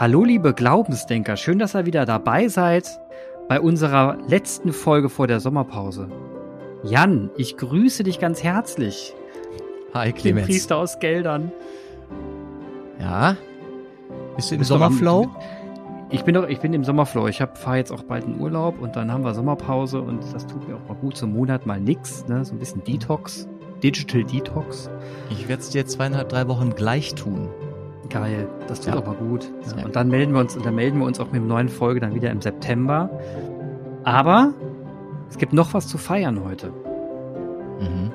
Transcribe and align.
Hallo 0.00 0.22
liebe 0.22 0.54
Glaubensdenker, 0.54 1.36
schön, 1.36 1.58
dass 1.58 1.74
ihr 1.74 1.84
wieder 1.84 2.06
dabei 2.06 2.46
seid 2.46 3.00
bei 3.48 3.60
unserer 3.60 4.16
letzten 4.28 4.72
Folge 4.72 5.08
vor 5.08 5.26
der 5.26 5.40
Sommerpause. 5.40 6.08
Jan, 6.84 7.30
ich 7.36 7.56
grüße 7.56 8.04
dich 8.04 8.20
ganz 8.20 8.44
herzlich. 8.44 9.16
Hi 9.94 10.12
Den 10.12 10.14
Clemens. 10.14 10.46
Priester 10.46 10.76
aus 10.76 11.00
Geldern. 11.00 11.50
Ja? 13.00 13.36
Bist 14.36 14.52
du 14.52 14.54
im 14.54 14.62
Sommerflow? 14.62 15.34
Ich 16.10 16.22
bin 16.22 16.36
doch, 16.36 16.46
ich 16.48 16.60
bin 16.60 16.72
im 16.74 16.84
Sommerflow. 16.84 17.26
Ich 17.26 17.38
fahre 17.54 17.78
jetzt 17.78 17.90
auch 17.90 18.04
bald 18.04 18.24
in 18.24 18.38
Urlaub 18.38 18.80
und 18.80 18.94
dann 18.94 19.10
haben 19.10 19.24
wir 19.24 19.34
Sommerpause 19.34 20.00
und 20.00 20.22
das 20.32 20.46
tut 20.46 20.68
mir 20.68 20.76
auch 20.76 20.88
mal 20.88 20.94
gut. 20.94 21.16
So 21.16 21.26
einen 21.26 21.34
Monat 21.34 21.66
mal 21.66 21.80
nix, 21.80 22.24
ne? 22.28 22.44
So 22.44 22.54
ein 22.54 22.60
bisschen 22.60 22.84
Detox. 22.84 23.48
Digital 23.82 24.22
Detox. 24.22 24.88
Ich 25.28 25.48
werde 25.48 25.60
es 25.60 25.70
dir 25.70 25.84
zweieinhalb, 25.86 26.28
drei 26.28 26.46
Wochen 26.46 26.76
gleich 26.76 27.16
tun. 27.16 27.48
Geil, 28.10 28.48
das 28.68 28.80
tut 28.80 28.94
Ja. 28.94 29.00
auch 29.00 29.06
mal 29.06 29.16
gut. 29.16 29.50
Ja, 29.76 29.84
und 29.84 29.94
dann 29.96 30.08
melden 30.08 30.32
wir 30.32 30.40
uns, 30.40 30.56
und 30.56 30.64
dann 30.64 30.74
melden 30.74 30.98
wir 30.98 31.06
uns 31.06 31.20
auch 31.20 31.26
mit 31.26 31.36
einer 31.36 31.46
neuen 31.46 31.68
Folge 31.68 32.00
dann 32.00 32.14
wieder 32.14 32.30
im 32.30 32.40
September. 32.40 33.10
Aber 34.04 34.54
es 35.28 35.36
gibt 35.36 35.52
noch 35.52 35.74
was 35.74 35.86
zu 35.88 35.98
feiern 35.98 36.42
heute. 36.42 36.70
Mhm. 37.80 38.12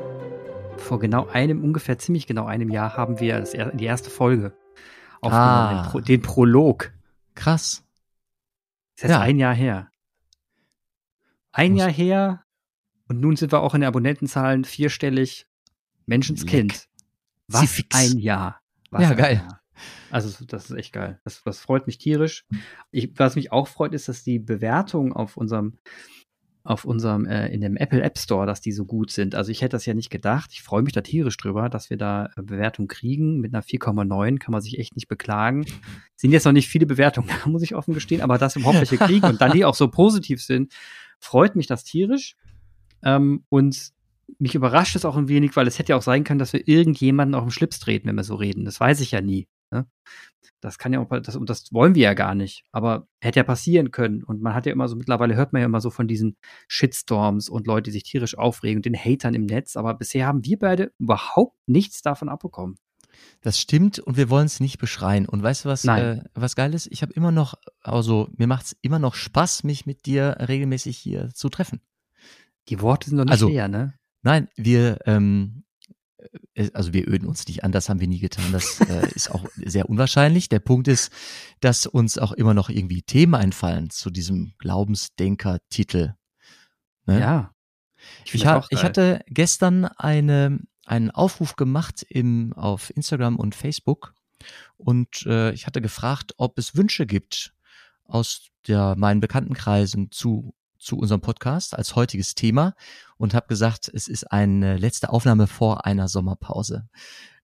Vor 0.78 1.00
genau 1.00 1.28
einem, 1.28 1.64
ungefähr 1.64 1.98
ziemlich 2.00 2.26
genau 2.26 2.46
einem 2.46 2.70
Jahr 2.70 2.98
haben 2.98 3.20
wir 3.20 3.40
das, 3.40 3.52
die 3.52 3.86
erste 3.86 4.10
Folge 4.10 4.54
aufgenommen, 5.22 5.48
Ah. 5.50 5.84
den, 5.84 5.92
Pro, 5.92 6.00
den 6.00 6.22
Prolog. 6.22 6.92
Krass. 7.36 7.84
Das 8.96 9.04
ist 9.04 9.04
jetzt 9.04 9.12
Ja. 9.12 9.20
ein 9.22 9.38
Jahr 9.38 9.54
her. 9.54 9.90
Ein 11.52 11.74
Muss- 11.74 11.82
Jahr 11.82 11.92
her 11.92 12.44
und 13.08 13.20
nun 13.22 13.36
sind 13.36 13.52
wir 13.52 13.62
auch 13.62 13.76
in 13.76 13.82
den 13.82 13.88
Abonnentenzahlen 13.88 14.66
vierstellig. 14.66 15.46
Menschenskind. 16.06 16.88
Was 17.48 17.82
ein 17.94 18.18
Jahr. 18.18 18.60
Was 18.92 19.04
Ja, 19.04 19.14
geil. 19.14 19.36
Jahr. 19.48 19.60
Also 20.12 20.46
das 20.46 20.70
ist 20.70 20.78
echt 20.78 20.94
geil. 20.94 21.20
Das, 21.24 21.44
das 21.44 21.60
freut 21.60 21.88
mich 21.88 21.98
tierisch. 21.98 22.46
Ich, 22.92 23.12
was 23.18 23.36
mich 23.36 23.52
auch 23.52 23.68
freut, 23.68 23.94
ist, 23.94 24.08
dass 24.08 24.24
die 24.24 24.40
Bewertungen 24.40 25.14
auf 25.14 25.38
unserem 25.38 25.78
auf 26.66 26.86
unserem 26.86 27.26
äh, 27.26 27.50
in 27.50 27.60
dem 27.60 27.76
Apple 27.76 28.02
App 28.02 28.18
Store, 28.18 28.46
dass 28.46 28.62
die 28.62 28.72
so 28.72 28.86
gut 28.86 29.12
sind. 29.12 29.36
Also 29.36 29.52
ich 29.52 29.62
hätte 29.62 29.76
das 29.76 29.86
ja 29.86 29.94
nicht 29.94 30.10
gedacht. 30.10 30.52
Ich 30.54 30.64
freue 30.64 30.82
mich 30.82 30.94
da 30.94 31.02
tierisch 31.02 31.36
drüber, 31.36 31.68
dass 31.68 31.90
wir 31.90 31.98
da 31.98 32.30
äh, 32.38 32.42
Bewertungen 32.42 32.88
kriegen. 32.88 33.42
Mit 33.42 33.54
einer 33.54 33.64
4,9 33.64 34.40
kann 34.40 34.54
man 34.54 34.62
sich 34.62 34.80
echt 34.80 34.96
nicht 34.96 35.10
beklagen. 35.10 35.66
Sind 36.16 36.32
jetzt 36.32 36.46
noch 36.46 36.54
nicht 36.54 36.70
viele 36.70 36.86
Bewertungen, 36.86 37.30
muss 37.46 37.64
ich 37.64 37.76
offen 37.76 37.94
gestehen, 37.94 38.22
aber 38.22 38.38
dass 38.38 38.56
wir 38.56 38.62
überhaupt 38.62 38.80
welche 38.80 38.98
kriegen 38.98 39.26
und 39.26 39.42
dann 39.42 39.52
die 39.52 39.66
auch 39.66 39.76
so 39.76 39.90
positiv 39.90 40.42
sind, 40.42 40.74
freut 41.20 41.58
mich 41.58 41.68
das 41.68 41.84
tierisch. 41.84 42.38
Ähm, 43.04 43.44
und 43.50 43.92
mich 44.40 44.56
überrascht 44.56 44.96
es 44.96 45.04
auch 45.04 45.18
ein 45.18 45.28
wenig, 45.28 45.56
weil 45.58 45.68
es 45.68 45.80
hätte 45.80 45.92
ja 45.92 45.98
auch 45.98 46.02
sein 46.02 46.24
können, 46.24 46.40
dass 46.40 46.54
wir 46.54 46.66
irgendjemanden 46.66 47.36
auf 47.36 47.44
den 47.44 47.52
Schlips 47.52 47.80
treten, 47.80 48.08
wenn 48.08 48.16
wir 48.16 48.24
so 48.24 48.36
reden. 48.36 48.64
Das 48.64 48.80
weiß 48.80 49.02
ich 49.02 49.12
ja 49.12 49.20
nie. 49.20 49.48
Ne? 49.74 49.88
Das 50.62 50.78
kann 50.78 50.94
ja 50.94 51.00
auch, 51.02 51.10
das, 51.22 51.36
und 51.36 51.50
das 51.50 51.74
wollen 51.74 51.94
wir 51.96 52.04
ja 52.04 52.14
gar 52.14 52.36
nicht. 52.36 52.64
Aber 52.72 53.08
hätte 53.22 53.40
ja 53.40 53.44
passieren 53.44 53.92
können. 53.92 54.24
Und 54.24 54.42
man 54.42 54.54
hat 54.54 54.66
ja 54.66 54.72
immer 54.72 54.88
so, 54.88 54.96
mittlerweile 54.96 55.36
hört 55.36 55.52
man 55.52 55.62
ja 55.62 55.66
immer 55.66 55.82
so 55.82 55.90
von 55.90 56.08
diesen 56.08 56.38
Shitstorms 56.70 57.50
und 57.50 57.68
Leute, 57.68 57.84
die 57.84 57.92
sich 57.92 58.04
tierisch 58.04 58.38
aufregen 58.38 58.78
und 58.78 58.86
den 58.86 58.96
Hatern 58.96 59.34
im 59.34 59.46
Netz. 59.46 59.76
Aber 59.76 59.94
bisher 59.94 60.26
haben 60.26 60.46
wir 60.46 60.58
beide 60.58 60.92
überhaupt 61.00 61.58
nichts 61.68 62.02
davon 62.02 62.30
abbekommen. 62.30 62.78
Das 63.42 63.60
stimmt 63.60 64.00
und 64.00 64.18
wir 64.18 64.30
wollen 64.30 64.46
es 64.46 64.60
nicht 64.60 64.78
beschreien. 64.80 65.28
Und 65.28 65.44
weißt 65.44 65.66
du, 65.66 65.70
was, 65.70 65.84
äh, 65.86 66.24
was 66.34 66.56
geil 66.56 66.74
ist? 66.74 66.88
Ich 66.92 67.02
habe 67.02 67.14
immer 67.14 67.32
noch, 67.32 67.56
also 67.82 68.30
mir 68.38 68.48
macht 68.48 68.66
es 68.66 68.78
immer 68.82 69.00
noch 69.00 69.16
Spaß, 69.16 69.64
mich 69.64 69.86
mit 69.86 70.06
dir 70.06 70.38
regelmäßig 70.48 70.98
hier 70.98 71.30
zu 71.34 71.50
treffen. 71.50 71.82
Die 72.70 72.80
Worte 72.82 73.10
sind 73.10 73.18
doch 73.18 73.26
nicht 73.26 73.34
Also- 73.34 73.50
leer, 73.50 73.68
ne? 73.68 73.94
Nein, 74.22 74.48
wir, 74.56 75.00
ähm, 75.06 75.64
äh, 75.66 75.73
also 76.74 76.94
wir 76.94 77.08
öden 77.08 77.28
uns 77.28 77.48
nicht 77.48 77.64
an, 77.64 77.72
das 77.72 77.90
haben 77.90 78.00
wir 78.00 78.08
nie 78.08 78.20
getan. 78.20 78.52
Das 78.52 78.80
äh, 78.82 79.08
ist 79.16 79.32
auch 79.32 79.46
sehr 79.56 79.90
unwahrscheinlich. 79.90 80.50
Der 80.50 80.60
Punkt 80.60 80.88
ist, 80.88 81.12
dass 81.60 81.86
uns 81.86 82.18
auch 82.18 82.32
immer 82.32 82.54
noch 82.54 82.70
irgendwie 82.70 83.02
Themen 83.02 83.36
einfallen 83.36 83.90
zu 83.90 84.10
diesem 84.10 84.54
Glaubensdenker-Titel. 84.60 86.16
Ne? 87.06 87.20
Ja. 87.20 87.52
Ich, 88.26 88.32
das 88.32 88.46
ha 88.46 88.66
ich 88.70 88.84
hatte 88.84 89.22
gestern 89.28 89.86
eine, 89.86 90.60
einen 90.86 91.12
Aufruf 91.12 91.56
gemacht 91.56 92.06
im, 92.10 92.54
auf 92.54 92.96
Instagram 92.96 93.38
und 93.38 93.56
Facebook 93.56 94.14
und 94.78 95.26
äh, 95.26 95.52
ich 95.54 95.68
hatte 95.68 95.82
gefragt, 95.82 96.34
ob 96.38 96.58
es 96.58 96.76
Wünsche 96.76 97.06
gibt 97.06 97.54
aus 98.06 98.50
der, 98.68 98.96
meinen 98.98 99.22
Bekanntenkreisen 99.22 100.12
zu, 100.12 100.54
zu 100.84 100.98
unserem 100.98 101.22
Podcast 101.22 101.76
als 101.76 101.96
heutiges 101.96 102.36
Thema 102.36 102.76
und 103.18 103.34
habe 103.34 103.48
gesagt, 103.48 103.90
es 103.94 104.08
ist 104.08 104.32
eine 104.32 104.78
letzte 104.78 105.10
Aufnahme 105.10 105.48
vor 105.48 105.86
einer 105.86 106.08
Sommerpause. 106.08 106.88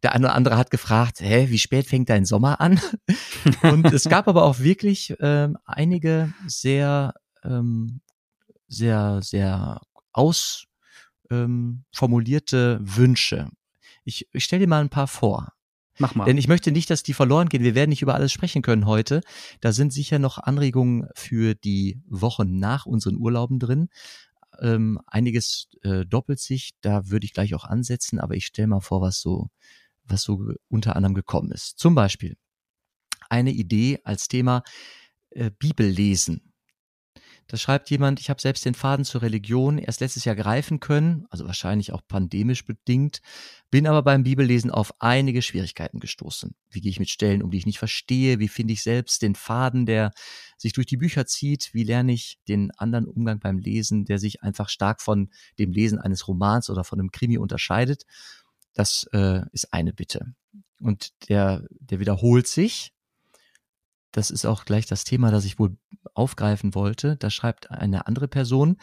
Der 0.03 0.13
eine 0.13 0.27
oder 0.27 0.35
andere 0.35 0.57
hat 0.57 0.71
gefragt, 0.71 1.19
hä, 1.19 1.49
wie 1.49 1.59
spät 1.59 1.87
fängt 1.87 2.09
dein 2.09 2.25
Sommer 2.25 2.61
an? 2.61 2.79
und 3.63 3.85
es 3.85 4.05
gab 4.05 4.27
aber 4.27 4.43
auch 4.43 4.59
wirklich 4.59 5.15
ähm, 5.19 5.57
einige 5.65 6.33
sehr, 6.47 7.13
ähm, 7.43 8.01
sehr, 8.67 9.19
sehr 9.21 9.81
aus 10.13 10.65
ähm, 11.29 11.83
Wünsche. 12.81 13.49
Ich, 14.03 14.27
ich 14.31 14.43
stelle 14.43 14.61
dir 14.61 14.69
mal 14.69 14.81
ein 14.81 14.89
paar 14.89 15.07
vor. 15.07 15.53
Mach 15.99 16.15
mal. 16.15 16.25
Denn 16.25 16.37
ich 16.37 16.47
möchte 16.47 16.71
nicht, 16.71 16.89
dass 16.89 17.03
die 17.03 17.13
verloren 17.13 17.49
gehen. 17.49 17.63
Wir 17.63 17.75
werden 17.75 17.89
nicht 17.89 18.01
über 18.01 18.15
alles 18.15 18.31
sprechen 18.31 18.61
können 18.61 18.85
heute. 18.85 19.21
Da 19.59 19.71
sind 19.73 19.93
sicher 19.93 20.17
noch 20.17 20.37
Anregungen 20.37 21.07
für 21.13 21.55
die 21.55 22.01
Wochen 22.07 22.57
nach 22.57 22.85
unseren 22.85 23.17
Urlauben 23.17 23.59
drin. 23.59 23.89
Ähm, 24.59 24.99
einiges 25.07 25.67
äh, 25.83 26.05
doppelt 26.05 26.39
sich, 26.39 26.71
da 26.81 27.09
würde 27.09 27.25
ich 27.25 27.33
gleich 27.33 27.53
auch 27.53 27.65
ansetzen, 27.65 28.19
aber 28.19 28.35
ich 28.35 28.45
stelle 28.45 28.67
mal 28.67 28.81
vor, 28.81 29.01
was 29.01 29.19
so, 29.21 29.49
was 30.03 30.23
so 30.23 30.53
unter 30.69 30.95
anderem 30.95 31.13
gekommen 31.13 31.51
ist. 31.51 31.77
Zum 31.77 31.95
Beispiel 31.95 32.35
eine 33.29 33.51
Idee 33.51 33.99
als 34.03 34.27
Thema 34.27 34.63
äh, 35.29 35.51
Bibellesen. 35.51 36.48
Da 37.49 37.57
schreibt 37.57 37.89
jemand, 37.89 38.19
ich 38.19 38.29
habe 38.29 38.39
selbst 38.39 38.63
den 38.63 38.75
Faden 38.75 39.03
zur 39.03 39.23
Religion 39.23 39.79
erst 39.79 40.01
letztes 40.01 40.23
Jahr 40.23 40.35
greifen 40.35 40.79
können, 40.79 41.25
also 41.31 41.47
wahrscheinlich 41.47 41.91
auch 41.91 42.01
pandemisch 42.07 42.63
bedingt, 42.63 43.21
bin 43.71 43.87
aber 43.87 44.03
beim 44.03 44.21
Bibellesen 44.21 44.69
auf 44.69 44.93
einige 44.99 45.41
Schwierigkeiten 45.41 45.99
gestoßen. 45.99 46.53
Wie 46.69 46.79
gehe 46.79 46.91
ich 46.91 46.99
mit 46.99 47.09
Stellen 47.09 47.41
um, 47.41 47.49
die 47.49 47.57
ich 47.57 47.65
nicht 47.65 47.79
verstehe? 47.79 48.37
Wie 48.37 48.49
finde 48.49 48.73
ich 48.73 48.83
selbst 48.83 49.23
den 49.23 49.33
Faden, 49.33 49.87
der 49.87 50.11
sich 50.59 50.73
durch 50.73 50.85
die 50.85 50.97
Bücher 50.97 51.25
zieht? 51.25 51.73
Wie 51.73 51.83
lerne 51.83 52.13
ich 52.13 52.37
den 52.47 52.69
anderen 52.77 53.07
Umgang 53.07 53.39
beim 53.39 53.57
Lesen, 53.57 54.05
der 54.05 54.19
sich 54.19 54.43
einfach 54.43 54.69
stark 54.69 55.01
von 55.01 55.31
dem 55.57 55.71
Lesen 55.71 55.97
eines 55.97 56.27
Romans 56.27 56.69
oder 56.69 56.83
von 56.83 56.99
einem 56.99 57.09
Krimi 57.09 57.39
unterscheidet? 57.39 58.03
Das 58.75 59.09
äh, 59.11 59.41
ist 59.53 59.73
eine 59.73 59.91
Bitte. 59.91 60.35
Und 60.79 61.13
der, 61.29 61.63
der 61.79 61.99
wiederholt 61.99 62.45
sich. 62.45 62.93
Das 64.19 64.31
ist 64.31 64.45
auch 64.45 64.65
gleich 64.65 64.85
das 64.85 65.05
Thema, 65.05 65.31
das 65.31 65.45
ich 65.45 65.59
wohl 65.59 65.77
aufgreifen 66.13 66.75
wollte. 66.75 67.15
Da 67.15 67.29
schreibt 67.29 67.71
eine 67.71 68.05
andere 68.05 68.27
Person. 68.27 68.75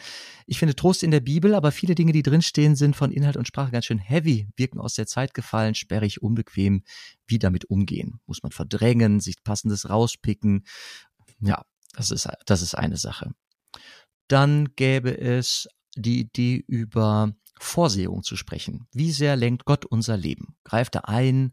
Ich 0.47 0.57
finde 0.57 0.75
Trost 0.75 1.03
in 1.03 1.11
der 1.11 1.19
Bibel, 1.19 1.53
aber 1.53 1.71
viele 1.71 1.93
Dinge, 1.93 2.11
die 2.11 2.23
drinstehen, 2.23 2.75
sind 2.75 2.95
von 2.95 3.11
Inhalt 3.11 3.37
und 3.37 3.47
Sprache 3.47 3.69
ganz 3.69 3.85
schön 3.85 3.99
heavy, 3.99 4.49
wirken 4.55 4.79
aus 4.79 4.95
der 4.95 5.05
Zeit 5.05 5.35
gefallen, 5.35 5.75
sperrig, 5.75 6.23
unbequem. 6.23 6.81
Wie 7.27 7.37
damit 7.37 7.65
umgehen? 7.65 8.19
Muss 8.25 8.41
man 8.41 8.51
verdrängen, 8.51 9.19
sich 9.19 9.43
passendes 9.43 9.87
rauspicken? 9.87 10.65
Ja, 11.39 11.61
das 11.93 12.09
ist, 12.09 12.27
das 12.47 12.63
ist 12.63 12.73
eine 12.73 12.97
Sache. 12.97 13.29
Dann 14.27 14.69
gäbe 14.75 15.15
es 15.15 15.67
die 15.95 16.21
Idee 16.21 16.63
über 16.65 17.31
Vorsehung 17.59 18.23
zu 18.23 18.35
sprechen. 18.35 18.87
Wie 18.91 19.11
sehr 19.11 19.35
lenkt 19.35 19.65
Gott 19.65 19.85
unser 19.85 20.17
Leben? 20.17 20.57
Greift 20.63 20.95
er 20.95 21.07
ein? 21.09 21.51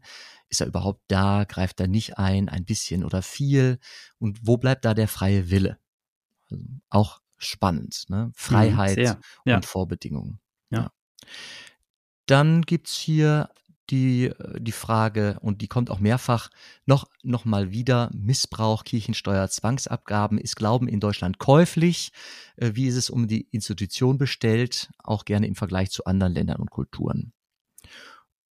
Ist 0.49 0.61
er 0.61 0.67
überhaupt 0.67 1.01
da? 1.07 1.43
Greift 1.43 1.79
er 1.79 1.87
nicht 1.87 2.17
ein? 2.17 2.49
Ein 2.49 2.65
bisschen 2.65 3.03
oder 3.03 3.21
viel? 3.21 3.79
Und 4.19 4.45
wo 4.45 4.57
bleibt 4.57 4.85
da 4.85 4.93
der 4.93 5.07
freie 5.07 5.49
Wille? 5.49 5.79
Also 6.49 6.63
auch 6.89 7.21
spannend, 7.37 8.05
ne? 8.09 8.31
Freiheit 8.35 8.95
sehr. 8.95 9.19
Ja. 9.45 9.55
und 9.55 9.65
Vorbedingungen. 9.65 10.39
Ja. 10.69 10.91
Dann 12.25 12.61
gibt's 12.61 12.95
hier 12.97 13.49
die, 13.89 14.31
die 14.57 14.71
Frage, 14.71 15.37
und 15.41 15.61
die 15.61 15.67
kommt 15.67 15.91
auch 15.91 15.99
mehrfach 15.99 16.49
noch, 16.85 17.05
noch 17.23 17.45
mal 17.45 17.71
wieder, 17.71 18.09
Missbrauch, 18.13 18.83
Kirchensteuer, 18.83 19.47
Zwangsabgaben. 19.47 20.37
Ist 20.37 20.55
Glauben 20.55 20.87
in 20.87 20.99
Deutschland 20.99 21.37
käuflich? 21.37 22.11
Äh, 22.57 22.71
Wie 22.73 22.87
ist 22.87 22.95
es 22.95 23.09
um 23.09 23.27
die 23.27 23.47
Institution 23.51 24.17
bestellt? 24.17 24.89
Auch 25.03 25.25
gerne 25.25 25.47
im 25.47 25.55
Vergleich 25.55 25.91
zu 25.91 26.05
anderen 26.05 26.33
Ländern 26.33 26.57
und 26.57 26.71
Kulturen. 26.71 27.33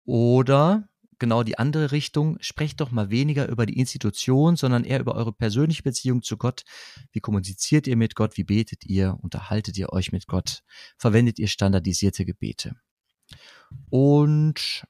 Oder 0.04 0.88
genau 1.24 1.42
die 1.42 1.58
andere 1.58 1.90
Richtung, 1.90 2.36
sprecht 2.40 2.80
doch 2.80 2.90
mal 2.90 3.08
weniger 3.08 3.48
über 3.48 3.64
die 3.64 3.78
Institution, 3.78 4.56
sondern 4.56 4.84
eher 4.84 5.00
über 5.00 5.14
eure 5.14 5.32
persönliche 5.32 5.82
Beziehung 5.82 6.22
zu 6.22 6.36
Gott. 6.36 6.64
Wie 7.12 7.20
kommuniziert 7.20 7.86
ihr 7.86 7.96
mit 7.96 8.14
Gott? 8.14 8.36
Wie 8.36 8.44
betet 8.44 8.84
ihr? 8.84 9.16
Unterhaltet 9.22 9.78
ihr 9.78 9.90
euch 9.90 10.12
mit 10.12 10.26
Gott? 10.26 10.62
Verwendet 10.98 11.38
ihr 11.38 11.48
standardisierte 11.48 12.26
Gebete? 12.26 12.76
Und 13.88 14.84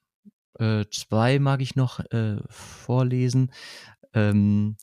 äh, 0.59 0.85
zwei 0.91 1.39
mag 1.39 1.63
ich 1.63 1.77
noch 1.77 2.01
äh, 2.11 2.39
vorlesen. 2.49 3.53
Ähm, 4.13 4.77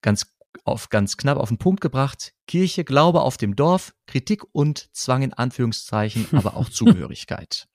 ganz 0.00 0.26
auf 0.64 0.88
ganz 0.88 1.18
knapp 1.18 1.36
auf 1.36 1.48
den 1.48 1.58
Punkt 1.58 1.82
gebracht. 1.82 2.32
Kirche, 2.46 2.84
Glaube 2.84 3.20
auf 3.20 3.36
dem 3.36 3.56
Dorf, 3.56 3.92
Kritik 4.06 4.42
und 4.52 4.88
Zwang 4.96 5.22
in 5.22 5.34
Anführungszeichen, 5.34 6.26
aber 6.32 6.56
auch 6.56 6.68
Zugehörigkeit. 6.70 7.68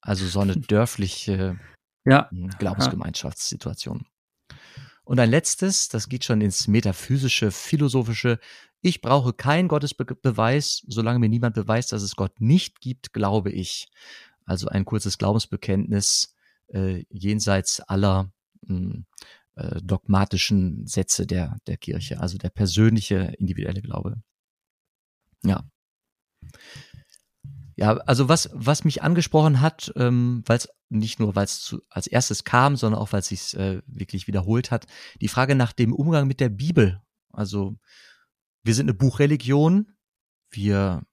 Also 0.00 0.26
so 0.26 0.40
eine 0.40 0.56
dörfliche 0.56 1.58
Ja. 2.08 2.30
Glaubensgemeinschaftssituation. 2.58 4.06
Und 5.04 5.20
ein 5.20 5.30
letztes, 5.30 5.88
das 5.88 6.08
geht 6.08 6.24
schon 6.24 6.40
ins 6.40 6.68
metaphysische, 6.68 7.50
philosophische. 7.50 8.38
Ich 8.82 9.00
brauche 9.00 9.32
keinen 9.32 9.68
Gottesbeweis, 9.68 10.82
solange 10.86 11.18
mir 11.18 11.28
niemand 11.28 11.54
beweist, 11.54 11.92
dass 11.92 12.02
es 12.02 12.14
Gott 12.14 12.40
nicht 12.40 12.80
gibt, 12.80 13.12
glaube 13.12 13.50
ich. 13.50 13.88
Also 14.44 14.68
ein 14.68 14.84
kurzes 14.84 15.18
Glaubensbekenntnis 15.18 16.34
äh, 16.68 17.04
jenseits 17.10 17.80
aller 17.80 18.30
mh, 18.62 18.76
hm, 18.76 19.06
äh, 19.54 19.80
dogmatischen 19.82 20.86
Sätze 20.86 21.26
der, 21.26 21.56
der 21.66 21.76
Kirche, 21.76 22.20
also 22.20 22.38
der 22.38 22.50
persönliche, 22.50 23.34
individuelle 23.38 23.82
Glaube. 23.82 24.22
Ja. 25.42 25.64
Ja, 27.78 27.92
also 27.98 28.28
was, 28.28 28.50
was 28.52 28.82
mich 28.82 29.04
angesprochen 29.04 29.60
hat, 29.60 29.92
ähm, 29.94 30.42
weil 30.46 30.56
es 30.56 30.68
nicht 30.88 31.20
nur, 31.20 31.36
weil 31.36 31.44
es 31.44 31.76
als 31.88 32.08
erstes 32.08 32.42
kam, 32.42 32.74
sondern 32.74 33.00
auch, 33.00 33.12
weil 33.12 33.20
es 33.20 33.28
sich 33.28 33.56
äh, 33.56 33.82
wirklich 33.86 34.26
wiederholt 34.26 34.72
hat, 34.72 34.88
die 35.20 35.28
Frage 35.28 35.54
nach 35.54 35.72
dem 35.72 35.92
Umgang 35.92 36.26
mit 36.26 36.40
der 36.40 36.48
Bibel. 36.48 37.00
Also 37.30 37.76
wir 38.64 38.74
sind 38.74 38.86
eine 38.86 38.94
Buchreligion, 38.94 39.92
wir 40.50 41.04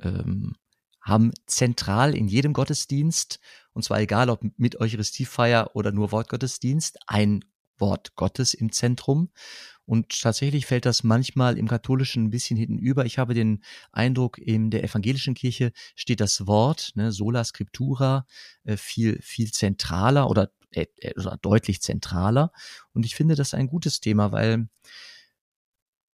ähm, 0.00 0.56
haben 1.00 1.30
zentral 1.46 2.16
in 2.16 2.26
jedem 2.26 2.52
Gottesdienst, 2.52 3.38
und 3.72 3.84
zwar 3.84 4.00
egal 4.00 4.28
ob 4.28 4.40
mit 4.56 4.80
Eucharistiefeier 4.80 5.70
oder 5.76 5.92
nur 5.92 6.10
Wortgottesdienst, 6.10 6.98
ein 7.06 7.44
Wort 7.78 8.14
Gottes 8.14 8.54
im 8.54 8.72
Zentrum. 8.72 9.30
Und 9.84 10.20
tatsächlich 10.22 10.66
fällt 10.66 10.86
das 10.86 11.02
manchmal 11.02 11.58
im 11.58 11.68
Katholischen 11.68 12.24
ein 12.24 12.30
bisschen 12.30 12.56
hinten 12.56 12.78
über. 12.78 13.04
Ich 13.04 13.18
habe 13.18 13.34
den 13.34 13.62
Eindruck, 13.90 14.38
in 14.38 14.70
der 14.70 14.84
evangelischen 14.84 15.34
Kirche 15.34 15.72
steht 15.96 16.20
das 16.20 16.46
Wort, 16.46 16.92
ne, 16.94 17.10
sola 17.10 17.42
scriptura, 17.44 18.26
äh, 18.64 18.76
viel, 18.76 19.20
viel 19.20 19.50
zentraler 19.50 20.30
oder, 20.30 20.50
äh, 20.70 20.86
äh, 20.98 21.18
oder 21.18 21.36
deutlich 21.42 21.82
zentraler. 21.82 22.52
Und 22.92 23.04
ich 23.04 23.16
finde 23.16 23.34
das 23.34 23.54
ein 23.54 23.66
gutes 23.66 24.00
Thema, 24.00 24.30
weil 24.30 24.68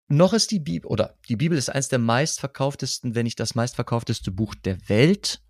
noch 0.07 0.31
ist 0.31 0.51
die 0.51 0.59
Bibel, 0.59 0.89
oder 0.89 1.17
die 1.27 1.35
Bibel 1.35 1.57
ist 1.57 1.69
eines 1.69 1.89
der 1.89 1.99
meistverkauftesten, 1.99 3.13
wenn 3.13 3.25
nicht 3.25 3.39
das 3.41 3.55
meistverkaufteste 3.55 4.31
Buch 4.31 4.55
der 4.55 4.77
Welt. 4.87 5.41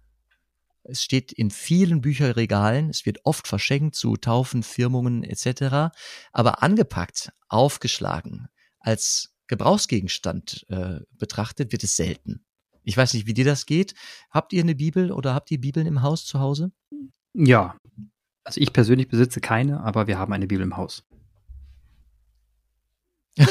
Es 0.90 1.04
steht 1.04 1.34
in 1.34 1.52
vielen 1.52 2.00
Bücherregalen, 2.02 2.90
es 2.90 3.06
wird 3.06 3.20
oft 3.26 3.48
verschenkt 3.48 3.96
zu 3.96 4.16
Taufen, 4.16 4.64
Firmungen 4.64 5.24
etc., 5.24 5.94
aber 6.32 6.64
angepackt, 6.64 7.34
aufgeschlagen, 7.50 8.48
als 8.80 9.36
Gebrauchsgegenstand 9.48 10.66
äh, 10.70 11.00
betrachtet, 11.18 11.72
wird 11.72 11.84
es 11.84 11.96
selten. 11.96 12.46
Ich 12.84 12.96
weiß 12.96 13.14
nicht, 13.16 13.28
wie 13.28 13.34
dir 13.34 13.44
das 13.44 13.66
geht. 13.66 13.96
Habt 14.30 14.54
ihr 14.54 14.62
eine 14.62 14.76
Bibel 14.76 15.12
oder 15.12 15.34
habt 15.34 15.52
ihr 15.52 15.60
Bibeln 15.60 15.88
im 15.88 16.02
Haus 16.02 16.26
zu 16.26 16.40
Hause? 16.40 16.72
Ja. 17.34 17.76
Also 18.46 18.62
ich 18.62 18.72
persönlich 18.72 19.10
besitze 19.10 19.42
keine, 19.42 19.82
aber 19.82 20.08
wir 20.08 20.18
haben 20.18 20.32
eine 20.32 20.48
Bibel 20.48 20.64
im 20.64 20.78
Haus. 20.78 21.04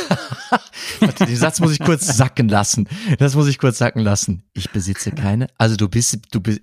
Den 1.21 1.37
Satz 1.37 1.61
muss 1.61 1.73
ich 1.73 1.81
kurz 1.81 2.17
sacken 2.17 2.49
lassen. 2.49 2.89
Das 3.19 3.35
muss 3.35 3.47
ich 3.47 3.59
kurz 3.59 3.77
sacken 3.79 4.01
lassen. 4.01 4.43
Ich 4.55 4.71
besitze 4.71 5.13
keine. 5.13 5.49
Also 5.59 5.77
du 5.77 5.89
bist, 5.89 6.19
du 6.31 6.41
bist, 6.41 6.63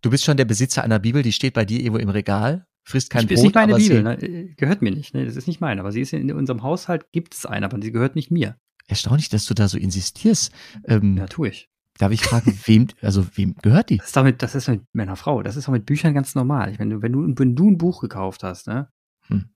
Du 0.00 0.10
bist 0.10 0.24
schon 0.24 0.36
der 0.36 0.44
Besitzer 0.44 0.84
einer 0.84 0.98
Bibel, 0.98 1.22
die 1.22 1.32
steht 1.32 1.54
bei 1.54 1.64
dir 1.64 1.80
irgendwo 1.80 1.98
im 1.98 2.08
Regal, 2.08 2.66
frisst 2.84 3.10
kein 3.10 3.22
ich, 3.22 3.28
Brot. 3.28 3.38
Ist 3.38 3.42
nicht 3.42 3.54
meine 3.54 3.74
Bibel, 3.74 4.02
ne? 4.02 4.54
gehört 4.56 4.82
mir 4.82 4.90
nicht. 4.90 5.14
Ne? 5.14 5.24
Das 5.24 5.36
ist 5.36 5.48
nicht 5.48 5.60
meine, 5.60 5.80
aber 5.80 5.92
sie 5.92 6.00
ist 6.00 6.12
in 6.12 6.32
unserem 6.32 6.62
Haushalt, 6.62 7.10
gibt 7.12 7.34
es 7.34 7.46
eine, 7.46 7.66
aber 7.66 7.80
sie 7.82 7.92
gehört 7.92 8.14
nicht 8.14 8.30
mir. 8.30 8.56
Erstaunlich, 8.86 9.28
dass 9.28 9.44
du 9.44 9.54
da 9.54 9.68
so 9.68 9.76
insistierst. 9.76 10.52
Ähm, 10.84 11.16
ja, 11.16 11.26
tue 11.26 11.48
ich. 11.48 11.68
Darf 11.98 12.12
ich 12.12 12.22
fragen, 12.22 12.58
wem, 12.66 12.86
also 13.02 13.26
wem 13.34 13.56
gehört 13.60 13.90
die? 13.90 13.98
Das 13.98 14.06
ist, 14.06 14.16
damit, 14.16 14.42
das 14.42 14.54
ist 14.54 14.68
mit 14.68 14.82
meiner 14.92 15.16
Frau. 15.16 15.42
Das 15.42 15.56
ist 15.56 15.68
auch 15.68 15.72
mit 15.72 15.84
Büchern 15.84 16.14
ganz 16.14 16.34
normal. 16.34 16.78
Wenn 16.78 16.90
du, 16.90 17.02
wenn 17.02 17.12
du, 17.12 17.34
wenn 17.36 17.56
du 17.56 17.70
ein 17.70 17.78
Buch 17.78 18.00
gekauft 18.00 18.44
hast, 18.44 18.68
ne, 18.68 18.88
hm. 19.26 19.50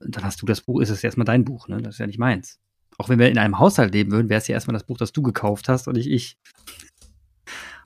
dann 0.00 0.24
hast 0.24 0.40
du 0.40 0.46
das 0.46 0.60
Buch, 0.60 0.80
ist 0.80 0.90
es 0.90 1.02
erstmal 1.02 1.24
dein 1.24 1.44
Buch, 1.44 1.68
ne? 1.68 1.82
Das 1.82 1.96
ist 1.96 1.98
ja 1.98 2.06
nicht 2.06 2.18
meins. 2.18 2.60
Auch 2.96 3.08
wenn 3.08 3.18
wir 3.18 3.28
in 3.28 3.38
einem 3.38 3.58
Haushalt 3.58 3.92
leben 3.92 4.12
würden, 4.12 4.28
wäre 4.28 4.38
es 4.38 4.46
ja 4.46 4.54
erstmal 4.54 4.74
das 4.74 4.86
Buch, 4.86 4.98
das 4.98 5.12
du 5.12 5.20
gekauft 5.22 5.68
hast 5.68 5.88
und 5.88 5.96
nicht 5.96 6.08
ich. 6.08 6.38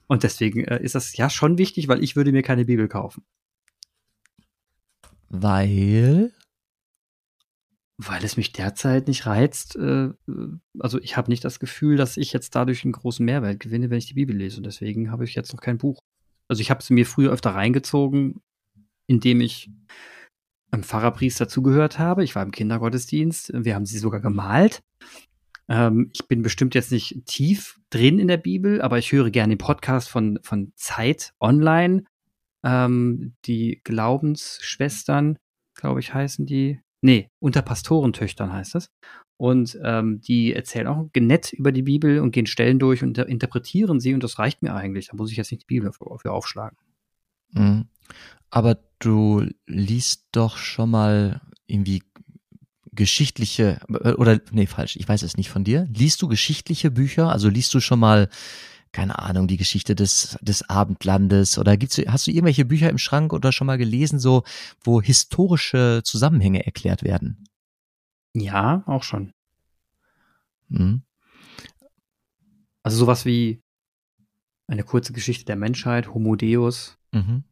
Und 0.08 0.22
deswegen 0.22 0.64
äh, 0.64 0.82
ist 0.82 0.94
das 0.94 1.16
ja 1.16 1.30
schon 1.30 1.58
wichtig, 1.58 1.86
weil 1.86 2.02
ich 2.02 2.16
würde 2.16 2.32
mir 2.32 2.42
keine 2.42 2.64
Bibel 2.64 2.88
kaufen. 2.88 3.22
Weil? 5.28 6.32
Weil 7.98 8.24
es 8.24 8.36
mich 8.36 8.52
derzeit 8.52 9.06
nicht 9.06 9.26
reizt. 9.26 9.76
Äh, 9.76 10.10
also 10.78 10.98
ich 11.00 11.16
habe 11.16 11.30
nicht 11.30 11.44
das 11.44 11.60
Gefühl, 11.60 11.96
dass 11.96 12.16
ich 12.16 12.32
jetzt 12.32 12.54
dadurch 12.54 12.84
einen 12.84 12.92
großen 12.92 13.24
Mehrwert 13.24 13.60
gewinne, 13.60 13.90
wenn 13.90 13.98
ich 13.98 14.06
die 14.06 14.14
Bibel 14.14 14.34
lese. 14.34 14.56
Und 14.56 14.64
deswegen 14.64 15.10
habe 15.10 15.24
ich 15.24 15.34
jetzt 15.34 15.52
noch 15.52 15.60
kein 15.60 15.78
Buch. 15.78 15.98
Also 16.48 16.62
ich 16.62 16.70
habe 16.70 16.80
es 16.80 16.88
mir 16.88 17.04
früher 17.04 17.30
öfter 17.30 17.50
reingezogen, 17.50 18.40
indem 19.06 19.42
ich 19.42 19.70
einem 20.70 20.84
Pfarrerpriester 20.84 21.48
zugehört 21.48 21.98
habe. 21.98 22.24
Ich 22.24 22.34
war 22.34 22.42
im 22.42 22.50
Kindergottesdienst. 22.50 23.52
Wir 23.54 23.74
haben 23.74 23.86
sie 23.86 23.98
sogar 23.98 24.20
gemalt. 24.20 24.82
Ähm, 25.68 26.10
ich 26.14 26.26
bin 26.26 26.42
bestimmt 26.42 26.74
jetzt 26.74 26.92
nicht 26.92 27.26
tief 27.26 27.78
drin 27.90 28.18
in 28.18 28.28
der 28.28 28.38
Bibel, 28.38 28.80
aber 28.80 28.98
ich 28.98 29.12
höre 29.12 29.30
gerne 29.30 29.54
den 29.54 29.58
Podcast 29.58 30.08
von, 30.08 30.38
von 30.42 30.72
Zeit 30.76 31.34
online. 31.40 32.04
Ähm, 32.64 33.34
die 33.44 33.80
Glaubensschwestern, 33.84 35.38
glaube 35.74 36.00
ich, 36.00 36.14
heißen 36.14 36.46
die. 36.46 36.80
Nee, 37.00 37.30
unter 37.38 37.62
Pastorentöchtern 37.62 38.52
heißt 38.52 38.74
das. 38.74 38.90
Und 39.36 39.78
ähm, 39.84 40.20
die 40.20 40.52
erzählen 40.52 40.88
auch 40.88 41.08
nett 41.14 41.52
über 41.52 41.70
die 41.70 41.82
Bibel 41.82 42.18
und 42.20 42.32
gehen 42.32 42.46
Stellen 42.46 42.80
durch 42.80 43.04
und 43.04 43.18
interpretieren 43.18 44.00
sie 44.00 44.12
und 44.12 44.24
das 44.24 44.40
reicht 44.40 44.62
mir 44.62 44.74
eigentlich. 44.74 45.08
Da 45.08 45.16
muss 45.16 45.30
ich 45.30 45.36
jetzt 45.36 45.52
nicht 45.52 45.62
die 45.62 45.74
Bibel 45.74 45.92
für, 45.92 46.32
aufschlagen. 46.32 46.76
Mhm. 47.52 47.86
Aber 48.50 48.78
du 48.98 49.46
liest 49.66 50.26
doch 50.32 50.56
schon 50.56 50.90
mal 50.90 51.40
irgendwie 51.66 52.02
geschichtliche 52.98 53.78
oder 53.88 54.40
nee, 54.50 54.66
falsch, 54.66 54.96
ich 54.96 55.08
weiß 55.08 55.22
es 55.22 55.36
nicht 55.36 55.50
von 55.50 55.62
dir. 55.62 55.86
Liest 55.94 56.20
du 56.20 56.28
geschichtliche 56.28 56.90
Bücher? 56.90 57.30
Also 57.30 57.48
liest 57.48 57.72
du 57.72 57.80
schon 57.80 58.00
mal 58.00 58.28
keine 58.90 59.18
Ahnung, 59.20 59.46
die 59.46 59.56
Geschichte 59.56 59.94
des 59.94 60.36
des 60.40 60.68
Abendlandes 60.68 61.58
oder 61.58 61.76
gibt's 61.76 61.98
hast 62.08 62.26
du 62.26 62.32
irgendwelche 62.32 62.64
Bücher 62.64 62.90
im 62.90 62.98
Schrank 62.98 63.32
oder 63.32 63.52
schon 63.52 63.68
mal 63.68 63.78
gelesen 63.78 64.18
so, 64.18 64.42
wo 64.82 65.00
historische 65.00 66.00
Zusammenhänge 66.04 66.66
erklärt 66.66 67.04
werden? 67.04 67.44
Ja, 68.34 68.82
auch 68.86 69.04
schon. 69.04 69.30
Mhm. 70.68 71.02
Also 72.82 72.98
sowas 72.98 73.24
wie 73.24 73.60
eine 74.66 74.82
kurze 74.82 75.12
Geschichte 75.12 75.44
der 75.44 75.56
Menschheit, 75.56 76.12
Homo 76.12 76.34
Deus. 76.34 76.98
Mhm. 77.12 77.44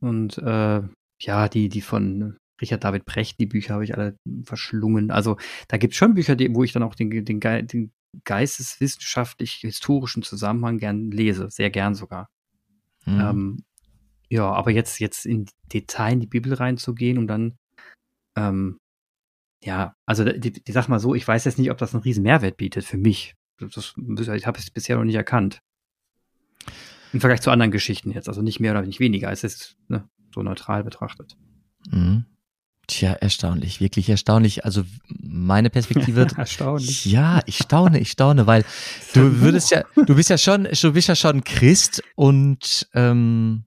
Und 0.00 0.38
äh, 0.38 0.82
ja, 1.20 1.48
die, 1.48 1.68
die 1.68 1.80
von 1.80 2.36
Richard 2.60 2.84
David 2.84 3.04
Brecht, 3.04 3.40
die 3.40 3.46
Bücher 3.46 3.74
habe 3.74 3.84
ich 3.84 3.94
alle 3.94 4.16
verschlungen. 4.44 5.10
Also 5.10 5.36
da 5.68 5.76
gibt 5.76 5.92
es 5.94 5.98
schon 5.98 6.14
Bücher, 6.14 6.36
die, 6.36 6.54
wo 6.54 6.62
ich 6.64 6.72
dann 6.72 6.82
auch 6.82 6.94
den, 6.94 7.10
den, 7.24 7.40
den 7.40 7.92
geisteswissenschaftlich-historischen 8.24 10.22
Zusammenhang 10.22 10.78
gern 10.78 11.10
lese, 11.10 11.50
sehr 11.50 11.70
gern 11.70 11.94
sogar. 11.94 12.28
Mhm. 13.06 13.20
Ähm, 13.20 13.64
ja, 14.28 14.50
aber 14.50 14.70
jetzt, 14.70 15.00
jetzt 15.00 15.26
in 15.26 15.46
Detail 15.72 16.12
in 16.12 16.20
die 16.20 16.26
Bibel 16.26 16.54
reinzugehen 16.54 17.18
und 17.18 17.26
dann, 17.26 17.56
ähm, 18.36 18.78
ja, 19.62 19.94
also 20.06 20.24
die, 20.24 20.52
die 20.52 20.72
sag 20.72 20.88
mal 20.88 21.00
so, 21.00 21.14
ich 21.14 21.26
weiß 21.26 21.44
jetzt 21.44 21.58
nicht, 21.58 21.70
ob 21.70 21.78
das 21.78 21.94
einen 21.94 22.02
riesen 22.02 22.22
Mehrwert 22.22 22.56
bietet 22.56 22.84
für 22.84 22.98
mich. 22.98 23.34
Das, 23.58 23.94
ich 23.96 24.46
habe 24.46 24.58
es 24.58 24.70
bisher 24.70 24.96
noch 24.96 25.04
nicht 25.04 25.14
erkannt. 25.14 25.60
Im 27.12 27.20
Vergleich 27.20 27.40
zu 27.42 27.50
anderen 27.50 27.70
Geschichten 27.70 28.10
jetzt, 28.10 28.28
also 28.28 28.42
nicht 28.42 28.60
mehr 28.60 28.72
oder 28.72 28.82
nicht 28.82 29.00
weniger, 29.00 29.30
es 29.30 29.44
ist 29.44 29.76
ne, 29.88 30.08
so 30.34 30.42
neutral 30.42 30.82
betrachtet. 30.82 31.36
Mhm. 31.90 32.26
Tja, 32.86 33.12
erstaunlich, 33.12 33.80
wirklich 33.80 34.08
erstaunlich. 34.10 34.64
Also 34.64 34.84
meine 35.08 35.70
Perspektive. 35.70 36.26
erstaunlich. 36.36 37.06
Ja, 37.06 37.40
ich 37.46 37.58
staune, 37.58 37.98
ich 37.98 38.10
staune, 38.10 38.46
weil 38.46 38.64
du 39.14 39.40
würdest 39.40 39.70
ja, 39.70 39.84
du 39.94 40.14
bist 40.14 40.30
ja 40.30 40.38
schon, 40.38 40.64
du 40.64 40.92
bist 40.92 41.08
ja 41.08 41.16
schon 41.16 41.44
Christ 41.44 42.02
und 42.14 42.88
ähm, 42.92 43.64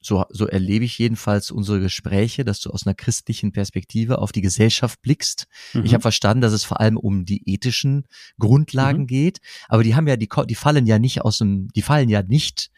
so, 0.00 0.24
so 0.30 0.46
erlebe 0.46 0.84
ich 0.84 0.98
jedenfalls 0.98 1.50
unsere 1.50 1.80
Gespräche, 1.80 2.44
dass 2.44 2.60
du 2.60 2.70
aus 2.70 2.86
einer 2.86 2.94
christlichen 2.94 3.52
Perspektive 3.52 4.18
auf 4.18 4.32
die 4.32 4.40
Gesellschaft 4.40 5.02
blickst. 5.02 5.46
Mhm. 5.74 5.84
Ich 5.84 5.92
habe 5.92 6.02
verstanden, 6.02 6.40
dass 6.40 6.52
es 6.52 6.64
vor 6.64 6.80
allem 6.80 6.96
um 6.96 7.24
die 7.24 7.42
ethischen 7.50 8.06
Grundlagen 8.38 9.02
mhm. 9.02 9.06
geht, 9.06 9.40
aber 9.68 9.82
die 9.82 9.94
haben 9.94 10.08
ja 10.08 10.16
die, 10.16 10.28
die 10.48 10.54
fallen 10.54 10.86
ja 10.86 10.98
nicht 10.98 11.22
aus 11.22 11.38
dem, 11.38 11.68
die 11.74 11.82
fallen 11.82 12.08
ja 12.08 12.22
nicht 12.22 12.70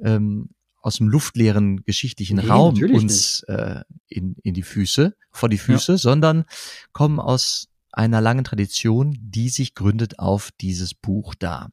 ähm, 0.00 0.50
aus 0.86 0.98
dem 0.98 1.08
luftleeren 1.08 1.82
geschichtlichen 1.82 2.36
nee, 2.36 2.46
Raum 2.46 2.80
uns 2.92 3.40
äh, 3.48 3.80
in, 4.06 4.36
in 4.44 4.54
die 4.54 4.62
Füße, 4.62 5.16
vor 5.32 5.48
die 5.48 5.58
Füße, 5.58 5.92
ja. 5.92 5.98
sondern 5.98 6.44
kommen 6.92 7.18
aus 7.18 7.68
einer 7.90 8.20
langen 8.20 8.44
Tradition, 8.44 9.16
die 9.18 9.48
sich 9.48 9.74
gründet 9.74 10.20
auf 10.20 10.50
dieses 10.60 10.94
Buch 10.94 11.34
da. 11.34 11.70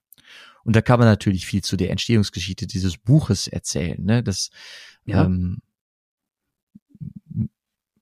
Und 0.64 0.76
da 0.76 0.82
kann 0.82 0.98
man 0.98 1.08
natürlich 1.08 1.46
viel 1.46 1.64
zu 1.64 1.78
der 1.78 1.92
Entstehungsgeschichte 1.92 2.66
dieses 2.66 2.98
Buches 2.98 3.48
erzählen. 3.48 4.04
Ne? 4.04 4.24
Das, 4.24 4.50
ja. 5.06 5.26
ähm, 5.26 5.60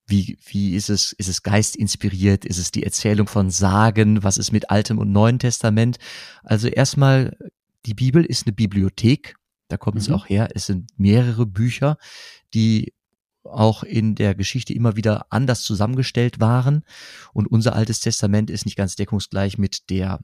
wie, 0.07 0.37
wie 0.45 0.75
ist 0.75 0.89
es, 0.89 1.11
ist 1.11 1.27
es 1.27 1.43
geistinspiriert? 1.43 2.45
Ist 2.45 2.57
es 2.57 2.71
die 2.71 2.83
Erzählung 2.83 3.27
von 3.27 3.49
Sagen? 3.49 4.23
Was 4.23 4.37
ist 4.37 4.53
mit 4.53 4.69
Altem 4.69 4.97
und 4.97 5.11
Neuen 5.11 5.39
Testament? 5.39 5.97
Also 6.41 6.69
erstmal, 6.69 7.37
die 7.85 7.95
Bibel 7.95 8.23
ist 8.23 8.47
eine 8.47 8.53
Bibliothek 8.53 9.35
da 9.71 9.77
kommt 9.77 9.95
mhm. 9.95 10.01
es 10.01 10.09
auch 10.09 10.27
her. 10.27 10.49
Es 10.53 10.65
sind 10.65 10.89
mehrere 10.97 11.45
Bücher, 11.45 11.97
die 12.53 12.93
auch 13.43 13.83
in 13.83 14.15
der 14.15 14.35
Geschichte 14.35 14.73
immer 14.73 14.95
wieder 14.95 15.27
anders 15.31 15.63
zusammengestellt 15.63 16.39
waren. 16.39 16.83
Und 17.33 17.47
unser 17.47 17.75
Altes 17.75 17.99
Testament 17.99 18.49
ist 18.49 18.65
nicht 18.65 18.77
ganz 18.77 18.95
deckungsgleich 18.95 19.57
mit 19.57 19.89
der 19.89 20.19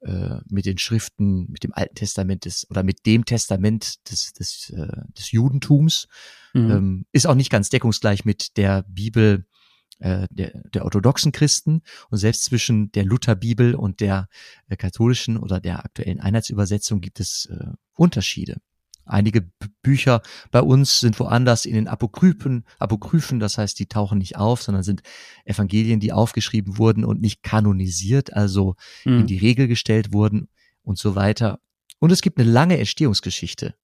äh, 0.00 0.40
mit 0.50 0.66
den 0.66 0.78
Schriften, 0.78 1.46
mit 1.48 1.62
dem 1.62 1.72
Alten 1.72 1.94
Testament 1.94 2.44
des 2.44 2.68
oder 2.68 2.82
mit 2.82 3.06
dem 3.06 3.24
Testament 3.24 4.10
des, 4.10 4.32
des, 4.32 4.70
äh, 4.70 5.02
des 5.16 5.30
Judentums. 5.30 6.08
Mhm. 6.54 6.70
Ähm, 6.70 7.06
ist 7.12 7.26
auch 7.26 7.36
nicht 7.36 7.50
ganz 7.50 7.70
deckungsgleich 7.70 8.24
mit 8.24 8.56
der 8.56 8.84
Bibel 8.88 9.46
äh, 10.02 10.26
der, 10.30 10.62
der 10.74 10.84
orthodoxen 10.84 11.32
Christen 11.32 11.82
und 12.10 12.18
selbst 12.18 12.44
zwischen 12.44 12.90
der 12.92 13.04
Lutherbibel 13.04 13.74
und 13.74 14.00
der 14.00 14.28
äh, 14.68 14.76
katholischen 14.76 15.36
oder 15.36 15.60
der 15.60 15.84
aktuellen 15.84 16.20
Einheitsübersetzung 16.20 17.00
gibt 17.00 17.20
es 17.20 17.46
äh, 17.46 17.66
Unterschiede. 17.94 18.60
Einige 19.04 19.48
Bücher 19.82 20.22
bei 20.50 20.60
uns 20.60 21.00
sind 21.00 21.18
woanders 21.18 21.64
in 21.64 21.74
den 21.74 21.88
Apokryphen, 21.88 22.64
Apokryphen, 22.78 23.40
das 23.40 23.58
heißt, 23.58 23.78
die 23.78 23.86
tauchen 23.86 24.18
nicht 24.18 24.36
auf, 24.36 24.62
sondern 24.62 24.82
sind 24.82 25.02
Evangelien, 25.44 26.00
die 26.00 26.12
aufgeschrieben 26.12 26.78
wurden 26.78 27.04
und 27.04 27.20
nicht 27.20 27.42
kanonisiert, 27.42 28.32
also 28.32 28.76
mhm. 29.04 29.20
in 29.20 29.26
die 29.26 29.38
Regel 29.38 29.66
gestellt 29.68 30.12
wurden 30.12 30.48
und 30.82 30.98
so 30.98 31.14
weiter. 31.14 31.60
Und 31.98 32.10
es 32.10 32.22
gibt 32.22 32.38
eine 32.38 32.50
lange 32.50 32.78
Entstehungsgeschichte. 32.78 33.74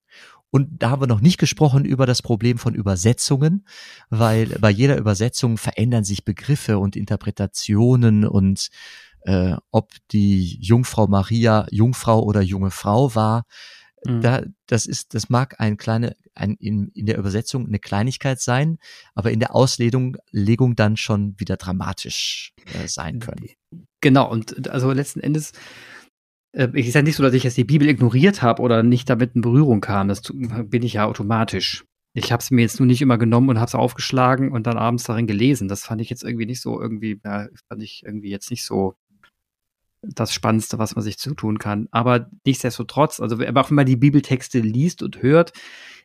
Und 0.50 0.83
da 0.83 0.90
haben 0.90 1.02
wir 1.02 1.07
noch 1.07 1.21
nicht 1.21 1.38
gesprochen 1.38 1.85
über 1.85 2.07
das 2.07 2.23
Problem 2.23 2.59
von 2.59 2.75
Übersetzungen, 2.75 3.67
weil 4.09 4.47
bei 4.61 4.71
jeder 4.71 4.97
Übersetzung 4.97 5.59
verändern 5.59 6.05
sich 6.05 6.25
Begriffe 6.25 6.78
und 6.78 6.97
Interpretationen 6.97 8.26
und 8.26 8.69
äh, 9.23 9.57
ob 9.71 9.90
die 10.11 10.59
Jungfrau 10.61 11.07
Maria 11.07 11.67
Jungfrau 11.71 12.23
oder 12.23 12.40
junge 12.40 12.71
Frau 12.71 13.14
war, 13.14 13.45
Mhm. 14.05 14.21
Da, 14.21 14.43
das 14.67 14.87
ist, 14.87 15.14
das 15.14 15.28
mag 15.28 15.61
ein 15.61 15.76
kleine, 15.76 16.17
ein, 16.35 16.55
in, 16.55 16.88
in 16.95 17.07
der 17.07 17.19
Übersetzung 17.19 17.67
eine 17.67 17.78
Kleinigkeit 17.78 18.40
sein, 18.40 18.78
aber 19.14 19.31
in 19.31 19.40
der 19.40 19.55
Auslegung 19.55 20.17
Legung 20.31 20.76
dann 20.76 20.97
schon 20.97 21.38
wieder 21.38 21.57
dramatisch 21.57 22.52
äh, 22.75 22.87
sein 22.87 23.21
können. 23.21 23.49
Genau, 24.00 24.31
und 24.31 24.69
also 24.69 24.93
letzten 24.93 25.21
Endes, 25.21 25.52
äh, 26.52 26.69
ich 26.75 26.88
ist 26.88 26.95
ja 26.95 27.02
nicht 27.02 27.17
so, 27.17 27.23
dass 27.23 27.35
ich 27.35 27.45
jetzt 27.45 27.57
die 27.57 27.64
Bibel 27.64 27.88
ignoriert 27.88 28.43
habe 28.43 28.62
oder 28.62 28.83
nicht 28.83 29.09
damit 29.11 29.35
in 29.35 29.40
Berührung 29.40 29.81
kam. 29.81 30.09
Das 30.09 30.23
bin 30.23 30.83
ich 30.83 30.95
ja 30.95 31.07
automatisch. 31.07 31.85
Ich 32.14 32.33
habe 32.33 32.40
es 32.40 32.50
mir 32.50 32.62
jetzt 32.62 32.81
nur 32.81 32.87
nicht 32.87 33.02
immer 33.02 33.19
genommen 33.19 33.50
und 33.50 33.59
habe 33.59 33.69
es 33.69 33.75
aufgeschlagen 33.75 34.50
und 34.50 34.67
dann 34.67 34.78
abends 34.78 35.05
darin 35.05 35.26
gelesen. 35.26 35.69
Das 35.69 35.85
fand 35.85 36.00
ich 36.00 36.11
jetzt 36.11 36.25
irgendwie 36.25 36.47
nicht 36.47 36.61
so 36.61 36.81
irgendwie, 36.81 37.21
ja, 37.25 37.47
fand 37.69 37.83
ich 37.83 38.02
irgendwie 38.05 38.31
jetzt 38.31 38.50
nicht 38.50 38.64
so 38.64 38.97
das 40.02 40.33
Spannendste, 40.33 40.78
was 40.78 40.95
man 40.95 41.02
sich 41.02 41.19
zutun 41.19 41.59
kann. 41.59 41.88
Aber 41.90 42.31
nichtsdestotrotz, 42.47 43.21
also 43.21 43.37
auch 43.37 43.71
wenn 43.71 43.75
man 43.75 43.87
die 43.87 43.97
Bibeltexte 43.97 44.61
liest 44.61 45.02
und 45.02 45.23
hört, 45.23 45.52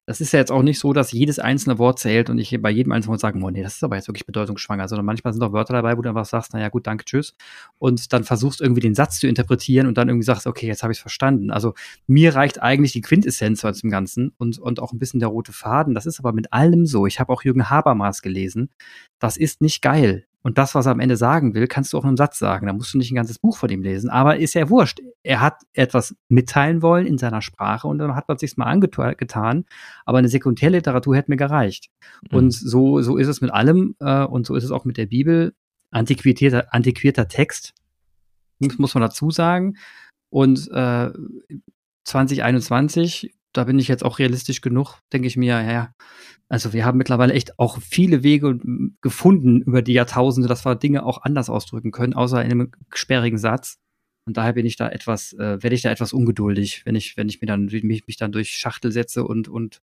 das 0.06 0.20
ist 0.20 0.34
ja 0.34 0.40
jetzt 0.40 0.52
auch 0.52 0.64
nicht 0.64 0.80
so, 0.80 0.92
dass 0.92 1.14
jedes 1.14 1.40
einzelne 1.40 1.80
Wort 1.80 1.98
zählt 1.98 2.30
und 2.30 2.38
ich 2.38 2.62
bei 2.62 2.70
jedem 2.70 2.92
einzelnen 2.92 3.12
Wort 3.14 3.22
sagen, 3.22 3.42
oh 3.42 3.50
nee, 3.50 3.64
das 3.64 3.76
ist 3.76 3.84
aber 3.84 3.96
jetzt 3.96 4.10
wirklich 4.10 4.26
bedeutungsschwanger, 4.26 4.90
sondern 4.90 5.06
manchmal 5.06 5.32
sind 5.32 5.42
auch 5.44 5.54
Wörter 5.54 5.74
dabei, 5.74 5.98
wo 5.98 6.02
du 6.02 6.10
einfach 6.10 6.26
sagst, 6.26 6.54
naja 6.54 6.68
gut, 6.68 6.88
danke, 6.88 7.06
tschüss. 7.06 7.36
Und 7.80 8.12
dann 8.12 8.26
versuchst 8.26 8.60
irgendwie 8.60 8.82
den 8.82 8.96
Satz 8.96 9.20
zu 9.20 9.28
interpretieren 9.28 9.88
und 9.88 9.98
dann 9.98 10.10
irgendwie 10.10 10.26
sagst, 10.26 10.46
okay, 10.46 10.68
jetzt 10.68 10.84
habe 10.84 10.92
ich 10.92 10.98
es 10.98 11.02
verstanden. 11.02 11.52
Also 11.52 11.74
mir 12.06 12.36
reicht 12.36 12.62
eigentlich 12.62 12.92
die 12.92 13.02
Quintessenz 13.02 13.62
zum 13.62 13.90
Ganzen 13.90 14.34
und, 14.38 14.60
und 14.60 14.82
auch 14.82 14.92
ein 14.92 15.00
bisschen 15.00 15.22
der 15.22 15.30
rote 15.30 15.54
Faden. 15.54 15.94
Das 15.96 16.06
ist 16.06 16.20
aber 16.20 16.34
mit 16.34 16.52
allem 16.52 16.86
so. 16.86 17.08
Ich 17.08 17.22
habe 17.22 17.32
auch 17.32 17.44
Jürgen 17.44 17.70
Habermas 17.70 18.22
gelesen. 18.22 18.70
Das 19.20 19.38
ist 19.38 19.62
nicht 19.62 19.82
geil. 19.82 20.26
Und 20.44 20.58
das, 20.58 20.76
was 20.76 20.86
er 20.86 20.92
am 20.92 21.00
Ende 21.00 21.16
sagen 21.16 21.54
will, 21.54 21.68
kannst 21.68 21.94
du 21.94 21.98
auch 21.98 22.04
in 22.04 22.10
einem 22.10 22.18
Satz 22.18 22.38
sagen. 22.38 22.68
Da 22.68 22.74
musst 22.74 22.94
du 22.94 22.98
nicht 22.98 23.12
ein 23.12 23.16
ganzes 23.16 23.40
Buch 23.40 23.58
von 23.58 23.70
ihm 23.70 23.82
lesen. 23.82 24.10
Aber 24.10 24.38
ist 24.38 24.54
ja 24.54 24.70
wurscht. 24.70 25.00
Er 25.24 25.40
hat 25.40 25.62
etwas 25.72 26.16
mitteilen 26.28 26.82
wollen 26.82 27.08
in 27.08 27.18
seiner 27.18 27.42
Sprache 27.42 27.88
und 27.88 27.98
dann 27.98 28.14
hat 28.14 28.28
man 28.28 28.38
sich's 28.38 28.58
mal 28.58 28.66
angetan. 28.66 29.66
Aber 30.06 30.18
eine 30.18 30.28
Sekundärliteratur 30.28 31.16
hätte 31.16 31.32
mir 31.32 31.38
gereicht. 31.38 31.90
Mhm. 32.30 32.38
Und 32.38 32.52
so, 32.52 33.02
so 33.02 33.16
ist 33.18 33.30
es 33.30 33.40
mit 33.40 33.52
allem. 33.52 33.96
Äh, 34.02 34.26
und 34.26 34.46
so 34.46 34.56
ist 34.56 34.66
es 34.66 34.72
auch 34.72 34.84
mit 34.84 34.98
der 34.98 35.06
Bibel. 35.06 35.56
Antiquierter, 35.92 36.74
antiquierter 36.74 37.30
Text. 37.30 37.74
Muss 38.60 38.94
man 38.94 39.02
dazu 39.02 39.32
sagen. 39.32 39.78
Und 40.30 40.70
äh, 40.72 41.10
2021 42.04 43.34
da 43.54 43.64
bin 43.66 43.80
ich 43.80 43.88
jetzt 43.88 44.04
auch 44.04 44.20
realistisch 44.20 44.62
genug, 44.62 45.00
denke 45.12 45.28
ich 45.28 45.38
mir, 45.38 45.62
ja, 45.62 45.94
also 46.50 46.74
wir 46.74 46.86
haben 46.86 46.98
mittlerweile 46.98 47.34
echt 47.34 47.60
auch 47.60 47.80
viele 47.82 48.24
Wege 48.24 48.60
gefunden 49.02 49.62
über 49.62 49.82
die 49.82 49.94
Jahrtausende, 49.94 50.50
dass 50.50 50.66
wir 50.66 50.76
Dinge 50.76 51.06
auch 51.06 51.22
anders 51.24 51.50
ausdrücken 51.50 51.92
können, 51.92 52.14
außer 52.14 52.44
in 52.44 52.52
einem 52.52 52.72
sperrigen 52.94 53.38
Satz. 53.38 53.78
Und 54.26 54.38
daher 54.38 54.54
bin 54.54 54.66
ich 54.66 54.78
da 54.78 54.90
etwas, 54.90 55.34
äh, 55.34 55.62
werde 55.62 55.76
ich 55.76 55.82
da 55.82 55.92
etwas 55.92 56.14
ungeduldig, 56.14 56.86
wenn 56.86 56.96
ich, 56.96 57.18
wenn 57.18 57.30
ich 57.30 57.42
mir 57.42 57.48
dann 57.48 57.66
mich, 57.66 58.08
mich 58.08 58.18
dann 58.18 58.32
durch 58.32 58.52
Schachtel 58.52 58.92
setze 58.92 59.24
und 59.26 59.50
und 59.50 59.82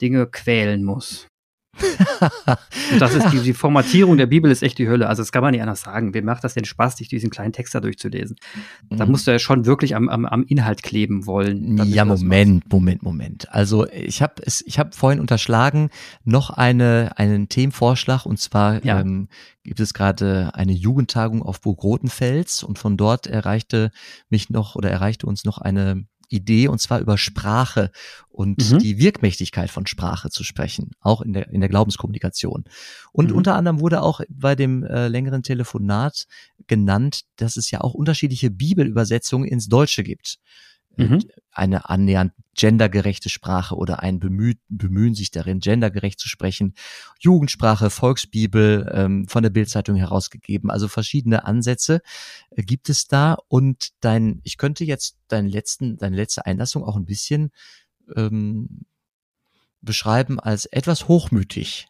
Dinge 0.00 0.26
quälen 0.26 0.84
muss 0.84 1.29
das 2.98 3.14
ist 3.14 3.32
die, 3.32 3.40
die, 3.40 3.54
Formatierung 3.54 4.16
der 4.16 4.26
Bibel 4.26 4.50
ist 4.50 4.62
echt 4.62 4.78
die 4.78 4.88
Hölle. 4.88 5.08
Also 5.08 5.22
das 5.22 5.32
kann 5.32 5.42
man 5.42 5.52
nicht 5.52 5.60
anders 5.60 5.82
sagen. 5.82 6.14
Wem 6.14 6.24
macht 6.24 6.44
das 6.44 6.54
den 6.54 6.64
Spaß, 6.64 6.96
sich 6.96 7.08
diesen 7.08 7.30
kleinen 7.30 7.52
Text 7.52 7.74
da 7.74 7.80
durchzulesen? 7.80 8.36
Da 8.90 9.04
mhm. 9.04 9.12
musst 9.12 9.26
du 9.26 9.30
ja 9.30 9.38
schon 9.38 9.66
wirklich 9.66 9.94
am, 9.94 10.08
am, 10.08 10.26
am 10.26 10.44
Inhalt 10.44 10.82
kleben 10.82 11.26
wollen. 11.26 11.78
Ja, 11.86 12.04
Moment, 12.04 12.70
Moment, 12.70 13.02
Moment. 13.02 13.52
Also 13.52 13.86
ich 13.88 14.20
habe 14.22 14.34
es, 14.44 14.62
ich 14.66 14.78
habe 14.78 14.90
vorhin 14.92 15.20
unterschlagen 15.20 15.90
noch 16.24 16.50
eine 16.50 17.12
einen 17.16 17.48
Themenvorschlag 17.48 18.26
und 18.26 18.38
zwar 18.38 18.84
ja. 18.84 19.00
ähm, 19.00 19.28
gibt 19.62 19.80
es 19.80 19.94
gerade 19.94 20.50
eine 20.54 20.72
Jugendtagung 20.72 21.42
auf 21.42 21.60
Burg 21.60 21.82
Rotenfels 21.82 22.62
und 22.62 22.78
von 22.78 22.96
dort 22.96 23.26
erreichte 23.26 23.90
mich 24.28 24.50
noch 24.50 24.74
oder 24.74 24.90
erreichte 24.90 25.26
uns 25.26 25.44
noch 25.44 25.58
eine 25.58 26.04
Idee, 26.30 26.68
und 26.68 26.80
zwar 26.80 27.00
über 27.00 27.18
Sprache 27.18 27.90
und 28.28 28.70
mhm. 28.70 28.78
die 28.78 28.98
Wirkmächtigkeit 28.98 29.70
von 29.70 29.86
Sprache 29.86 30.30
zu 30.30 30.44
sprechen, 30.44 30.92
auch 31.00 31.20
in 31.20 31.32
der, 31.32 31.50
in 31.50 31.60
der 31.60 31.68
Glaubenskommunikation. 31.68 32.64
Und 33.12 33.30
mhm. 33.30 33.36
unter 33.36 33.56
anderem 33.56 33.80
wurde 33.80 34.02
auch 34.02 34.20
bei 34.30 34.54
dem 34.54 34.84
äh, 34.84 35.08
längeren 35.08 35.42
Telefonat 35.42 36.26
genannt, 36.66 37.22
dass 37.36 37.56
es 37.56 37.70
ja 37.70 37.80
auch 37.80 37.94
unterschiedliche 37.94 38.50
Bibelübersetzungen 38.50 39.48
ins 39.48 39.68
Deutsche 39.68 40.04
gibt. 40.04 40.38
Mhm. 40.96 41.20
Eine 41.52 41.88
annähernd 41.88 42.32
gendergerechte 42.54 43.30
Sprache 43.30 43.74
oder 43.74 44.00
ein 44.00 44.20
Bemüht, 44.20 44.58
Bemühen 44.68 45.14
sich 45.14 45.30
darin, 45.30 45.60
gendergerecht 45.60 46.18
zu 46.18 46.28
sprechen. 46.28 46.74
Jugendsprache, 47.18 47.90
Volksbibel, 47.90 48.90
ähm, 48.92 49.28
von 49.28 49.42
der 49.42 49.50
Bildzeitung 49.50 49.96
herausgegeben. 49.96 50.70
Also 50.70 50.88
verschiedene 50.88 51.44
Ansätze 51.44 52.02
äh, 52.50 52.62
gibt 52.62 52.88
es 52.88 53.06
da. 53.06 53.38
Und 53.48 53.90
dein, 54.00 54.40
ich 54.44 54.58
könnte 54.58 54.84
jetzt 54.84 55.16
deinen 55.28 55.48
letzten, 55.48 55.96
deine 55.96 56.16
letzte 56.16 56.44
Einlassung 56.44 56.84
auch 56.84 56.96
ein 56.96 57.06
bisschen 57.06 57.50
ähm, 58.14 58.84
beschreiben 59.80 60.38
als 60.38 60.66
etwas 60.66 61.08
hochmütig. 61.08 61.88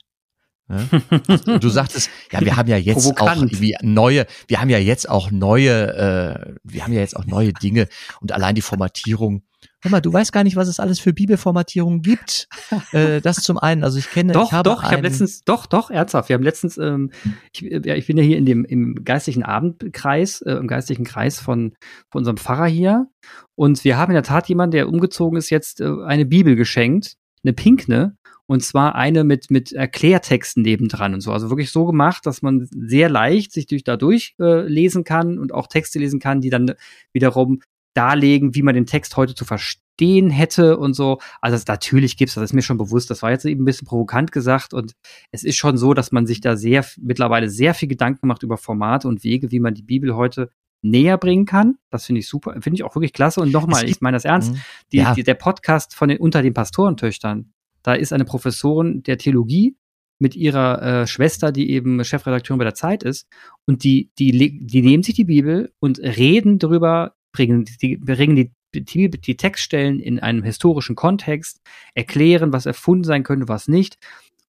Du 1.60 1.68
sagtest, 1.68 2.10
ja, 2.30 2.40
wir 2.40 2.56
haben 2.56 2.68
ja 2.68 2.76
jetzt 2.78 3.02
Provokant. 3.02 3.30
auch 3.30 3.42
irgendwie 3.42 3.76
neue, 3.82 4.26
wir 4.46 4.60
haben 4.60 4.70
ja 4.70 4.78
jetzt 4.78 5.08
auch 5.08 5.30
neue, 5.30 5.94
äh, 5.94 6.54
wir 6.62 6.84
haben 6.84 6.92
ja 6.92 7.00
jetzt 7.00 7.16
auch 7.16 7.26
neue 7.26 7.52
Dinge 7.52 7.88
und 8.20 8.32
allein 8.32 8.54
die 8.54 8.62
Formatierung. 8.62 9.42
Hör 9.82 9.90
mal, 9.90 10.00
du 10.00 10.12
weißt 10.12 10.32
gar 10.32 10.44
nicht, 10.44 10.56
was 10.56 10.68
es 10.68 10.78
alles 10.78 11.00
für 11.00 11.12
Bibelformatierungen 11.12 12.02
gibt. 12.02 12.48
Äh, 12.92 13.20
das 13.20 13.36
zum 13.36 13.58
einen, 13.58 13.84
also 13.84 13.98
ich 13.98 14.10
kenne, 14.10 14.32
doch, 14.32 14.46
ich 14.46 14.52
habe 14.52 14.68
doch, 14.68 14.82
ich 14.82 14.90
habe 14.90 15.02
letztens, 15.02 15.42
doch, 15.44 15.66
doch, 15.66 15.90
ernsthaft, 15.90 16.28
wir 16.28 16.34
haben 16.34 16.42
letztens, 16.42 16.78
ähm, 16.78 17.10
ich, 17.52 17.62
ja, 17.62 17.94
ich 17.94 18.06
bin 18.06 18.16
ja 18.16 18.22
hier 18.22 18.38
in 18.38 18.46
dem 18.46 18.64
im 18.64 19.04
geistlichen 19.04 19.42
Abendkreis, 19.42 20.40
äh, 20.42 20.52
im 20.52 20.66
geistlichen 20.66 21.04
Kreis 21.04 21.40
von, 21.40 21.74
von 22.10 22.20
unserem 22.20 22.36
Pfarrer 22.36 22.66
hier 22.66 23.06
und 23.54 23.84
wir 23.84 23.96
haben 23.96 24.10
in 24.10 24.14
der 24.14 24.22
Tat 24.22 24.48
jemanden, 24.48 24.72
der 24.72 24.88
umgezogen 24.88 25.38
ist, 25.38 25.50
jetzt 25.50 25.80
äh, 25.80 25.90
eine 26.06 26.26
Bibel 26.26 26.56
geschenkt, 26.56 27.16
eine 27.42 27.52
Pinkne 27.52 28.16
und 28.50 28.64
zwar 28.64 28.96
eine 28.96 29.22
mit, 29.22 29.48
mit 29.52 29.70
Erklärtexten 29.72 30.64
nebendran 30.64 31.14
und 31.14 31.20
so. 31.20 31.32
Also 31.32 31.50
wirklich 31.50 31.70
so 31.70 31.86
gemacht, 31.86 32.26
dass 32.26 32.42
man 32.42 32.66
sehr 32.72 33.08
leicht 33.08 33.52
sich 33.52 33.68
durch 33.68 33.84
dadurch 33.84 34.34
äh, 34.40 34.62
lesen 34.66 35.04
kann 35.04 35.38
und 35.38 35.54
auch 35.54 35.68
Texte 35.68 36.00
lesen 36.00 36.18
kann, 36.18 36.40
die 36.40 36.50
dann 36.50 36.74
wiederum 37.12 37.60
darlegen, 37.94 38.56
wie 38.56 38.62
man 38.62 38.74
den 38.74 38.86
Text 38.86 39.16
heute 39.16 39.36
zu 39.36 39.44
verstehen 39.44 40.30
hätte 40.30 40.78
und 40.78 40.94
so. 40.94 41.20
Also 41.40 41.54
das, 41.54 41.68
natürlich 41.68 42.16
gibt's 42.16 42.34
das, 42.34 42.42
ist 42.42 42.52
mir 42.52 42.62
schon 42.62 42.76
bewusst. 42.76 43.08
Das 43.08 43.22
war 43.22 43.30
jetzt 43.30 43.44
eben 43.44 43.62
ein 43.62 43.66
bisschen 43.66 43.86
provokant 43.86 44.32
gesagt 44.32 44.74
und 44.74 44.94
es 45.30 45.44
ist 45.44 45.56
schon 45.56 45.78
so, 45.78 45.94
dass 45.94 46.10
man 46.10 46.26
sich 46.26 46.40
da 46.40 46.56
sehr 46.56 46.84
mittlerweile 47.00 47.48
sehr 47.48 47.72
viel 47.72 47.88
Gedanken 47.88 48.26
macht 48.26 48.42
über 48.42 48.56
Formate 48.56 49.06
und 49.06 49.22
Wege, 49.22 49.52
wie 49.52 49.60
man 49.60 49.74
die 49.74 49.84
Bibel 49.84 50.16
heute 50.16 50.50
näher 50.82 51.18
bringen 51.18 51.46
kann. 51.46 51.76
Das 51.88 52.06
finde 52.06 52.18
ich 52.18 52.26
super, 52.26 52.54
finde 52.54 52.74
ich 52.74 52.82
auch 52.82 52.96
wirklich 52.96 53.12
klasse. 53.12 53.42
Und 53.42 53.52
nochmal, 53.52 53.88
ich 53.88 54.00
meine 54.00 54.16
das 54.16 54.24
ernst, 54.24 54.54
mhm. 54.54 54.60
die, 54.90 54.96
ja. 54.96 55.14
die, 55.14 55.22
der 55.22 55.34
Podcast 55.34 55.94
von 55.94 56.08
den 56.08 56.18
unter 56.18 56.42
den 56.42 56.52
Pastorentöchtern, 56.52 57.52
da 57.82 57.94
ist 57.94 58.12
eine 58.12 58.24
Professorin 58.24 59.02
der 59.02 59.18
Theologie 59.18 59.76
mit 60.18 60.36
ihrer 60.36 60.82
äh, 60.82 61.06
Schwester, 61.06 61.50
die 61.50 61.70
eben 61.70 62.04
Chefredakteurin 62.04 62.58
bei 62.58 62.64
der 62.64 62.74
Zeit 62.74 63.02
ist. 63.02 63.26
Und 63.66 63.84
die, 63.84 64.10
die, 64.18 64.58
die 64.66 64.82
nehmen 64.82 65.02
sich 65.02 65.14
die 65.14 65.24
Bibel 65.24 65.72
und 65.80 65.98
reden 65.98 66.58
darüber, 66.58 67.14
bringen 67.32 67.64
die, 67.80 67.96
bringen 67.96 68.36
die, 68.36 68.52
die, 68.74 69.10
die 69.10 69.36
Textstellen 69.36 69.98
in 69.98 70.20
einem 70.20 70.42
historischen 70.42 70.94
Kontext, 70.94 71.60
erklären, 71.94 72.52
was 72.52 72.66
erfunden 72.66 73.04
sein 73.04 73.22
könnte, 73.22 73.48
was 73.48 73.66
nicht. 73.66 73.96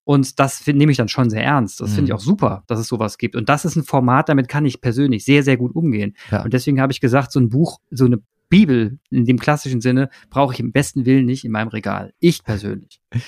Und 0.04 0.40
das 0.40 0.58
find, 0.58 0.78
nehme 0.78 0.92
ich 0.92 0.98
dann 0.98 1.08
schon 1.08 1.30
sehr 1.30 1.44
ernst. 1.44 1.80
Das 1.80 1.94
finde 1.94 2.06
ich 2.06 2.10
mhm. 2.10 2.16
auch 2.16 2.22
super, 2.22 2.64
dass 2.68 2.80
es 2.80 2.88
sowas 2.88 3.18
gibt. 3.18 3.36
Und 3.36 3.50
das 3.50 3.66
ist 3.66 3.76
ein 3.76 3.84
Format, 3.84 4.30
damit 4.30 4.50
kann 4.50 4.66
ich 4.66 4.82
persönlich 4.82 5.24
sehr, 5.24 5.44
sehr 5.44 5.58
gut 5.58 5.76
umgehen. 5.76 6.16
Ja. 6.32 6.44
Und 6.44 6.54
deswegen 6.54 6.82
habe 6.82 6.92
ich 6.92 7.00
gesagt, 7.00 7.32
so 7.32 7.40
ein 7.40 7.50
Buch, 7.50 7.80
so 7.92 8.06
eine 8.06 8.20
Bibel 8.52 9.00
in 9.10 9.26
dem 9.26 9.40
klassischen 9.40 9.82
Sinne 9.82 10.12
brauche 10.30 10.54
ich 10.54 10.60
im 10.60 10.72
besten 10.72 11.06
Willen 11.08 11.26
nicht 11.26 11.44
in 11.44 11.52
meinem 11.52 11.70
Regal. 11.70 12.14
Ich 12.20 12.44
persönlich. 12.44 13.02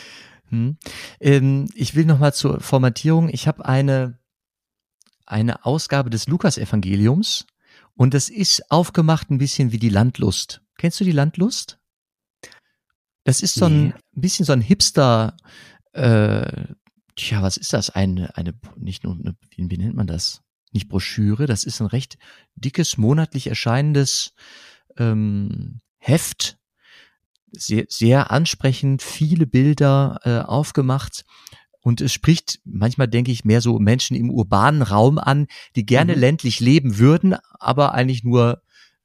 Hm. 0.50 0.78
Ähm, 1.20 1.68
ich 1.74 1.96
will 1.96 2.06
noch 2.06 2.20
mal 2.20 2.32
zur 2.32 2.60
Formatierung. 2.60 3.28
Ich 3.30 3.48
habe 3.48 3.66
eine 3.66 4.20
eine 5.26 5.66
Ausgabe 5.66 6.10
des 6.12 6.28
Lukas-Evangeliums 6.28 7.48
und 7.96 8.14
das 8.14 8.30
ist 8.30 8.70
aufgemacht 8.70 9.32
ein 9.32 9.38
bisschen 9.38 9.72
wie 9.72 9.80
die 9.80 9.90
Landlust. 9.90 10.62
Kennst 10.78 11.00
du 11.00 11.06
die 11.06 11.12
Landlust? 11.12 11.80
Das 13.24 13.42
ist 13.42 13.56
so 13.56 13.66
ein 13.66 13.94
bisschen 14.12 14.46
so 14.46 14.52
ein 14.54 14.62
Hipster, 14.62 15.38
äh, 15.94 16.66
tja, 17.16 17.42
was 17.42 17.58
ist 17.58 17.74
das? 17.74 17.90
Eine, 17.90 18.36
eine, 18.38 18.54
nicht 18.76 19.04
nur, 19.04 19.14
eine, 19.16 19.36
wie 19.56 19.78
nennt 19.78 19.96
man 19.96 20.08
das? 20.08 20.42
Nicht 20.72 20.90
Broschüre, 20.90 21.46
das 21.46 21.64
ist 21.64 21.80
ein 21.80 21.88
recht 21.88 22.18
dickes, 22.56 22.98
monatlich 22.98 23.48
erscheinendes 23.48 24.34
ähm, 24.98 25.80
Heft. 25.98 26.58
Sehr, 27.52 27.86
sehr 27.88 28.32
ansprechend, 28.32 29.04
viele 29.04 29.46
Bilder 29.46 30.20
äh, 30.24 30.40
aufgemacht 30.40 31.24
und 31.84 32.00
es 32.00 32.14
spricht 32.14 32.60
manchmal, 32.64 33.10
denke 33.10 33.32
ich, 33.32 33.44
mehr 33.44 33.62
so 33.62 33.78
Menschen 33.78 34.16
im 34.16 34.32
urbanen 34.32 34.82
Raum 34.82 35.20
an, 35.20 35.48
die 35.76 35.86
gerne 35.86 36.14
mhm. 36.16 36.20
ländlich 36.20 36.60
leben 36.62 36.98
würden, 36.98 37.36
aber 37.60 37.94
eigentlich 37.94 38.24
nur 38.24 38.62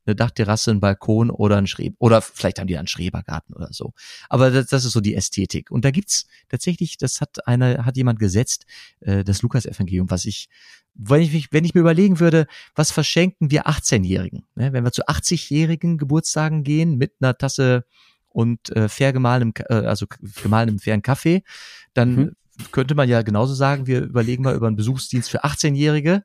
eine 0.09 0.17
Dachterrasse, 0.17 0.71
einen 0.71 0.81
Balkon 0.81 1.31
oder 1.31 1.57
ein 1.57 1.67
Schreb 1.67 1.95
oder 1.99 2.23
vielleicht 2.23 2.59
haben 2.59 2.67
die 2.67 2.77
einen 2.77 2.89
Schrebergarten 2.89 3.55
oder 3.55 3.69
so. 3.71 3.93
Aber 4.29 4.51
das, 4.51 4.67
das 4.67 4.85
ist 4.85 4.93
so 4.93 5.01
die 5.01 5.15
Ästhetik. 5.15 5.71
Und 5.71 5.85
da 5.85 5.91
gibt's 5.91 6.27
tatsächlich, 6.49 6.97
das 6.97 7.21
hat 7.21 7.47
einer, 7.47 7.85
hat 7.85 7.97
jemand 7.97 8.19
gesetzt, 8.19 8.67
äh, 9.01 9.25
das 9.25 9.43
Lukas-Evangelium, 9.43 10.11
was 10.11 10.25
ich, 10.25 10.49
wenn 10.95 11.23
ich, 11.23 11.33
mich, 11.33 11.53
wenn 11.53 11.65
ich 11.65 11.75
mir 11.75 11.81
überlegen 11.81 12.19
würde, 12.19 12.47
was 12.75 12.91
verschenken 12.91 13.51
wir 13.51 13.69
18-Jährigen? 13.69 14.45
Ne? 14.55 14.73
Wenn 14.73 14.85
wir 14.85 14.93
zu 14.93 15.07
80-jährigen 15.07 15.99
Geburtstagen 15.99 16.65
gehen 16.65 16.97
mit 16.97 17.13
einer 17.21 17.37
Tasse 17.37 17.85
und 18.29 18.75
äh, 18.75 18.89
fair 18.89 19.13
gemahlenem, 19.13 19.53
äh, 19.69 19.75
also 19.75 20.07
gemahlenem 20.43 20.81
fairen 20.81 21.03
Kaffee, 21.03 21.43
dann 21.95 22.17
mhm 22.17 22.33
könnte 22.73 22.97
man 22.97 23.09
ja 23.09 23.23
genauso 23.23 23.55
sagen, 23.55 23.87
wir 23.87 24.03
überlegen 24.03 24.43
mal 24.43 24.57
über 24.57 24.67
einen 24.67 24.75
Besuchsdienst 24.75 25.31
für 25.31 25.45
18-Jährige 25.45 26.25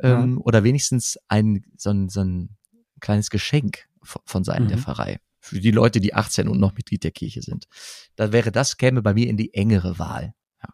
ähm, 0.00 0.34
ja. 0.36 0.40
oder 0.44 0.64
wenigstens 0.64 1.18
ein 1.28 1.64
so, 1.76 1.90
ein 1.90 2.08
so 2.08 2.20
ein 2.20 2.56
kleines 3.02 3.28
Geschenk 3.28 3.86
von, 4.02 4.44
Seiten 4.44 4.64
mhm. 4.64 4.68
der 4.68 4.78
Pfarrei 4.78 5.20
für 5.40 5.60
die 5.60 5.70
Leute, 5.70 6.00
die 6.00 6.14
18 6.14 6.48
und 6.48 6.58
noch 6.58 6.74
Mitglied 6.74 7.04
der 7.04 7.10
Kirche 7.10 7.42
sind. 7.42 7.66
Da 8.16 8.32
wäre 8.32 8.52
das, 8.52 8.76
käme 8.78 9.02
bei 9.02 9.12
mir 9.12 9.28
in 9.28 9.36
die 9.36 9.52
engere 9.52 9.98
Wahl. 9.98 10.34
Ja. 10.62 10.68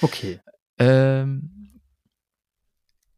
Okay. 0.00 0.40
Ähm, 0.78 1.60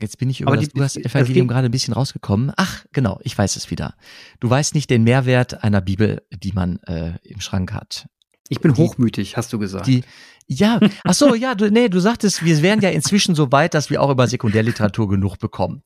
Jetzt 0.01 0.19
bin 0.19 0.29
ich 0.29 0.41
über 0.41 0.57
das, 0.57 0.69
du 0.71 0.83
hast 0.83 0.97
Evangelium 0.97 1.47
gerade 1.47 1.67
ein 1.67 1.71
bisschen 1.71 1.95
rausgekommen. 1.95 2.53
Ach, 2.57 2.85
genau, 2.93 3.21
ich 3.23 3.39
weiß 3.39 3.55
es 3.55 3.71
wieder. 3.71 3.95
Du 4.41 4.51
weißt 4.51 4.75
nicht 4.75 4.91
den 4.91 5.05
Mehrwert 5.05 5.63
einer 5.63 5.81
Bibel, 5.81 6.27
die 6.33 6.51
man 6.51 6.79
äh, 6.89 7.19
im 7.23 7.41
Schrank 7.41 7.73
hat. 7.73 8.09
Ich 8.49 8.61
bin 8.61 8.75
die, 8.75 8.83
hochmütig, 8.83 9.37
hast 9.37 9.53
du 9.53 9.61
gesagt. 9.61 9.87
Die, 9.87 10.03
ja, 10.49 10.81
ach 11.05 11.15
so, 11.15 11.35
ja, 11.35 11.55
du, 11.55 11.71
nee, 11.71 11.89
du 11.89 12.01
sagtest, 12.01 12.45
wir 12.45 12.61
wären 12.63 12.81
ja 12.81 12.91
inzwischen 12.91 13.37
so 13.37 13.53
weit, 13.53 13.75
dass 13.75 13.91
wir 13.91 14.03
auch 14.03 14.11
über 14.11 14.27
Sekundärliteratur 14.27 15.09
genug 15.09 15.39
bekommen. 15.39 15.83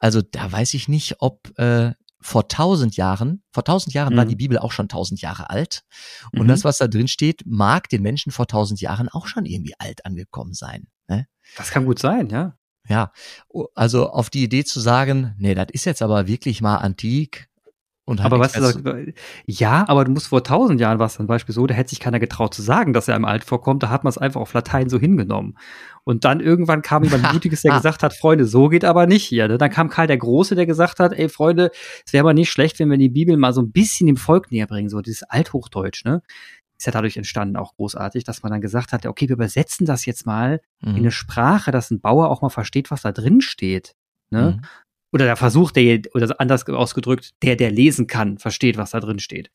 Also 0.00 0.22
da 0.22 0.50
weiß 0.50 0.74
ich 0.74 0.88
nicht, 0.88 1.16
ob 1.20 1.56
äh, 1.58 1.92
vor 2.20 2.48
tausend 2.48 2.96
Jahren, 2.96 3.42
vor 3.52 3.64
tausend 3.64 3.94
Jahren 3.94 4.14
mhm. 4.14 4.18
war 4.18 4.24
die 4.26 4.36
Bibel 4.36 4.58
auch 4.58 4.72
schon 4.72 4.88
tausend 4.88 5.20
Jahre 5.20 5.50
alt. 5.50 5.84
Und 6.32 6.42
mhm. 6.42 6.48
das, 6.48 6.64
was 6.64 6.78
da 6.78 6.88
drin 6.88 7.08
steht, 7.08 7.42
mag 7.46 7.88
den 7.88 8.02
Menschen 8.02 8.32
vor 8.32 8.46
tausend 8.46 8.80
Jahren 8.80 9.08
auch 9.08 9.26
schon 9.26 9.46
irgendwie 9.46 9.74
alt 9.78 10.04
angekommen 10.04 10.52
sein. 10.52 10.88
Ne? 11.08 11.26
Das 11.56 11.70
kann 11.70 11.86
gut 11.86 11.98
sein, 11.98 12.28
ja. 12.28 12.56
Ja, 12.88 13.12
also 13.74 14.10
auf 14.10 14.30
die 14.30 14.42
Idee 14.42 14.64
zu 14.64 14.80
sagen, 14.80 15.34
nee, 15.38 15.54
das 15.54 15.66
ist 15.70 15.84
jetzt 15.84 16.02
aber 16.02 16.26
wirklich 16.26 16.60
mal 16.60 16.76
antik, 16.76 17.49
und 18.10 18.20
aber 18.22 18.40
was 18.40 18.54
du 18.54 19.12
ja, 19.46 19.84
aber 19.86 20.04
du 20.04 20.10
musst 20.10 20.26
vor 20.26 20.42
tausend 20.42 20.80
Jahren 20.80 20.98
war 20.98 21.06
es 21.06 21.14
zum 21.14 21.28
Beispiel 21.28 21.54
so, 21.54 21.68
da 21.68 21.74
hätte 21.74 21.90
sich 21.90 22.00
keiner 22.00 22.18
getraut 22.18 22.52
zu 22.52 22.60
sagen, 22.60 22.92
dass 22.92 23.06
er 23.06 23.14
im 23.14 23.24
Alt 23.24 23.44
vorkommt. 23.44 23.84
Da 23.84 23.88
hat 23.88 24.02
man 24.02 24.08
es 24.08 24.18
einfach 24.18 24.40
auf 24.40 24.52
Latein 24.52 24.88
so 24.88 24.98
hingenommen. 24.98 25.56
Und 26.02 26.24
dann 26.24 26.40
irgendwann 26.40 26.82
kam 26.82 27.04
jemand 27.04 27.22
Mutiges, 27.32 27.62
der 27.62 27.72
gesagt 27.72 28.02
hat, 28.02 28.12
Freunde, 28.12 28.46
so 28.46 28.68
geht 28.68 28.84
aber 28.84 29.06
nicht 29.06 29.24
hier. 29.24 29.46
Ne? 29.46 29.58
Dann 29.58 29.70
kam 29.70 29.90
Karl 29.90 30.08
der 30.08 30.16
Große, 30.16 30.56
der 30.56 30.66
gesagt 30.66 30.98
hat, 30.98 31.12
ey 31.12 31.28
Freunde, 31.28 31.70
es 32.04 32.12
wäre 32.12 32.22
aber 32.22 32.34
nicht 32.34 32.50
schlecht, 32.50 32.80
wenn 32.80 32.90
wir 32.90 32.98
die 32.98 33.10
Bibel 33.10 33.36
mal 33.36 33.52
so 33.52 33.62
ein 33.62 33.70
bisschen 33.70 34.08
dem 34.08 34.16
Volk 34.16 34.50
näher 34.50 34.66
bringen, 34.66 34.88
so 34.88 35.00
dieses 35.02 35.22
Althochdeutsch, 35.22 36.04
ne? 36.04 36.20
Ist 36.76 36.86
ja 36.86 36.92
dadurch 36.92 37.16
entstanden, 37.16 37.56
auch 37.56 37.76
großartig, 37.76 38.24
dass 38.24 38.42
man 38.42 38.50
dann 38.50 38.60
gesagt 38.60 38.92
hat, 38.92 39.06
okay, 39.06 39.28
wir 39.28 39.36
übersetzen 39.36 39.86
das 39.86 40.04
jetzt 40.04 40.26
mal 40.26 40.60
mhm. 40.80 40.90
in 40.90 40.96
eine 40.96 41.12
Sprache, 41.12 41.70
dass 41.70 41.92
ein 41.92 42.00
Bauer 42.00 42.28
auch 42.28 42.42
mal 42.42 42.48
versteht, 42.48 42.90
was 42.90 43.02
da 43.02 43.12
drin 43.12 43.40
steht. 43.40 43.94
Ne? 44.30 44.58
Mhm 44.58 44.66
oder 45.12 45.24
der 45.24 45.36
Versuch, 45.36 45.70
der, 45.72 46.00
oder 46.14 46.40
anders 46.40 46.66
ausgedrückt, 46.68 47.32
der, 47.42 47.56
der 47.56 47.70
lesen 47.70 48.06
kann, 48.06 48.38
versteht, 48.38 48.76
was 48.76 48.90
da 48.90 49.00
drin 49.00 49.18
steht. 49.18 49.50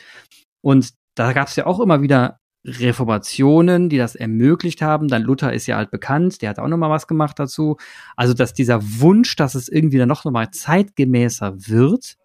Und 0.61 0.93
da 1.15 1.33
gab 1.33 1.47
es 1.47 1.55
ja 1.55 1.65
auch 1.65 1.79
immer 1.79 2.01
wieder 2.01 2.39
Reformationen, 2.65 3.89
die 3.89 3.97
das 3.97 4.15
ermöglicht 4.15 4.81
haben. 4.81 5.07
Dann 5.07 5.21
Luther 5.21 5.53
ist 5.53 5.67
ja 5.67 5.77
halt 5.77 5.91
bekannt, 5.91 6.41
der 6.41 6.49
hat 6.49 6.59
auch 6.59 6.67
noch 6.67 6.77
mal 6.77 6.89
was 6.89 7.07
gemacht 7.07 7.37
dazu. 7.37 7.77
Also, 8.15 8.33
dass 8.33 8.53
dieser 8.53 8.81
Wunsch, 8.81 9.35
dass 9.35 9.55
es 9.55 9.69
irgendwie 9.69 9.97
dann 9.97 10.09
noch, 10.09 10.25
noch 10.25 10.31
mal 10.31 10.51
zeitgemäßer 10.51 11.67
wird, 11.67 12.17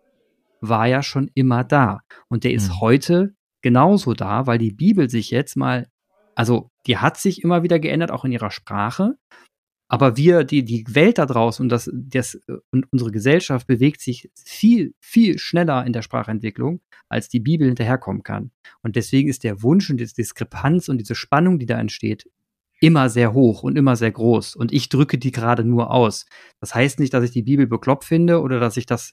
war 0.61 0.87
ja 0.87 1.03
schon 1.03 1.31
immer 1.35 1.65
da. 1.65 2.01
Und 2.29 2.45
der 2.45 2.53
ist 2.53 2.69
mhm. 2.69 2.81
heute 2.81 3.35
genauso 3.63 4.15
da, 4.15 4.47
weil 4.47 4.59
die 4.59 4.73
Bibel 4.73 5.11
sich 5.11 5.31
jetzt 5.31 5.57
mal, 5.57 5.89
also 6.35 6.71
die 6.87 6.97
hat 6.97 7.19
sich 7.19 7.43
immer 7.43 7.63
wieder 7.63 7.79
geändert, 7.79 8.11
auch 8.11 8.25
in 8.25 8.33
ihrer 8.33 8.51
Sprache. 8.51 9.17
Aber 9.93 10.17
wir, 10.17 10.45
die, 10.45 10.65
die 10.65 10.85
Welt 10.91 11.19
da 11.19 11.27
draußen 11.27 11.65
und 11.65 11.69
das, 11.69 11.91
das, 11.93 12.39
und 12.71 12.87
unsere 12.93 13.11
Gesellschaft 13.11 13.67
bewegt 13.67 14.01
sich 14.01 14.31
viel, 14.37 14.95
viel 15.01 15.37
schneller 15.41 15.85
in 15.85 15.93
der 15.93 16.03
Sprachentwicklung, 16.03 16.81
als 17.09 17.29
die 17.29 17.41
Bibel 17.41 17.67
hinterherkommen 17.67 18.23
kann. 18.23 18.53
Und 18.83 18.95
deswegen 18.95 19.29
ist 19.29 19.43
der 19.43 19.65
Wunsch 19.65 19.91
und 19.91 19.97
die 19.97 20.07
Diskrepanz 20.07 20.89
und 20.89 20.99
diese 20.99 21.17
Spannung, 21.17 21.59
die 21.59 21.67
da 21.67 21.77
entsteht, 21.81 22.31
immer 22.81 23.11
sehr 23.11 23.33
hoch 23.33 23.65
und 23.65 23.77
immer 23.77 23.97
sehr 23.97 24.13
groß. 24.13 24.55
Und 24.55 24.73
ich 24.73 24.91
drücke 24.91 25.19
die 25.19 25.33
gerade 25.33 25.65
nur 25.65 25.91
aus. 25.91 26.25
Das 26.61 26.73
heißt 26.73 27.01
nicht, 27.01 27.13
dass 27.13 27.25
ich 27.25 27.33
die 27.33 27.43
Bibel 27.43 27.67
bekloppt 27.67 28.05
finde 28.05 28.43
oder 28.43 28.61
dass 28.61 28.77
ich 28.77 28.87
das 28.87 29.11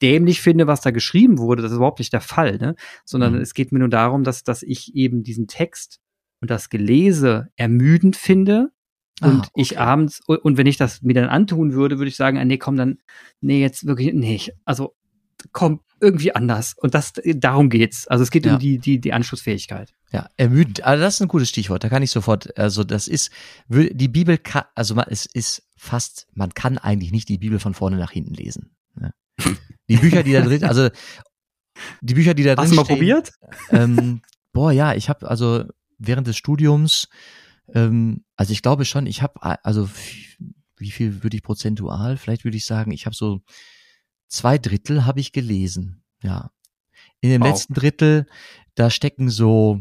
dämlich 0.00 0.40
finde, 0.40 0.66
was 0.66 0.80
da 0.80 0.90
geschrieben 0.90 1.36
wurde. 1.36 1.60
Das 1.60 1.70
ist 1.70 1.76
überhaupt 1.76 1.98
nicht 1.98 2.14
der 2.14 2.22
Fall, 2.22 2.56
ne? 2.56 2.76
Sondern 3.04 3.34
mhm. 3.34 3.40
es 3.42 3.52
geht 3.52 3.72
mir 3.72 3.78
nur 3.78 3.90
darum, 3.90 4.24
dass, 4.24 4.42
dass 4.42 4.62
ich 4.62 4.94
eben 4.94 5.22
diesen 5.22 5.48
Text 5.48 6.00
und 6.40 6.50
das 6.50 6.70
Gelese 6.70 7.50
ermüdend 7.56 8.16
finde 8.16 8.70
und 9.20 9.30
ah, 9.30 9.38
okay. 9.38 9.50
ich 9.54 9.78
abends, 9.78 10.20
und 10.26 10.56
wenn 10.56 10.66
ich 10.66 10.76
das 10.76 11.02
mir 11.02 11.14
dann 11.14 11.28
antun 11.28 11.72
würde, 11.72 11.98
würde 11.98 12.08
ich 12.08 12.16
sagen, 12.16 12.38
ah, 12.38 12.44
nee, 12.44 12.58
komm, 12.58 12.76
dann, 12.76 12.98
nee, 13.40 13.60
jetzt 13.60 13.86
wirklich, 13.86 14.12
nee, 14.12 14.40
also 14.64 14.94
komm, 15.52 15.80
irgendwie 16.00 16.34
anders. 16.34 16.74
Und 16.76 16.94
das, 16.94 17.12
darum 17.24 17.70
geht's. 17.70 18.06
Also 18.08 18.22
es 18.22 18.30
geht 18.30 18.46
ja. 18.46 18.54
um 18.54 18.58
die, 18.58 18.78
die, 18.78 19.00
die 19.00 19.12
Anschlussfähigkeit. 19.12 19.92
Ja, 20.12 20.28
ermüdend. 20.36 20.84
Also 20.84 21.02
das 21.02 21.14
ist 21.14 21.22
ein 21.22 21.28
gutes 21.28 21.48
Stichwort. 21.48 21.84
Da 21.84 21.88
kann 21.88 22.02
ich 22.02 22.10
sofort, 22.10 22.56
also 22.58 22.84
das 22.84 23.08
ist, 23.08 23.30
die 23.68 24.08
Bibel 24.08 24.38
kann, 24.38 24.64
also 24.74 24.96
es 25.08 25.26
ist 25.26 25.62
fast, 25.76 26.26
man 26.34 26.54
kann 26.54 26.78
eigentlich 26.78 27.12
nicht 27.12 27.28
die 27.28 27.38
Bibel 27.38 27.58
von 27.58 27.74
vorne 27.74 27.96
nach 27.96 28.10
hinten 28.10 28.34
lesen. 28.34 28.76
Ne? 28.96 29.12
Die 29.88 29.96
Bücher, 29.96 30.22
die 30.22 30.32
da 30.32 30.42
drin, 30.42 30.64
also 30.64 30.88
die 32.00 32.14
Bücher, 32.14 32.34
die 32.34 32.44
da 32.44 32.54
drin 32.54 32.64
Hast 32.64 32.72
du 32.72 32.76
mal 32.76 32.84
stehen, 32.84 32.96
probiert? 32.96 33.32
Ähm, 33.70 34.22
boah, 34.52 34.72
ja, 34.72 34.94
ich 34.94 35.08
habe 35.08 35.28
also 35.28 35.64
während 35.98 36.26
des 36.26 36.36
Studiums 36.36 37.08
ähm, 37.72 38.24
also 38.36 38.52
ich 38.52 38.62
glaube 38.62 38.84
schon, 38.84 39.06
ich 39.06 39.22
habe, 39.22 39.40
also 39.64 39.88
wie 40.76 40.90
viel 40.90 41.22
würde 41.22 41.36
ich 41.36 41.42
prozentual? 41.42 42.16
Vielleicht 42.16 42.44
würde 42.44 42.56
ich 42.56 42.64
sagen, 42.64 42.90
ich 42.90 43.06
habe 43.06 43.16
so 43.16 43.40
zwei 44.28 44.58
Drittel 44.58 45.06
habe 45.06 45.20
ich 45.20 45.32
gelesen. 45.32 46.02
Ja. 46.22 46.50
In 47.20 47.30
dem 47.30 47.42
wow. 47.42 47.48
letzten 47.48 47.74
Drittel, 47.74 48.26
da 48.74 48.90
stecken 48.90 49.30
so, 49.30 49.80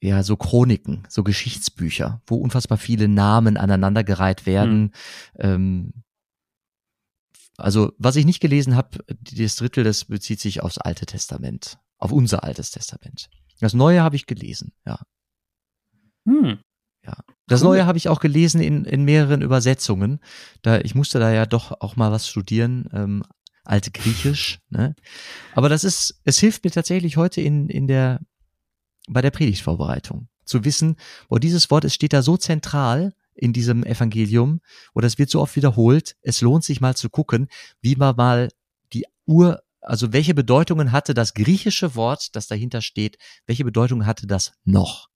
ja, 0.00 0.22
so 0.22 0.36
Chroniken, 0.36 1.06
so 1.08 1.22
Geschichtsbücher, 1.22 2.22
wo 2.26 2.36
unfassbar 2.36 2.78
viele 2.78 3.08
Namen 3.08 3.56
aneinandergereiht 3.56 4.46
werden. 4.46 4.80
Mhm. 4.82 4.90
Ähm, 5.38 5.92
also, 7.56 7.92
was 7.98 8.16
ich 8.16 8.24
nicht 8.24 8.40
gelesen 8.40 8.76
habe, 8.76 9.04
das 9.20 9.56
Drittel, 9.56 9.82
das 9.82 10.04
bezieht 10.04 10.40
sich 10.40 10.62
aufs 10.62 10.78
Alte 10.78 11.06
Testament, 11.06 11.78
auf 11.98 12.12
unser 12.12 12.44
Altes 12.44 12.70
Testament. 12.70 13.28
Das 13.60 13.74
Neue 13.74 14.02
habe 14.02 14.14
ich 14.14 14.26
gelesen, 14.26 14.72
ja. 14.86 15.00
Hm. 16.26 16.58
Ja. 17.04 17.16
Das 17.46 17.62
cool. 17.62 17.68
Neue 17.68 17.86
habe 17.86 17.98
ich 17.98 18.08
auch 18.08 18.20
gelesen 18.20 18.60
in, 18.60 18.84
in 18.84 19.04
mehreren 19.04 19.42
Übersetzungen. 19.42 20.20
Da, 20.62 20.80
ich 20.80 20.94
musste 20.94 21.18
da 21.18 21.32
ja 21.32 21.46
doch 21.46 21.80
auch 21.80 21.96
mal 21.96 22.12
was 22.12 22.28
studieren, 22.28 22.88
ähm, 22.92 23.24
alte 23.64 23.90
Griechisch. 23.90 24.58
Ne? 24.70 24.94
Aber 25.54 25.68
das 25.68 25.84
ist, 25.84 26.20
es 26.24 26.38
hilft 26.38 26.64
mir 26.64 26.70
tatsächlich 26.70 27.16
heute 27.16 27.40
in, 27.40 27.68
in 27.68 27.86
der, 27.86 28.20
bei 29.08 29.22
der 29.22 29.30
Predigtvorbereitung 29.30 30.28
zu 30.44 30.64
wissen, 30.64 30.96
wo 31.28 31.38
dieses 31.38 31.70
Wort, 31.70 31.84
es 31.84 31.94
steht 31.94 32.12
da 32.12 32.22
so 32.22 32.36
zentral 32.36 33.14
in 33.34 33.52
diesem 33.52 33.84
Evangelium, 33.84 34.60
oder 34.94 35.06
es 35.06 35.18
wird 35.18 35.30
so 35.30 35.40
oft 35.40 35.54
wiederholt. 35.54 36.16
Es 36.22 36.40
lohnt 36.40 36.64
sich 36.64 36.80
mal 36.80 36.96
zu 36.96 37.08
gucken, 37.08 37.48
wie 37.80 37.94
man 37.94 38.16
mal 38.16 38.48
die 38.92 39.06
Ur, 39.26 39.62
also 39.80 40.12
welche 40.12 40.34
Bedeutungen 40.34 40.90
hatte 40.90 41.14
das 41.14 41.34
griechische 41.34 41.94
Wort, 41.94 42.34
das 42.34 42.48
dahinter 42.48 42.82
steht, 42.82 43.16
welche 43.46 43.64
Bedeutung 43.64 44.06
hatte 44.06 44.26
das 44.26 44.52
noch? 44.64 45.08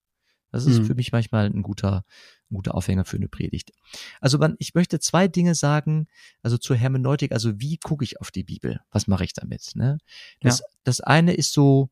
Das 0.53 0.67
ist 0.67 0.81
mhm. 0.81 0.85
für 0.85 0.95
mich 0.95 1.11
manchmal 1.11 1.47
ein 1.47 1.63
guter, 1.63 2.05
ein 2.51 2.55
guter 2.55 2.75
Aufhänger 2.75 3.05
für 3.05 3.17
eine 3.17 3.29
Predigt. 3.29 3.73
Also 4.21 4.39
man, 4.39 4.55
ich 4.59 4.75
möchte 4.75 5.01
zwei 5.01 5.27
Dinge 5.27 5.55
sagen, 5.55 6.07
also 6.43 6.59
zur 6.59 6.77
Hermeneutik, 6.77 7.33
also 7.33 7.59
wie 7.59 7.79
gucke 7.79 8.05
ich 8.05 8.21
auf 8.21 8.31
die 8.31 8.45
Bibel? 8.45 8.81
Was 8.91 9.07
mache 9.07 9.25
ich 9.25 9.33
damit? 9.33 9.73
Ne? 9.75 9.99
Das, 10.41 10.61
ja. 10.61 10.67
das 10.85 11.01
eine 11.01 11.35
ist 11.35 11.53
so 11.53 11.91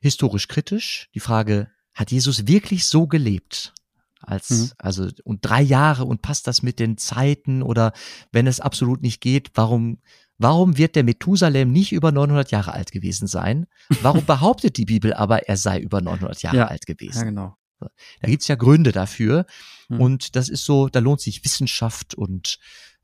historisch 0.00 0.48
kritisch. 0.48 1.08
Die 1.14 1.20
Frage, 1.20 1.70
hat 1.94 2.12
Jesus 2.12 2.46
wirklich 2.46 2.86
so 2.86 3.06
gelebt? 3.06 3.72
Als, 4.20 4.50
mhm. 4.50 4.70
also, 4.78 5.08
und 5.24 5.44
drei 5.44 5.62
Jahre 5.62 6.04
und 6.04 6.20
passt 6.20 6.46
das 6.46 6.62
mit 6.62 6.78
den 6.78 6.98
Zeiten 6.98 7.62
oder 7.62 7.92
wenn 8.32 8.46
es 8.46 8.60
absolut 8.60 9.02
nicht 9.02 9.20
geht, 9.20 9.50
warum, 9.54 9.98
warum 10.38 10.76
wird 10.76 10.96
der 10.96 11.04
Methusalem 11.04 11.72
nicht 11.72 11.92
über 11.92 12.12
900 12.12 12.50
Jahre 12.50 12.72
alt 12.72 12.92
gewesen 12.92 13.26
sein? 13.26 13.66
Warum 14.02 14.24
behauptet 14.26 14.76
die 14.76 14.84
Bibel 14.84 15.12
aber, 15.14 15.48
er 15.48 15.56
sei 15.56 15.80
über 15.80 16.00
900 16.00 16.42
Jahre 16.42 16.56
ja, 16.56 16.66
alt 16.66 16.86
gewesen? 16.86 17.18
Ja, 17.18 17.24
genau. 17.24 17.56
Da 17.78 18.28
gibt's 18.28 18.48
ja 18.48 18.54
Gründe 18.54 18.92
dafür. 18.92 19.46
Mhm. 19.88 20.00
Und 20.00 20.36
das 20.36 20.48
ist 20.48 20.64
so, 20.64 20.88
da 20.88 21.00
lohnt 21.00 21.20
sich 21.20 21.44
Wissenschaft 21.44 22.14
und 22.14 22.58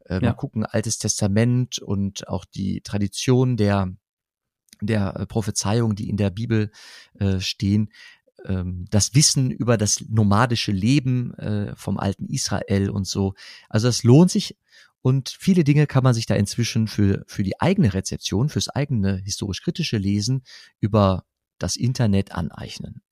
äh, 0.07 0.14
mal 0.14 0.29
ja. 0.29 0.33
gucken, 0.33 0.64
Altes 0.64 0.99
Testament 0.99 1.79
und 1.79 2.29
auch 2.29 2.45
die 2.45 2.81
Tradition 2.81 3.57
der, 3.57 3.95
der 4.81 5.16
äh, 5.16 5.27
Prophezeiungen, 5.27 5.97
die 5.97 6.09
in 6.09 6.16
der 6.16 6.31
Bibel 6.31 6.71
äh, 7.18 7.40
stehen, 7.40 7.90
ähm, 8.47 8.87
das 8.90 9.14
Wissen 9.14 9.51
über 9.51 9.77
das 9.77 10.05
nomadische 10.09 10.73
Leben 10.73 11.35
äh, 11.35 11.77
vom 11.77 11.99
alten 11.99 12.27
Israel 12.27 12.90
und 12.90 13.07
so. 13.07 13.35
Also 13.68 13.88
es 13.88 14.03
lohnt 14.03 14.31
sich 14.31 14.57
und 15.03 15.37
viele 15.38 15.65
Dinge 15.65 15.87
kann 15.87 16.05
man 16.05 16.15
sich 16.15 16.27
da 16.27 16.35
inzwischen 16.37 16.87
für, 16.87 17.25
für 17.27 17.43
die 17.43 17.61
eigene 17.61 17.93
Rezeption, 17.93 18.49
fürs 18.49 18.69
eigene 18.69 19.17
historisch-kritische 19.19 19.99
Lesen 19.99 20.45
über 20.81 21.25
das 21.59 21.77
Internet 21.77 22.33
aneignen. 22.33 23.03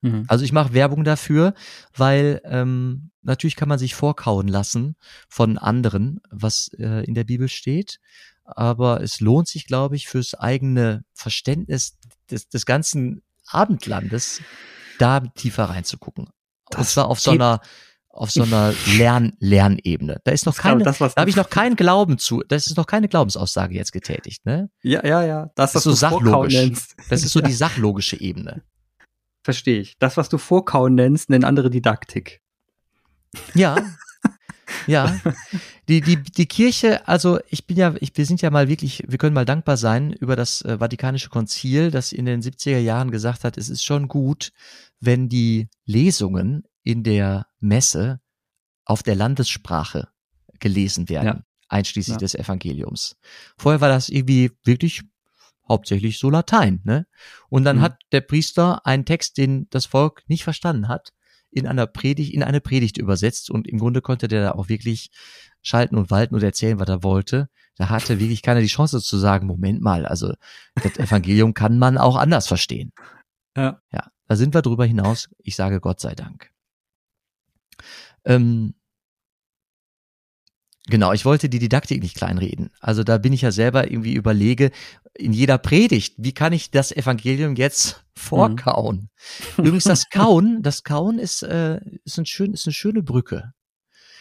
Mhm. 0.00 0.24
Also 0.26 0.44
ich 0.44 0.52
mache 0.52 0.72
Werbung 0.72 1.04
dafür, 1.04 1.54
weil 1.94 2.40
ähm, 2.44 3.10
natürlich 3.22 3.56
kann 3.56 3.68
man 3.68 3.78
sich 3.78 3.94
vorkauen 3.94 4.48
lassen 4.48 4.96
von 5.28 5.58
anderen, 5.58 6.20
was 6.30 6.70
äh, 6.78 7.04
in 7.04 7.14
der 7.14 7.24
Bibel 7.24 7.48
steht. 7.48 8.00
Aber 8.44 9.02
es 9.02 9.20
lohnt 9.20 9.48
sich, 9.48 9.66
glaube 9.66 9.96
ich, 9.96 10.08
fürs 10.08 10.34
eigene 10.34 11.04
Verständnis 11.12 11.98
des, 12.30 12.48
des 12.48 12.64
ganzen 12.64 13.22
Abendlandes, 13.46 14.40
da 14.98 15.20
tiefer 15.20 15.64
reinzugucken. 15.64 16.30
Das 16.70 16.80
Und 16.80 16.86
zwar 16.86 17.08
auf 17.08 17.20
so 17.20 17.32
einer 17.32 17.60
auf 18.18 18.30
so 18.30 18.42
einer 18.42 18.74
Lern 18.96 19.32
Lernebene. 19.38 20.20
Da 20.24 20.32
ist 20.32 20.44
noch 20.44 20.56
keine, 20.56 20.82
das, 20.82 20.98
da 20.98 21.14
habe 21.16 21.30
ich 21.30 21.36
noch 21.36 21.50
keinen 21.50 21.76
Glauben 21.76 22.18
zu. 22.18 22.42
Das 22.46 22.66
ist 22.66 22.76
noch 22.76 22.86
keine 22.86 23.08
Glaubensaussage 23.08 23.74
jetzt 23.74 23.92
getätigt, 23.92 24.44
ne? 24.44 24.70
Ja, 24.82 25.04
ja, 25.06 25.24
ja. 25.24 25.50
Das, 25.54 25.72
das 25.72 25.80
ist 25.80 25.84
so 25.84 25.92
sachlogisch. 25.92 26.72
Das 27.08 27.22
ist 27.22 27.32
so 27.32 27.40
die 27.42 27.52
sachlogische 27.52 28.20
Ebene. 28.20 28.62
Verstehe 29.44 29.80
ich. 29.80 29.96
Das, 29.98 30.16
was 30.16 30.28
du 30.28 30.36
Vorkauen 30.36 30.94
nennst, 30.94 31.30
nennen 31.30 31.44
andere 31.44 31.70
Didaktik. 31.70 32.40
Ja. 33.54 33.76
ja. 34.86 35.18
Die, 35.88 36.00
die, 36.00 36.20
die 36.22 36.46
Kirche, 36.46 37.06
also 37.06 37.38
ich 37.48 37.66
bin 37.66 37.76
ja, 37.76 37.94
ich, 38.00 38.16
wir 38.16 38.26
sind 38.26 38.42
ja 38.42 38.50
mal 38.50 38.68
wirklich, 38.68 39.04
wir 39.06 39.18
können 39.18 39.34
mal 39.34 39.46
dankbar 39.46 39.76
sein 39.76 40.12
über 40.12 40.36
das 40.36 40.62
äh, 40.62 40.78
Vatikanische 40.80 41.30
Konzil, 41.30 41.90
das 41.90 42.12
in 42.12 42.26
den 42.26 42.42
70er 42.42 42.78
Jahren 42.78 43.10
gesagt 43.10 43.44
hat, 43.44 43.56
es 43.56 43.68
ist 43.68 43.84
schon 43.84 44.08
gut, 44.08 44.50
wenn 45.00 45.28
die 45.28 45.68
Lesungen 45.86 46.64
in 46.82 47.04
der 47.04 47.46
Messe 47.60 48.20
auf 48.84 49.02
der 49.02 49.14
Landessprache 49.14 50.08
gelesen 50.60 51.08
werden, 51.08 51.26
ja. 51.26 51.42
einschließlich 51.68 52.14
ja. 52.14 52.18
des 52.18 52.34
Evangeliums. 52.34 53.16
Vorher 53.56 53.80
war 53.80 53.88
das 53.88 54.08
irgendwie 54.08 54.50
wirklich 54.64 55.02
hauptsächlich 55.68 56.18
so 56.18 56.30
Latein, 56.30 56.80
ne? 56.84 57.06
Und 57.48 57.64
dann 57.64 57.78
mhm. 57.78 57.82
hat 57.82 57.98
der 58.12 58.22
Priester 58.22 58.86
einen 58.86 59.04
Text, 59.04 59.36
den 59.36 59.68
das 59.70 59.86
Volk 59.86 60.22
nicht 60.26 60.44
verstanden 60.44 60.88
hat, 60.88 61.12
in 61.50 61.66
einer 61.66 61.86
Predigt, 61.86 62.32
in 62.32 62.42
eine 62.42 62.60
Predigt 62.60 62.98
übersetzt 62.98 63.50
und 63.50 63.66
im 63.66 63.78
Grunde 63.78 64.00
konnte 64.00 64.28
der 64.28 64.42
da 64.42 64.50
auch 64.52 64.68
wirklich 64.68 65.10
schalten 65.62 65.96
und 65.96 66.10
walten 66.10 66.34
und 66.34 66.42
erzählen, 66.42 66.78
was 66.78 66.88
er 66.88 67.02
wollte. 67.02 67.48
Da 67.76 67.88
hatte 67.88 68.18
wirklich 68.18 68.42
keiner 68.42 68.60
die 68.60 68.66
Chance 68.66 69.00
zu 69.00 69.16
sagen, 69.18 69.46
Moment 69.46 69.80
mal, 69.80 70.06
also 70.06 70.34
das 70.82 70.98
Evangelium 70.98 71.54
kann 71.54 71.78
man 71.78 71.98
auch 71.98 72.16
anders 72.16 72.46
verstehen. 72.46 72.92
Ja. 73.56 73.80
Ja, 73.92 74.10
da 74.26 74.36
sind 74.36 74.54
wir 74.54 74.62
drüber 74.62 74.84
hinaus. 74.84 75.28
Ich 75.38 75.56
sage 75.56 75.80
Gott 75.80 76.00
sei 76.00 76.14
Dank. 76.14 76.50
Ähm, 78.28 78.74
Genau, 80.90 81.12
ich 81.12 81.26
wollte 81.26 81.50
die 81.50 81.58
Didaktik 81.58 82.02
nicht 82.02 82.16
kleinreden. 82.16 82.70
Also 82.80 83.04
da 83.04 83.18
bin 83.18 83.34
ich 83.34 83.42
ja 83.42 83.52
selber 83.52 83.90
irgendwie 83.90 84.14
überlege, 84.14 84.70
in 85.12 85.34
jeder 85.34 85.58
Predigt, 85.58 86.14
wie 86.16 86.32
kann 86.32 86.54
ich 86.54 86.70
das 86.70 86.92
Evangelium 86.92 87.56
jetzt 87.56 88.04
vorkauen? 88.16 89.10
Mhm. 89.58 89.64
Übrigens, 89.64 89.84
das 89.84 90.08
Kauen, 90.10 90.62
das 90.62 90.84
Kauen 90.84 91.18
ist, 91.18 91.42
äh, 91.42 91.80
ist, 92.04 92.18
ein 92.18 92.24
schön, 92.24 92.54
ist 92.54 92.66
eine 92.66 92.72
schöne 92.72 93.02
Brücke. 93.02 93.52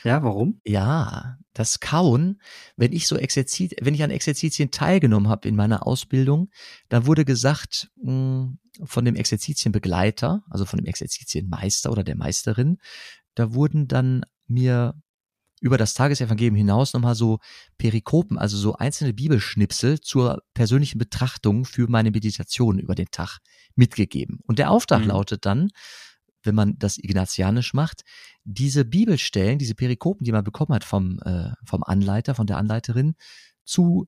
Ja, 0.04 0.24
warum? 0.24 0.60
Ja, 0.66 1.38
das 1.54 1.80
Kauen, 1.80 2.42
wenn 2.76 2.92
ich 2.92 3.08
so 3.08 3.16
Exerzit, 3.16 3.76
wenn 3.82 3.94
ich 3.94 4.04
an 4.04 4.12
Exerzitien 4.12 4.70
teilgenommen 4.70 5.30
habe 5.30 5.48
in 5.48 5.56
meiner 5.56 5.88
Ausbildung, 5.88 6.50
dann 6.90 7.06
wurde 7.06 7.26
gesagt 7.26 7.90
mh, 7.96 8.12
hm, 8.12 8.60
von 8.84 9.06
dem 9.06 9.16
Exerzitienbegleiter, 9.16 10.44
also 10.50 10.66
von 10.66 10.78
dem 10.78 10.86
Exerzitienmeister 10.86 11.92
oder 11.92 12.04
der 12.04 12.16
Meisterin, 12.16 12.78
da 13.38 13.54
wurden 13.54 13.88
dann 13.88 14.26
mir 14.48 14.96
über 15.60 15.78
das 15.78 15.94
Tagesevangelium 15.94 16.56
hinaus 16.56 16.94
nochmal 16.94 17.16
so 17.16 17.40
Perikopen, 17.78 18.38
also 18.38 18.58
so 18.58 18.76
einzelne 18.76 19.14
Bibelschnipsel 19.14 20.02
zur 20.02 20.44
persönlichen 20.54 20.98
Betrachtung 20.98 21.66
für 21.66 21.88
meine 21.88 22.12
Meditation 22.12 22.80
über 22.80 22.96
den 22.96 23.08
Tag 23.12 23.40
mitgegeben. 23.76 24.40
Und 24.46 24.60
der 24.60 24.72
Auftrag 24.72 25.02
mhm. 25.02 25.10
lautet 25.10 25.46
dann, 25.46 25.70
wenn 26.44 26.56
man 26.56 26.78
das 26.78 26.98
ignatianisch 26.98 27.74
macht, 27.74 28.04
diese 28.44 28.86
Bibelstellen, 28.86 29.60
diese 29.60 29.76
Perikopen, 29.76 30.24
die 30.24 30.32
man 30.32 30.44
bekommen 30.44 30.74
hat 30.74 30.84
vom, 30.84 31.20
äh, 31.26 31.52
vom 31.64 31.84
Anleiter, 31.84 32.36
von 32.36 32.48
der 32.48 32.58
Anleiterin, 32.58 33.16
zu 33.66 34.08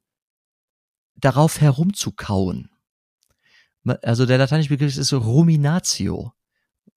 darauf 1.15 1.61
herumzukauen. 1.61 2.69
Also 4.03 4.25
der 4.25 4.37
lateinische 4.37 4.69
Begriff 4.69 4.97
ist 4.97 5.07
so 5.07 5.17
Ruminatio. 5.17 6.33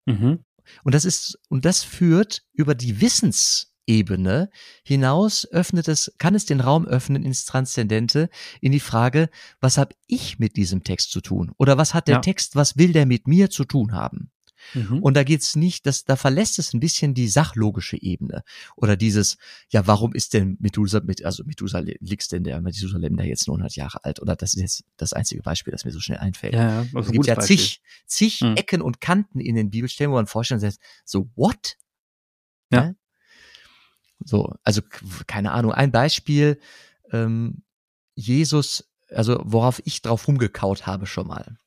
Mhm. 0.06 0.44
Und 0.84 0.94
das 0.96 1.06
ist, 1.06 1.40
und 1.50 1.66
das 1.66 1.84
führt 1.84 2.44
über 2.54 2.76
die 2.76 3.02
Wissens, 3.02 3.70
Ebene 3.90 4.52
hinaus 4.84 5.48
öffnet 5.52 5.88
es, 5.88 6.14
kann 6.20 6.36
es 6.36 6.46
den 6.46 6.62
Raum 6.62 6.86
öffnen 6.86 7.24
ins 7.24 7.46
Transzendente, 7.46 8.30
in 8.62 8.72
die 8.72 8.80
Frage, 8.80 9.30
was 9.60 9.80
habe 9.80 9.96
ich 10.06 10.38
mit 10.38 10.58
diesem 10.58 10.84
Text 10.84 11.12
zu 11.12 11.22
tun? 11.22 11.52
Oder 11.58 11.78
was 11.78 11.96
hat 11.96 12.08
der 12.08 12.18
ja. 12.18 12.22
Text, 12.22 12.56
was 12.56 12.78
will 12.78 12.94
der 12.94 13.08
mit 13.08 13.28
mir 13.28 13.50
zu 13.50 13.66
tun 13.66 13.94
haben? 13.94 14.32
Mhm. 14.74 15.02
Und 15.02 15.16
da 15.16 15.24
geht's 15.24 15.56
nicht, 15.56 15.86
das, 15.86 16.06
da 16.06 16.16
verlässt 16.16 16.60
es 16.60 16.74
ein 16.74 16.80
bisschen 16.80 17.14
die 17.14 17.28
sachlogische 17.28 18.02
Ebene. 18.02 18.44
Oder 18.76 18.96
dieses, 18.96 19.38
ja, 19.70 19.88
warum 19.88 20.14
ist 20.14 20.34
denn 20.34 20.58
Methusalem, 20.60 21.06
mit, 21.08 21.24
also 21.26 21.44
Methusalem, 21.44 21.96
liegt 22.00 22.32
denn 22.32 22.44
der 22.44 22.62
Methusalem 22.62 23.18
da 23.18 23.24
jetzt 23.24 23.48
900 23.48 23.76
Jahre 23.76 24.04
alt? 24.04 24.22
Oder 24.22 24.36
das 24.36 24.54
ist 24.54 24.62
jetzt 24.62 24.84
das 24.98 25.14
einzige 25.14 25.42
Beispiel, 25.42 25.72
das 25.72 25.86
mir 25.86 25.92
so 25.92 26.00
schnell 26.00 26.20
einfällt. 26.20 26.54
Ja, 26.54 26.84
ja, 26.84 27.00
es 27.00 27.12
gibt 27.12 27.26
ja 27.26 27.40
zig, 27.40 27.82
zig 28.06 28.42
mhm. 28.42 28.56
Ecken 28.56 28.82
und 28.82 29.02
Kanten 29.02 29.40
in 29.40 29.56
den 29.56 29.70
Bibelstellen, 29.70 30.12
wo 30.12 30.16
man 30.16 30.28
vorstellen 30.28 30.60
sagt, 30.60 30.78
so, 31.06 31.30
what? 31.36 31.78
Ja. 32.72 32.84
ja? 32.84 32.94
So, 34.24 34.54
also 34.64 34.82
keine 35.28 35.52
Ahnung. 35.52 35.72
Ein 35.72 35.92
Beispiel, 35.92 36.60
ähm, 37.12 37.64
Jesus, 38.16 38.90
also 39.10 39.42
worauf 39.44 39.82
ich 39.86 40.02
drauf 40.02 40.28
rumgekaut 40.28 40.86
habe 40.86 41.06
schon 41.06 41.28
mal. 41.28 41.58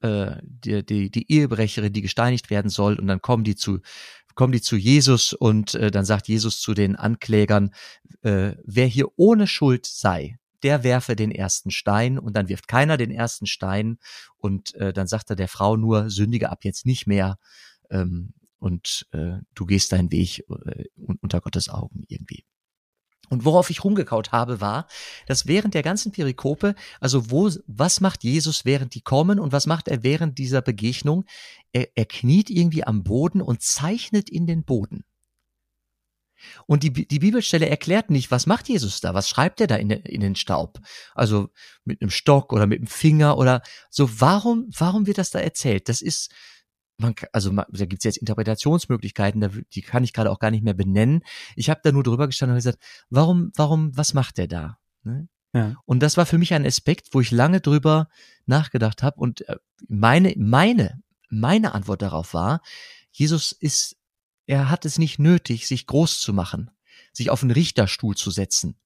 Äh, 0.00 0.36
die, 0.42 0.84
die, 0.84 1.10
die 1.10 1.30
Ehebrecherin, 1.30 1.92
die 1.92 2.02
gesteinigt 2.02 2.50
werden 2.50 2.70
soll, 2.70 2.98
und 2.98 3.06
dann 3.06 3.20
kommen 3.22 3.44
die 3.44 3.56
zu, 3.56 3.80
kommen 4.34 4.52
die 4.52 4.62
zu 4.62 4.76
Jesus 4.76 5.32
und 5.32 5.74
äh, 5.74 5.90
dann 5.90 6.04
sagt 6.04 6.28
Jesus 6.28 6.60
zu 6.60 6.74
den 6.74 6.96
Anklägern, 6.96 7.70
äh, 8.22 8.52
wer 8.64 8.86
hier 8.86 9.08
ohne 9.16 9.46
Schuld 9.46 9.86
sei, 9.86 10.38
der 10.62 10.82
werfe 10.82 11.14
den 11.14 11.30
ersten 11.30 11.70
Stein 11.70 12.18
und 12.18 12.34
dann 12.34 12.48
wirft 12.48 12.68
keiner 12.68 12.96
den 12.96 13.10
ersten 13.10 13.46
Stein 13.46 13.98
und 14.38 14.74
äh, 14.76 14.92
dann 14.92 15.06
sagt 15.06 15.30
er 15.30 15.36
der 15.36 15.48
Frau 15.48 15.76
nur, 15.76 16.10
sündige 16.10 16.50
ab 16.50 16.64
jetzt 16.64 16.86
nicht 16.86 17.06
mehr. 17.06 17.38
Ähm, 17.90 18.32
und 18.58 19.06
äh, 19.12 19.40
du 19.54 19.66
gehst 19.66 19.92
deinen 19.92 20.10
Weg 20.10 20.42
äh, 20.48 20.84
unter 21.20 21.42
Gottes 21.42 21.68
Augen 21.68 22.02
irgendwie. 22.08 22.44
Und 23.30 23.44
worauf 23.44 23.70
ich 23.70 23.84
rumgekaut 23.84 24.32
habe, 24.32 24.60
war, 24.60 24.86
dass 25.26 25.46
während 25.46 25.74
der 25.74 25.82
ganzen 25.82 26.12
Perikope, 26.12 26.74
also 27.00 27.30
wo, 27.30 27.50
was 27.66 28.00
macht 28.00 28.24
Jesus, 28.24 28.64
während 28.64 28.94
die 28.94 29.00
kommen 29.00 29.38
und 29.40 29.52
was 29.52 29.66
macht 29.66 29.88
er 29.88 30.02
während 30.02 30.38
dieser 30.38 30.62
Begegnung? 30.62 31.24
Er, 31.72 31.88
er 31.96 32.06
kniet 32.06 32.50
irgendwie 32.50 32.84
am 32.84 33.02
Boden 33.02 33.40
und 33.40 33.62
zeichnet 33.62 34.30
in 34.30 34.46
den 34.46 34.64
Boden. 34.64 35.04
Und 36.66 36.82
die, 36.82 36.92
die 36.92 37.18
Bibelstelle 37.18 37.68
erklärt 37.68 38.10
nicht, 38.10 38.30
was 38.30 38.46
macht 38.46 38.68
Jesus 38.68 39.00
da? 39.00 39.14
Was 39.14 39.28
schreibt 39.28 39.60
er 39.60 39.66
da 39.66 39.76
in, 39.76 39.90
in 39.90 40.20
den 40.20 40.36
Staub? 40.36 40.78
Also 41.14 41.48
mit 41.84 42.02
einem 42.02 42.10
Stock 42.10 42.52
oder 42.52 42.66
mit 42.66 42.80
einem 42.80 42.86
Finger 42.86 43.38
oder 43.38 43.62
so. 43.90 44.20
Warum, 44.20 44.68
warum 44.76 45.06
wird 45.06 45.18
das 45.18 45.30
da 45.30 45.38
erzählt? 45.38 45.88
Das 45.88 46.02
ist, 46.02 46.30
man, 46.96 47.14
also 47.32 47.50
da 47.50 47.86
gibt 47.86 48.00
es 48.00 48.04
jetzt 48.04 48.18
Interpretationsmöglichkeiten, 48.18 49.64
die 49.72 49.82
kann 49.82 50.04
ich 50.04 50.12
gerade 50.12 50.30
auch 50.30 50.38
gar 50.38 50.50
nicht 50.50 50.64
mehr 50.64 50.74
benennen. 50.74 51.22
Ich 51.56 51.70
habe 51.70 51.80
da 51.82 51.92
nur 51.92 52.02
drüber 52.02 52.26
gestanden 52.26 52.54
und 52.54 52.58
gesagt, 52.58 52.78
warum, 53.10 53.50
warum, 53.56 53.96
was 53.96 54.14
macht 54.14 54.38
der 54.38 54.46
da? 54.46 54.78
Ne? 55.02 55.28
Ja. 55.52 55.76
Und 55.84 56.02
das 56.02 56.16
war 56.16 56.26
für 56.26 56.38
mich 56.38 56.52
ein 56.52 56.66
Aspekt, 56.66 57.08
wo 57.12 57.20
ich 57.20 57.30
lange 57.30 57.60
drüber 57.60 58.08
nachgedacht 58.46 59.02
habe. 59.02 59.20
Und 59.20 59.48
äh, 59.48 59.56
meine, 59.88 60.34
meine, 60.36 61.00
meine 61.30 61.74
Antwort 61.74 62.02
darauf 62.02 62.34
war, 62.34 62.60
Jesus 63.12 63.52
ist, 63.52 63.96
er 64.46 64.68
hat 64.68 64.84
es 64.84 64.98
nicht 64.98 65.18
nötig, 65.18 65.66
sich 65.66 65.86
groß 65.86 66.20
zu 66.20 66.32
machen, 66.32 66.70
sich 67.14 67.30
auf 67.30 67.42
einen 67.42 67.52
Richterstuhl 67.52 68.16
zu 68.16 68.30
setzen, 68.30 68.76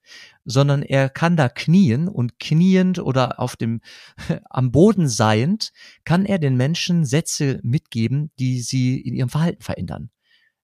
sondern 0.45 0.83
er 0.83 1.09
kann 1.09 1.37
da 1.37 1.49
knien 1.49 2.09
und 2.09 2.39
kniend 2.39 2.99
oder 2.99 3.41
auf 3.41 3.57
dem, 3.57 3.81
am 4.51 4.71
Boden 4.71 5.09
seiend, 5.09 5.73
kann 6.05 6.25
er 6.25 6.39
den 6.39 6.57
Menschen 6.57 7.05
Sätze 7.05 7.59
mitgeben, 7.63 8.31
die 8.39 8.61
sie 8.61 9.01
in 9.01 9.15
ihrem 9.15 9.31
Verhalten 9.31 9.63
verändern. 9.63 10.11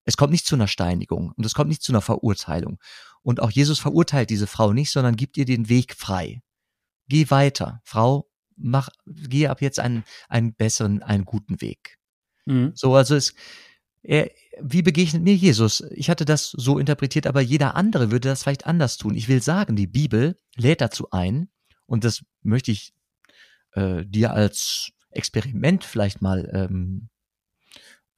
Es 0.05 0.17
kommt 0.17 0.33
nicht 0.33 0.47
zu 0.47 0.55
einer 0.55 0.69
Steinigung 0.69 1.33
und 1.33 1.47
es 1.47 1.55
kommt 1.55 1.71
nicht 1.71 1.83
zu 1.83 1.93
einer 1.93 2.03
Verurteilung. 2.03 2.79
Und 3.23 3.41
auch 3.41 3.51
Jesus 3.51 3.79
verurteilt 3.79 4.29
diese 4.29 4.47
Frau 4.47 4.75
nicht, 4.75 4.93
sondern 4.93 5.17
gibt 5.17 5.39
ihr 5.39 5.47
den 5.47 5.71
Weg 5.71 5.95
frei. 5.95 6.43
Geh 7.09 7.31
weiter, 7.31 7.81
Frau, 7.85 8.29
mach, 8.57 8.91
geh 9.07 9.49
ab 9.49 9.63
jetzt 9.63 9.81
einen, 9.81 10.05
einen 10.29 10.55
besseren, 10.55 11.03
einen 11.03 11.25
guten 11.25 11.61
Weg. 11.63 11.99
Mhm. 12.45 12.73
So, 12.75 12.95
also 12.95 13.15
es, 13.15 13.35
er, 14.03 14.31
wie 14.61 14.83
begegnet 14.83 15.23
mir 15.23 15.35
Jesus? 15.35 15.83
Ich 15.91 16.11
hatte 16.11 16.25
das 16.25 16.51
so 16.51 16.79
interpretiert, 16.79 17.27
aber 17.27 17.41
jeder 17.41 17.75
andere 17.75 18.11
würde 18.11 18.29
das 18.29 18.43
vielleicht 18.43 18.67
anders 18.67 18.97
tun. 18.97 19.15
Ich 19.15 19.29
will 19.29 19.43
sagen, 19.43 19.77
die 19.77 19.87
Bibel 19.87 20.37
lädt 20.57 20.81
dazu 20.81 21.11
ein, 21.11 21.49
und 21.87 22.05
das 22.05 22.25
möchte 22.43 22.71
ich 22.71 22.95
äh, 23.73 24.05
dir 24.07 24.33
als 24.33 24.93
Experiment 25.11 25.85
vielleicht 25.85 26.23
mal 26.23 26.51
ähm, 26.53 27.09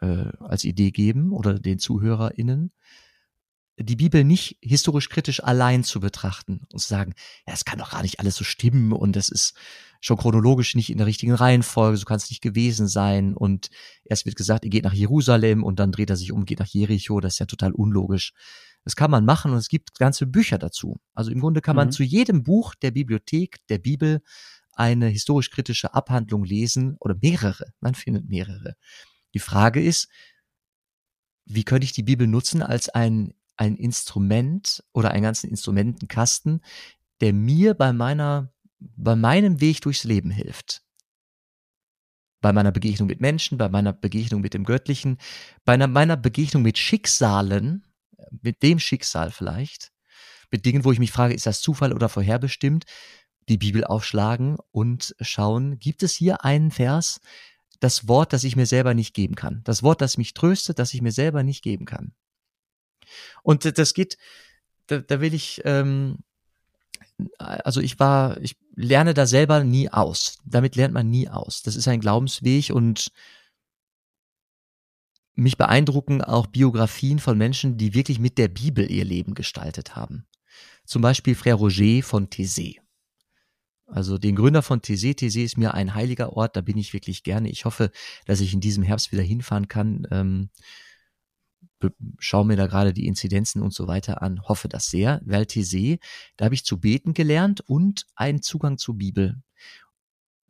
äh, 0.01 0.31
als 0.40 0.64
Idee 0.64 0.90
geben 0.90 1.33
oder 1.33 1.59
den 1.59 1.79
ZuhörerInnen, 1.79 2.72
die 3.79 3.97
Bibel 3.97 4.25
nicht 4.25 4.59
historisch 4.62 5.09
kritisch 5.09 5.43
allein 5.43 5.85
zu 5.85 6.01
betrachten 6.01 6.62
und 6.73 6.79
zu 6.79 6.89
sagen, 6.89 7.15
ja, 7.47 7.53
es 7.53 7.65
kann 7.65 7.79
doch 7.79 7.91
gar 7.91 8.03
nicht 8.03 8.21
alles 8.21 8.35
so 8.35 8.45
stimmen 8.45 8.93
und 8.93 9.15
das 9.17 9.29
ist 9.29 9.55
schon 10.01 10.17
chronologisch 10.17 10.75
nicht 10.75 10.91
in 10.91 10.99
der 10.99 11.07
richtigen 11.07 11.35
Reihenfolge, 11.35 11.97
so 11.97 12.05
kann 12.05 12.17
es 12.17 12.31
nicht 12.31 12.43
gewesen 12.43 12.89
sein 12.89 13.35
und 13.35 13.71
erst 14.05 14.25
wird 14.25 14.37
gesagt, 14.37 14.65
er 14.65 14.71
geht 14.71 14.85
nach 14.85 14.95
Jerusalem 14.95 15.62
und 15.62 15.79
dann 15.79 15.93
dreht 15.93 16.11
er 16.11 16.17
sich 16.17 16.33
um, 16.33 16.45
geht 16.45 16.61
nach 16.61 16.67
Jericho, 16.67 17.21
das 17.21 17.35
ist 17.35 17.39
ja 17.39 17.47
total 17.47 17.73
unlogisch. 17.73 18.33
Das 18.85 18.95
kann 18.95 19.11
man 19.11 19.25
machen 19.25 19.51
und 19.51 19.59
es 19.59 19.69
gibt 19.69 19.99
ganze 19.99 20.27
Bücher 20.27 20.59
dazu. 20.59 21.01
Also 21.12 21.31
im 21.33 21.41
Grunde 21.41 21.61
kann 21.61 21.77
man 21.77 21.89
mhm. 21.89 21.93
zu 21.93 22.05
jedem 22.05 22.45
Buch 22.45 22.75
der 22.77 22.93
Bibliothek 22.93 23.59
der 23.69 23.79
Bibel 23.79 24.23
eine 24.73 25.09
historisch 25.09 25.51
kritische 25.51 25.93
Abhandlung 25.93 26.45
lesen 26.45 26.97
oder 27.01 27.17
mehrere, 27.21 27.73
man 27.81 27.95
findet 27.95 28.29
mehrere. 28.29 28.77
Die 29.35 29.39
Frage 29.39 29.83
ist, 29.83 30.09
wie 31.47 31.65
könnte 31.65 31.85
ich 31.85 31.93
die 31.93 32.03
Bibel 32.03 32.27
nutzen 32.27 32.62
als 32.62 32.89
ein 32.89 33.35
ein 33.57 33.77
Instrument 33.77 34.85
oder 34.92 35.11
einen 35.11 35.23
ganzen 35.23 35.51
Instrumentenkasten, 35.51 36.61
der 37.21 37.33
mir 37.33 37.75
bei 37.75 37.92
meiner, 37.92 38.53
bei 38.79 39.16
meinem 39.16 39.61
Weg 39.61 39.81
durchs 39.81 40.05
Leben 40.05 40.31
hilft. 40.31 40.83
Bei 42.40 42.53
meiner 42.53 42.73
Begegnung 42.73 43.09
mit 43.09 43.21
Menschen, 43.21 43.59
bei 43.59 43.69
meiner 43.69 43.92
Begegnung 43.92 44.40
mit 44.40 44.55
dem 44.55 44.64
Göttlichen, 44.64 45.19
bei 45.64 45.75
einer, 45.75 45.87
meiner 45.87 46.16
Begegnung 46.16 46.62
mit 46.62 46.79
Schicksalen, 46.79 47.87
mit 48.42 48.62
dem 48.62 48.79
Schicksal 48.79 49.31
vielleicht, 49.31 49.92
mit 50.51 50.64
Dingen, 50.64 50.85
wo 50.85 50.92
ich 50.92 50.99
mich 50.99 51.12
frage, 51.12 51.35
ist 51.35 51.47
das 51.47 51.61
Zufall 51.61 51.92
oder 51.92 52.09
vorherbestimmt, 52.09 52.85
die 53.49 53.59
Bibel 53.59 53.85
aufschlagen 53.85 54.59
und 54.71 55.14
schauen, 55.21 55.79
gibt 55.79 56.03
es 56.03 56.12
hier 56.12 56.45
einen 56.45 56.71
Vers, 56.71 57.21
das 57.81 58.09
Wort, 58.09 58.33
das 58.33 58.45
ich 58.45 58.57
mir 58.57 58.66
selber 58.66 58.95
nicht 58.95 59.14
geben 59.14 59.35
kann, 59.35 59.62
das 59.64 59.83
Wort, 59.83 60.01
das 60.01 60.19
mich 60.19 60.35
tröstet, 60.35 60.79
das 60.79 60.95
ich 60.95 61.03
mir 61.03 61.12
selber 61.12 61.42
nicht 61.42 61.62
geben 61.62 61.85
kann. 61.85 62.14
Und 63.42 63.79
das 63.79 63.95
geht, 63.95 64.16
da, 64.87 64.99
da 64.99 65.21
will 65.21 65.35
ich, 65.35 65.62
ähm, 65.64 66.19
also 67.38 67.81
ich 67.81 67.99
war, 67.99 68.40
ich 68.40 68.57
lerne 68.75 69.14
da 69.14 69.27
selber 69.27 69.64
nie 69.64 69.88
aus. 69.88 70.38
Damit 70.45 70.77
lernt 70.77 70.95
man 70.95 71.11
nie 71.11 71.29
aus. 71.29 71.62
Das 71.62 71.77
ist 71.77 71.88
ein 71.88 72.01
Glaubensweg 72.01 72.71
und 72.71 73.11
mich 75.35 75.59
beeindrucken 75.59 76.23
auch 76.23 76.47
Biografien 76.47 77.19
von 77.19 77.37
Menschen, 77.37 77.77
die 77.77 77.95
wirklich 77.95 78.19
mit 78.19 78.38
der 78.38 78.49
Bibel 78.49 78.90
ihr 78.90 79.05
Leben 79.05 79.35
gestaltet 79.35 79.95
haben. 79.95 80.27
Zum 80.85 81.03
Beispiel 81.03 81.35
Frère 81.35 81.55
Roger 81.55 82.03
von 82.03 82.29
Thésée. 82.29 82.79
Also 83.87 84.19
den 84.19 84.35
Gründer 84.35 84.62
von 84.62 84.81
Thésée. 84.81 85.14
Thésée 85.14 85.45
ist 85.45 85.59
mir 85.59 85.75
ein 85.75 85.95
heiliger 85.95 86.33
Ort, 86.33 86.57
da 86.57 86.61
bin 86.61 86.77
ich 86.77 86.92
wirklich 86.92 87.23
gerne. 87.23 87.51
Ich 87.51 87.64
hoffe, 87.64 87.90
dass 88.25 88.40
ich 88.40 88.53
in 88.53 88.61
diesem 88.61 88.83
Herbst 88.83 89.12
wieder 89.12 89.23
hinfahren 89.23 89.69
kann. 89.69 90.07
Ähm, 90.11 90.51
schaue 92.19 92.47
mir 92.47 92.57
da 92.57 92.67
gerade 92.67 92.93
die 92.93 93.07
Inzidenzen 93.07 93.62
und 93.62 93.75
so 93.75 93.87
weiter 93.87 94.23
an, 94.23 94.43
hoffe 94.43 94.69
das 94.69 94.87
sehr. 94.87 95.21
Valtisee, 95.25 95.99
da 96.37 96.47
habe 96.47 96.55
ich 96.55 96.65
zu 96.65 96.81
beten 96.81 97.15
gelernt 97.15 97.61
und 97.61 98.07
einen 98.15 98.43
Zugang 98.43 98.79
zur 98.79 98.97
Bibel. 98.97 99.43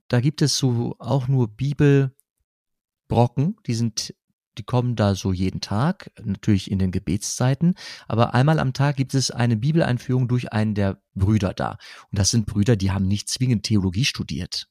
Da 0.09 0.21
gibt 0.21 0.43
es 0.43 0.57
so 0.57 0.97
auch 0.99 1.29
nur 1.29 1.49
Bibelbrocken, 1.49 3.57
die 3.67 3.75
sind 3.75 4.15
die 4.59 4.63
kommen 4.63 4.97
da 4.97 5.15
so 5.15 5.33
jeden 5.33 5.61
Tag, 5.61 6.11
natürlich 6.25 6.71
in 6.71 6.79
den 6.79 6.91
Gebetszeiten, 6.91 7.75
aber 8.09 8.35
einmal 8.35 8.59
am 8.59 8.73
Tag 8.73 8.97
gibt 8.97 9.15
es 9.15 9.31
eine 9.31 9.57
Bibeleinführung 9.57 10.29
durch 10.29 10.53
einen 10.53 10.75
der 10.75 11.01
Brüder 11.15 11.53
da. 11.53 11.79
Und 12.11 12.19
das 12.19 12.31
sind 12.31 12.47
Brüder, 12.47 12.77
die 12.77 12.91
haben 12.91 13.07
nicht 13.07 13.29
zwingend 13.29 13.65
Theologie 13.65 14.05
studiert. 14.05 14.69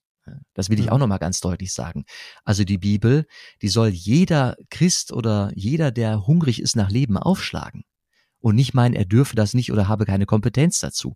Das 0.54 0.70
will 0.70 0.80
ich 0.80 0.92
auch 0.92 0.98
nochmal 0.98 1.20
ganz 1.20 1.40
deutlich 1.40 1.74
sagen. 1.74 2.06
Also 2.44 2.64
die 2.64 2.78
Bibel, 2.78 3.26
die 3.62 3.68
soll 3.68 3.90
jeder 3.90 4.56
Christ 4.70 5.12
oder 5.12 5.52
jeder, 5.56 5.92
der 5.92 6.28
hungrig 6.28 6.62
ist 6.62 6.76
nach 6.76 6.90
Leben, 6.90 7.18
aufschlagen. 7.18 7.84
Und 8.40 8.56
nicht 8.56 8.74
meinen, 8.74 8.94
er 8.94 9.06
dürfe 9.06 9.36
das 9.36 9.54
nicht 9.54 9.72
oder 9.72 9.88
habe 9.88 10.06
keine 10.06 10.26
Kompetenz 10.26 10.80
dazu. 10.80 11.16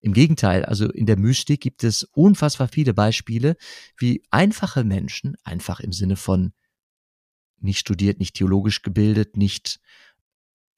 Im 0.00 0.12
Gegenteil, 0.12 0.64
also 0.64 0.90
in 0.90 1.06
der 1.06 1.18
Mystik 1.18 1.60
gibt 1.60 1.82
es 1.82 2.02
unfassbar 2.02 2.68
viele 2.68 2.92
Beispiele, 2.92 3.56
wie 3.96 4.22
einfache 4.30 4.84
Menschen, 4.84 5.36
einfach 5.44 5.80
im 5.80 5.92
Sinne 5.92 6.16
von 6.16 6.52
nicht 7.58 7.78
studiert, 7.78 8.18
nicht 8.18 8.36
theologisch 8.36 8.82
gebildet, 8.82 9.36
nicht 9.36 9.80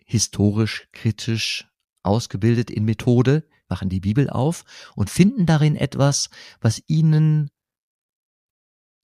historisch, 0.05 0.89
kritisch 0.93 1.67
ausgebildet 2.03 2.71
in 2.71 2.85
Methode, 2.85 3.49
machen 3.69 3.89
die 3.89 4.01
Bibel 4.01 4.31
auf 4.31 4.65
und 4.95 5.11
finden 5.11 5.45
darin 5.45 5.75
etwas, 5.75 6.31
was 6.61 6.83
ihnen 6.87 7.51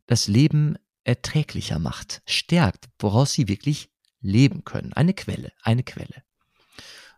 das 0.06 0.28
Leben 0.28 0.76
erträglicher 1.04 1.78
macht, 1.78 2.22
stärkt, 2.26 2.88
woraus 2.98 3.32
sie 3.32 3.48
wirklich 3.48 3.90
leben 4.20 4.64
können. 4.64 4.92
Eine 4.92 5.14
Quelle, 5.14 5.52
eine 5.62 5.82
Quelle. 5.82 6.22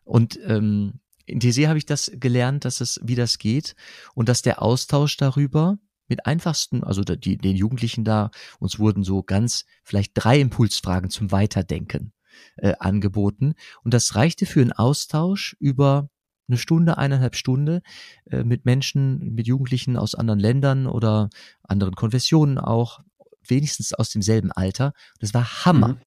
Und 0.04 0.38
ähm, 0.44 1.00
in 1.26 1.40
TC 1.40 1.68
habe 1.68 1.78
ich 1.78 1.86
das 1.86 2.10
gelernt, 2.14 2.64
dass 2.64 2.80
es, 2.80 3.00
wie 3.02 3.14
das 3.14 3.38
geht 3.38 3.74
und 4.14 4.28
dass 4.28 4.42
der 4.42 4.62
Austausch 4.62 5.16
darüber 5.16 5.78
mit 6.06 6.26
einfachsten, 6.26 6.84
also 6.84 7.02
die, 7.02 7.38
den 7.38 7.56
Jugendlichen 7.56 8.04
da, 8.04 8.30
uns 8.58 8.78
wurden 8.78 9.04
so 9.04 9.22
ganz 9.22 9.64
vielleicht 9.84 10.12
drei 10.14 10.38
Impulsfragen 10.38 11.08
zum 11.08 11.32
Weiterdenken 11.32 12.12
äh, 12.56 12.74
angeboten. 12.78 13.54
Und 13.82 13.94
das 13.94 14.14
reichte 14.14 14.44
für 14.44 14.60
einen 14.60 14.72
Austausch 14.72 15.56
über 15.60 16.10
eine 16.48 16.58
Stunde, 16.58 16.98
eineinhalb 16.98 17.36
Stunde 17.36 17.82
äh, 18.30 18.44
mit 18.44 18.64
Menschen, 18.64 19.34
mit 19.34 19.46
Jugendlichen 19.46 19.96
aus 19.96 20.14
anderen 20.14 20.40
Ländern 20.40 20.86
oder 20.86 21.30
anderen 21.62 21.94
Konfessionen 21.94 22.58
auch, 22.58 23.00
wenigstens 23.46 23.92
aus 23.94 24.10
demselben 24.10 24.52
Alter. 24.52 24.92
Das 25.20 25.34
war 25.34 25.64
Hammer. 25.64 25.88
Mhm. 25.88 26.00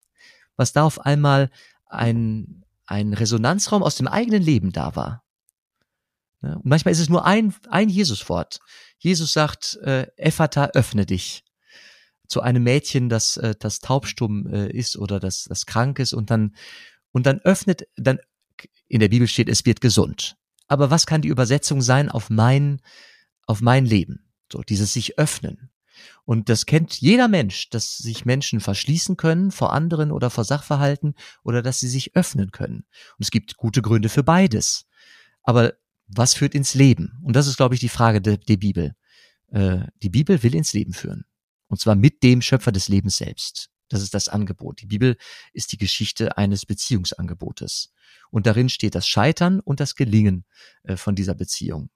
Was 0.56 0.73
da 0.73 0.84
auf 0.84 1.06
einmal 1.06 1.50
ein, 1.86 2.63
ein 2.86 3.13
Resonanzraum 3.13 3.84
aus 3.84 3.95
dem 3.95 4.08
eigenen 4.08 4.41
Leben 4.41 4.71
da 4.71 4.95
war. 4.95 5.23
Ja, 6.41 6.54
und 6.56 6.65
manchmal 6.65 6.91
ist 6.91 7.00
es 7.00 7.10
nur 7.10 7.26
ein, 7.26 7.54
ein 7.69 7.89
Jesuswort. 7.89 8.60
Jesus 9.00 9.34
sagt, 9.34 9.78
äh, 9.84 10.08
Ephata, 10.17 10.71
öffne 10.73 11.06
dich. 11.06 11.43
Zu 12.28 12.41
einem 12.41 12.63
Mädchen, 12.63 13.10
das, 13.10 13.38
äh, 13.38 13.56
das 13.58 13.80
taubstumm 13.80 14.47
äh, 14.47 14.69
ist 14.71 14.97
oder 14.97 15.19
das, 15.19 15.45
das 15.45 15.65
krank 15.65 16.00
ist 16.00 16.13
und 16.13 16.30
dann, 16.30 16.56
und 17.12 17.26
dann 17.26 17.39
öffnet, 17.39 17.88
dann 17.95 18.19
in 18.87 18.99
der 18.99 19.09
Bibel 19.09 19.27
steht, 19.27 19.49
es 19.49 19.65
wird 19.65 19.81
gesund. 19.81 20.37
Aber 20.67 20.89
was 20.89 21.05
kann 21.05 21.21
die 21.21 21.29
Übersetzung 21.29 21.81
sein 21.81 22.09
auf 22.09 22.29
mein, 22.29 22.81
auf 23.45 23.61
mein 23.61 23.85
Leben? 23.85 24.27
So, 24.51 24.61
dieses 24.61 24.93
sich 24.93 25.17
öffnen. 25.17 25.69
Und 26.25 26.49
das 26.49 26.65
kennt 26.65 26.99
jeder 26.99 27.27
Mensch, 27.27 27.69
dass 27.69 27.97
sich 27.97 28.25
Menschen 28.25 28.59
verschließen 28.59 29.17
können 29.17 29.51
vor 29.51 29.73
anderen 29.73 30.11
oder 30.11 30.29
vor 30.29 30.43
Sachverhalten 30.43 31.15
oder 31.43 31.61
dass 31.61 31.79
sie 31.79 31.87
sich 31.87 32.15
öffnen 32.15 32.51
können. 32.51 32.85
Und 33.17 33.23
es 33.23 33.31
gibt 33.31 33.57
gute 33.57 33.81
Gründe 33.81 34.09
für 34.09 34.23
beides. 34.23 34.85
Aber 35.43 35.73
was 36.07 36.33
führt 36.33 36.53
ins 36.53 36.73
Leben? 36.73 37.19
Und 37.23 37.35
das 37.35 37.47
ist, 37.47 37.57
glaube 37.57 37.75
ich, 37.75 37.81
die 37.81 37.89
Frage 37.89 38.21
der, 38.21 38.37
der 38.37 38.57
Bibel. 38.57 38.95
Äh, 39.47 39.87
die 40.03 40.09
Bibel 40.09 40.43
will 40.43 40.55
ins 40.55 40.73
Leben 40.73 40.93
führen. 40.93 41.25
Und 41.67 41.79
zwar 41.79 41.95
mit 41.95 42.23
dem 42.23 42.41
Schöpfer 42.41 42.71
des 42.71 42.87
Lebens 42.87 43.17
selbst. 43.17 43.69
Das 43.89 44.02
ist 44.02 44.13
das 44.13 44.28
Angebot. 44.28 44.82
Die 44.82 44.88
Bibel 44.88 45.17
ist 45.54 45.71
die 45.71 45.78
Geschichte 45.78 46.38
eines 46.38 46.65
Beziehungsangebotes. 46.65 47.91
Und 48.30 48.45
darin 48.45 48.69
steht 48.69 48.95
das 48.95 49.08
Scheitern 49.08 49.60
und 49.60 49.80
das 49.80 49.95
Gelingen 49.95 50.45
äh, 50.84 50.97
von 50.97 51.15
dieser 51.15 51.36
Beziehung. 51.36 51.89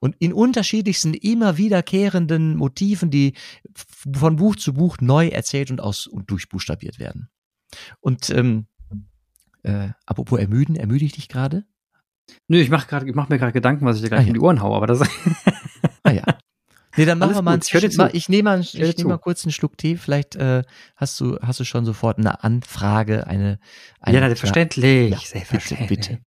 Und 0.00 0.14
in 0.20 0.32
unterschiedlichsten, 0.32 1.12
immer 1.12 1.56
wiederkehrenden 1.56 2.56
Motiven, 2.56 3.10
die 3.10 3.34
von 3.74 4.36
Buch 4.36 4.54
zu 4.54 4.74
Buch 4.74 4.98
neu 5.00 5.28
erzählt 5.28 5.72
und 5.72 5.80
aus 5.80 6.06
und 6.06 6.30
durchbuchstabiert 6.30 7.00
werden. 7.00 7.28
Und 8.00 8.30
ähm, 8.30 8.66
äh, 9.64 9.88
apropos 10.06 10.38
ermüden, 10.38 10.76
ermüde 10.76 11.04
ich 11.04 11.12
dich 11.12 11.28
gerade? 11.28 11.64
Nö, 12.46 12.58
ich 12.58 12.70
mache 12.70 12.86
mache 13.12 13.32
mir 13.32 13.38
gerade 13.38 13.52
Gedanken, 13.52 13.86
was 13.86 13.96
ich 13.96 14.02
dir 14.02 14.08
gleich 14.08 14.20
ah, 14.20 14.22
ja. 14.22 14.28
in 14.28 14.34
die 14.34 14.40
Ohren 14.40 14.62
haue, 14.62 14.76
aber 14.76 14.86
das. 14.86 15.00
Nee, 16.98 17.04
dann 17.04 17.18
machen 17.18 17.34
wir 17.34 17.42
mal 17.42 17.52
einen, 17.52 17.62
ich 18.12 18.28
nehme 18.28 18.50
mal, 18.50 18.60
ich 18.60 18.74
nehme 18.74 19.08
mal 19.08 19.18
kurz 19.18 19.44
einen 19.44 19.52
Schluck 19.52 19.78
Tee. 19.78 19.96
Vielleicht 19.96 20.34
äh, 20.34 20.64
hast 20.96 21.20
du 21.20 21.38
hast 21.40 21.60
du 21.60 21.64
schon 21.64 21.84
sofort 21.84 22.18
eine 22.18 22.42
Anfrage, 22.42 23.26
eine, 23.26 23.60
eine 24.00 24.18
Ja, 24.18 24.26
selbstverständlich, 24.26 25.10
ja, 25.10 25.18
selbstverständlich. 25.18 25.88
Bitte, 25.88 26.10
bitte. 26.14 26.24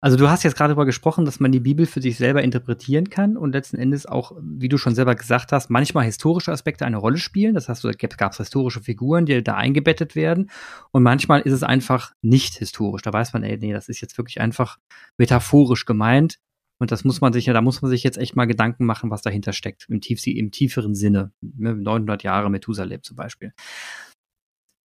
Also 0.00 0.16
du 0.16 0.28
hast 0.28 0.44
jetzt 0.44 0.56
gerade 0.56 0.70
darüber 0.70 0.86
gesprochen, 0.86 1.24
dass 1.24 1.40
man 1.40 1.50
die 1.50 1.58
Bibel 1.58 1.86
für 1.86 2.00
sich 2.00 2.16
selber 2.16 2.42
interpretieren 2.42 3.10
kann 3.10 3.36
und 3.36 3.52
letzten 3.52 3.78
Endes 3.78 4.06
auch, 4.06 4.32
wie 4.40 4.68
du 4.68 4.78
schon 4.78 4.94
selber 4.94 5.16
gesagt 5.16 5.50
hast, 5.50 5.70
manchmal 5.70 6.04
historische 6.04 6.52
Aspekte 6.52 6.86
eine 6.86 6.98
Rolle 6.98 7.18
spielen. 7.18 7.54
Das 7.54 7.68
heißt, 7.68 7.84
da 7.84 7.90
gab 7.90 8.32
es 8.32 8.38
historische 8.38 8.80
Figuren, 8.80 9.26
die 9.26 9.42
da 9.42 9.54
eingebettet 9.54 10.14
werden 10.14 10.50
und 10.92 11.02
manchmal 11.02 11.40
ist 11.40 11.52
es 11.52 11.64
einfach 11.64 12.12
nicht 12.22 12.54
historisch. 12.54 13.02
Da 13.02 13.12
weiß 13.12 13.32
man, 13.32 13.42
ey, 13.42 13.58
nee, 13.58 13.72
das 13.72 13.88
ist 13.88 14.00
jetzt 14.00 14.16
wirklich 14.18 14.40
einfach 14.40 14.78
metaphorisch 15.18 15.84
gemeint. 15.84 16.38
Und 16.78 16.90
das 16.90 17.04
muss 17.04 17.20
man 17.20 17.32
sich 17.32 17.46
da 17.46 17.60
muss 17.60 17.82
man 17.82 17.90
sich 17.90 18.02
jetzt 18.02 18.18
echt 18.18 18.36
mal 18.36 18.46
Gedanken 18.46 18.84
machen, 18.84 19.10
was 19.10 19.22
dahinter 19.22 19.52
steckt, 19.52 19.86
im, 19.88 20.00
tief, 20.00 20.26
im 20.26 20.50
tieferen 20.50 20.94
Sinne. 20.94 21.32
900 21.40 22.22
ne, 22.22 22.24
Jahre 22.24 22.50
Methusalem 22.50 23.02
zum 23.02 23.16
Beispiel. 23.16 23.52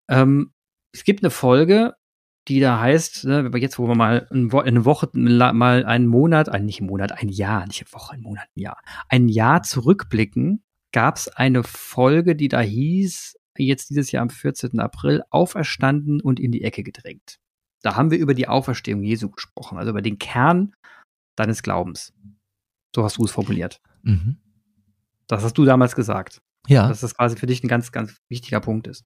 Ähm, 0.10 0.54
es 0.94 1.04
gibt 1.04 1.24
eine 1.24 1.32
Folge, 1.32 1.96
die 2.48 2.60
da 2.60 2.80
heißt, 2.80 3.26
ne, 3.26 3.52
jetzt 3.56 3.78
wo 3.78 3.88
wir 3.88 3.96
mal 3.96 4.28
eine 4.32 4.86
Woche, 4.86 5.10
mal 5.14 5.86
einen 5.86 6.08
Monat, 6.08 6.50
ein, 6.50 6.66
nicht 6.66 6.80
einen 6.80 6.90
Monat, 6.90 7.12
ein 7.12 7.30
Jahr, 7.30 7.68
nicht 7.68 7.82
eine 7.82 7.94
Woche, 7.94 8.14
ein 8.14 8.22
Monat, 8.22 8.48
ein 8.56 8.60
Jahr, 8.60 8.82
ein 9.10 9.30
Jahr 9.30 9.64
zurückblicken, 9.64 10.64
gab 10.92 11.18
es 11.18 11.28
eine 11.28 11.64
Folge, 11.64 12.36
die 12.36 12.48
da 12.48 12.62
hieß, 12.62 13.38
jetzt 13.58 13.90
dieses 13.90 14.12
Jahr 14.12 14.24
am 14.24 14.30
14. 14.30 14.80
April, 14.80 15.24
auferstanden 15.30 16.22
und 16.22 16.40
in 16.40 16.52
die 16.52 16.64
Ecke 16.64 16.84
gedrängt. 16.84 17.38
Da 17.84 17.96
haben 17.96 18.12
wir 18.12 18.18
über 18.18 18.34
die 18.34 18.48
Auferstehung 18.48 19.04
Jesu 19.04 19.30
gesprochen, 19.30 19.78
also 19.78 19.92
über 19.92 20.02
den 20.02 20.20
Kern 20.20 20.74
deines 21.42 21.64
Glaubens. 21.64 22.14
So 22.96 23.04
hast 23.04 23.18
du 23.18 23.26
es 23.26 23.32
formuliert. 23.32 23.82
Mhm. 24.04 24.38
Das 25.28 25.44
hast 25.44 25.58
du 25.58 25.66
damals 25.66 25.96
gesagt. 25.96 26.42
Ja. 26.68 26.88
Dass 26.88 27.02
das 27.02 27.16
quasi 27.16 27.36
für 27.38 27.48
dich 27.48 27.64
ein 27.64 27.68
ganz, 27.68 27.92
ganz 27.92 28.18
wichtiger 28.30 28.60
Punkt 28.60 28.88
ist. 28.88 29.06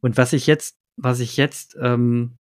Und 0.00 0.16
was 0.16 0.32
ich 0.32 0.46
jetzt, 0.46 0.76
was 0.96 1.20
ich 1.20 1.36
jetzt, 1.36 1.76
ähm, 1.80 2.36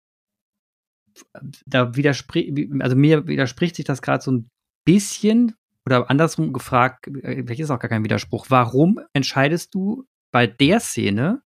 da 1.66 1.96
widerspricht, 1.96 2.52
also 2.80 2.96
mir 2.96 3.28
widerspricht 3.28 3.76
sich 3.76 3.86
das 3.86 4.02
gerade 4.02 4.24
so 4.24 4.32
ein 4.32 4.50
bisschen 4.86 5.56
oder 5.86 6.10
andersrum 6.10 6.54
gefragt, 6.54 7.08
äh, 7.08 7.44
vielleicht 7.44 7.62
ist 7.62 7.72
auch 7.72 7.80
gar 7.80 7.90
kein 7.90 8.04
Widerspruch. 8.04 8.48
Warum 8.50 9.00
entscheidest 9.14 9.74
du 9.74 10.06
bei 10.32 10.48
der 10.48 10.80
Szene, 10.80 11.42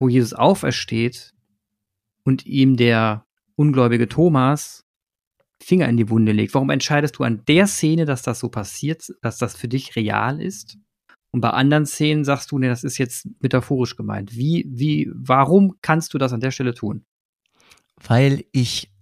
wo 0.00 0.08
Jesus 0.08 0.34
aufersteht 0.34 1.34
und 2.24 2.46
ihm 2.46 2.76
der 2.76 3.26
ungläubige 3.56 4.08
Thomas 4.08 4.83
Finger 5.64 5.88
in 5.88 5.96
die 5.96 6.10
Wunde 6.10 6.32
legt. 6.32 6.54
Warum 6.54 6.70
entscheidest 6.70 7.18
du 7.18 7.24
an 7.24 7.42
der 7.46 7.66
Szene, 7.66 8.04
dass 8.04 8.22
das 8.22 8.38
so 8.38 8.48
passiert, 8.48 9.12
dass 9.22 9.38
das 9.38 9.56
für 9.56 9.68
dich 9.68 9.96
real 9.96 10.40
ist? 10.40 10.78
Und 11.30 11.40
bei 11.40 11.50
anderen 11.50 11.86
Szenen 11.86 12.24
sagst 12.24 12.52
du, 12.52 12.58
nee, 12.58 12.68
das 12.68 12.84
ist 12.84 12.98
jetzt 12.98 13.26
metaphorisch 13.40 13.96
gemeint. 13.96 14.36
Wie, 14.36 14.66
wie, 14.68 15.10
warum 15.12 15.78
kannst 15.82 16.14
du 16.14 16.18
das 16.18 16.32
an 16.32 16.40
der 16.40 16.52
Stelle 16.52 16.74
tun? 16.74 17.04
Weil 17.96 18.44
ich 18.52 18.92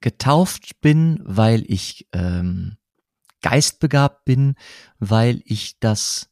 getauft 0.00 0.80
bin, 0.80 1.20
weil 1.22 1.64
ich 1.66 2.08
ähm, 2.12 2.76
geistbegabt 3.42 4.24
bin, 4.24 4.54
weil 4.98 5.42
ich 5.44 5.78
das, 5.78 6.30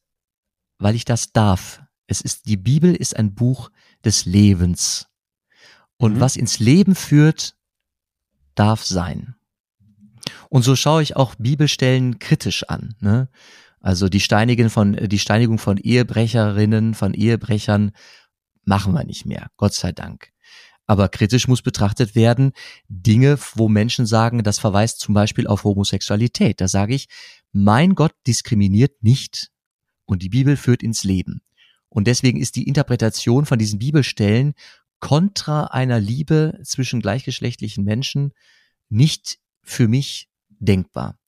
weil 0.78 0.94
ich 0.94 1.04
das 1.04 1.32
darf. 1.32 1.82
Es 2.06 2.20
ist 2.20 2.46
die 2.46 2.56
Bibel 2.56 2.94
ist 2.94 3.16
ein 3.16 3.34
Buch 3.34 3.70
des 4.04 4.24
Lebens 4.24 5.08
und 5.98 6.14
mhm. 6.14 6.20
was 6.20 6.36
ins 6.36 6.58
Leben 6.58 6.94
führt, 6.94 7.56
darf 8.54 8.84
sein. 8.84 9.34
Und 10.48 10.62
so 10.62 10.76
schaue 10.76 11.02
ich 11.02 11.16
auch 11.16 11.34
Bibelstellen 11.36 12.18
kritisch 12.18 12.64
an. 12.68 12.94
Ne? 13.00 13.28
Also 13.80 14.08
die 14.08 14.20
Steinigen 14.20 14.70
von, 14.70 14.92
die 14.92 15.18
Steinigung 15.18 15.58
von 15.58 15.76
Ehebrecherinnen, 15.76 16.94
von 16.94 17.14
Ehebrechern 17.14 17.92
machen 18.64 18.92
wir 18.92 19.04
nicht 19.04 19.26
mehr, 19.26 19.50
Gott 19.56 19.74
sei 19.74 19.92
Dank. 19.92 20.30
Aber 20.86 21.08
kritisch 21.08 21.48
muss 21.48 21.62
betrachtet 21.62 22.14
werden 22.14 22.52
Dinge, 22.88 23.38
wo 23.54 23.68
Menschen 23.68 24.06
sagen, 24.06 24.42
das 24.42 24.58
verweist 24.58 25.00
zum 25.00 25.14
Beispiel 25.14 25.46
auf 25.46 25.64
Homosexualität. 25.64 26.60
Da 26.60 26.68
sage 26.68 26.94
ich, 26.94 27.08
mein 27.52 27.94
Gott 27.94 28.12
diskriminiert 28.26 29.02
nicht 29.02 29.50
und 30.04 30.22
die 30.22 30.28
Bibel 30.28 30.56
führt 30.56 30.82
ins 30.82 31.04
Leben. 31.04 31.40
Und 31.88 32.06
deswegen 32.06 32.40
ist 32.40 32.56
die 32.56 32.66
Interpretation 32.66 33.46
von 33.46 33.58
diesen 33.58 33.78
Bibelstellen 33.78 34.54
kontra 35.02 35.64
einer 35.64 35.98
Liebe 35.98 36.60
zwischen 36.62 37.00
gleichgeschlechtlichen 37.00 37.84
Menschen 37.84 38.32
nicht 38.88 39.38
für 39.60 39.88
mich 39.88 40.28
denkbar. 40.48 41.18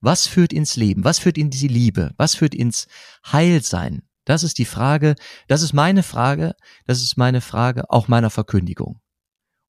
Was 0.00 0.28
führt 0.28 0.52
ins 0.52 0.76
Leben? 0.76 1.02
Was 1.02 1.18
führt 1.18 1.36
in 1.36 1.50
die 1.50 1.66
Liebe? 1.66 2.14
Was 2.16 2.36
führt 2.36 2.54
ins 2.54 2.86
Heilsein? 3.26 4.02
Das 4.24 4.44
ist 4.44 4.58
die 4.58 4.64
Frage, 4.64 5.16
das 5.48 5.62
ist 5.62 5.72
meine 5.72 6.04
Frage, 6.04 6.54
das 6.86 7.02
ist 7.02 7.16
meine 7.16 7.40
Frage 7.40 7.90
auch 7.90 8.06
meiner 8.06 8.30
Verkündigung. 8.30 9.00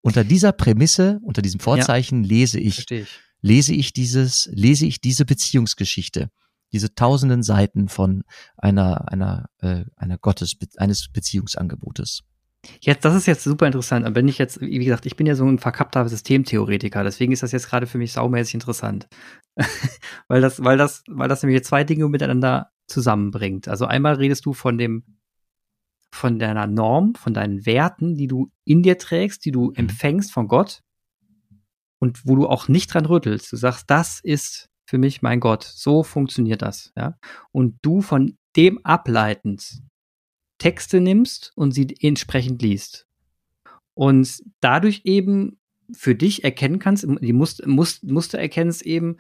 Unter 0.03 0.23
dieser 0.23 0.53
Prämisse, 0.53 1.19
unter 1.23 1.41
diesem 1.41 1.61
Vorzeichen 1.61 2.25
ja, 2.25 2.29
lese 2.29 2.61
ich, 2.61 2.91
ich, 2.91 3.07
lese 3.41 3.75
ich 3.75 3.95
dieses, 3.95 4.51
lese 4.53 4.85
ich 4.85 5.01
diese 5.01 5.25
Beziehungsgeschichte, 5.25 6.31
diese 6.73 6.95
tausenden 6.95 7.43
Seiten 7.43 7.89
von 7.89 8.23
einer, 8.59 9.11
einer, 9.11 9.49
äh, 9.61 9.85
einer 9.97 10.19
Gottes, 10.19 10.57
eines 10.77 11.09
Beziehungsangebotes. 11.09 12.23
Jetzt, 12.81 13.05
das 13.05 13.15
ist 13.15 13.27
jetzt 13.27 13.45
super 13.45 13.67
interessant. 13.67 14.07
Aber 14.07 14.15
wenn 14.15 14.29
ich 14.29 14.39
jetzt, 14.39 14.61
wie 14.61 14.85
gesagt, 14.85 15.07
ich 15.07 15.17
bin 15.17 15.27
ja 15.27 15.35
so 15.35 15.47
ein 15.47 15.59
verkappter 15.59 16.09
Systemtheoretiker, 16.09 17.05
deswegen 17.05 17.33
ist 17.33 17.43
das 17.43 17.53
jetzt 17.53 17.69
gerade 17.69 17.87
für 17.87 17.99
mich 17.99 18.13
saumäßig 18.13 18.55
interessant. 18.55 19.09
weil 20.29 20.41
das, 20.41 20.63
weil 20.63 20.77
das, 20.77 21.03
weil 21.09 21.29
das 21.29 21.43
nämlich 21.43 21.65
zwei 21.65 21.85
Dinge 21.85 22.09
miteinander 22.09 22.71
zusammenbringt. 22.87 23.69
Also 23.69 23.87
einmal 23.87 24.15
redest 24.15 24.47
du 24.47 24.53
von 24.53 24.79
dem, 24.79 25.05
von 26.13 26.39
deiner 26.39 26.67
Norm, 26.67 27.15
von 27.15 27.35
deinen 27.35 27.67
Werten, 27.67 28.15
die 28.15 28.27
du 28.27 28.51
in 28.65 28.83
dir 28.83 28.99
trägst, 28.99 29.45
die 29.45 29.53
du 29.53 29.67
mhm. 29.67 29.75
empfängst 29.77 30.33
von 30.33 30.49
Gott 30.49 30.83
und 31.99 32.27
wo 32.27 32.37
du 32.37 32.47
auch 32.47 32.69
nicht 32.69 32.93
dran 32.93 33.07
rüttelst. 33.07 33.53
Du 33.53 33.57
sagst, 33.57 33.91
das 33.91 34.21
ist 34.21 34.69
für 34.87 34.99
mich 34.99 35.23
mein 35.23 35.41
Gott. 35.41 35.65
So 35.65 36.03
funktioniert 36.03 36.63
das, 36.63 36.93
ja. 36.97 37.19
Und 37.53 37.79
du 37.83 38.01
von 38.01 38.39
dem 38.57 38.85
ableitend 38.85 39.83
Texte 40.59 41.01
nimmst 41.01 41.53
und 41.55 41.73
sie 41.73 41.97
entsprechend 42.01 42.63
liest. 42.63 43.07
Und 43.95 44.43
dadurch 44.61 45.03
eben 45.05 45.59
für 45.93 46.15
dich 46.15 46.45
erkennen 46.45 46.79
kannst, 46.79 47.07
die 47.21 47.33
Muster, 47.33 47.67
Muster 47.69 48.39
erkennst 48.39 48.83
eben, 48.83 49.19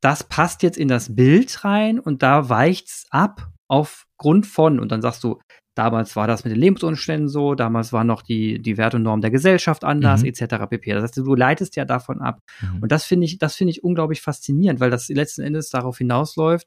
das 0.00 0.24
passt 0.24 0.62
jetzt 0.62 0.78
in 0.78 0.88
das 0.88 1.14
Bild 1.14 1.64
rein 1.64 1.98
und 1.98 2.22
da 2.22 2.48
weicht's 2.48 3.06
ab 3.10 3.50
aufgrund 3.68 4.46
von. 4.46 4.78
Und 4.80 4.92
dann 4.92 5.02
sagst 5.02 5.24
du, 5.24 5.38
damals 5.74 6.16
war 6.16 6.26
das 6.26 6.44
mit 6.44 6.52
den 6.52 6.60
Lebensumständen 6.60 7.28
so, 7.28 7.54
damals 7.54 7.92
war 7.92 8.04
noch 8.04 8.22
die, 8.22 8.60
die 8.60 8.78
Werte 8.78 8.96
und 8.96 9.02
Norm 9.02 9.20
der 9.20 9.30
Gesellschaft 9.30 9.84
anders, 9.84 10.22
mhm. 10.22 10.28
etc. 10.28 10.66
pp. 10.68 10.92
Das 10.92 11.02
heißt, 11.02 11.16
du 11.18 11.34
leitest 11.34 11.76
ja 11.76 11.84
davon 11.84 12.20
ab. 12.20 12.40
Mhm. 12.60 12.82
Und 12.82 12.92
das 12.92 13.04
finde 13.04 13.26
ich, 13.26 13.38
das 13.38 13.56
finde 13.56 13.72
ich 13.72 13.84
unglaublich 13.84 14.22
faszinierend, 14.22 14.80
weil 14.80 14.90
das 14.90 15.08
letzten 15.08 15.42
Endes 15.42 15.70
darauf 15.70 15.98
hinausläuft, 15.98 16.66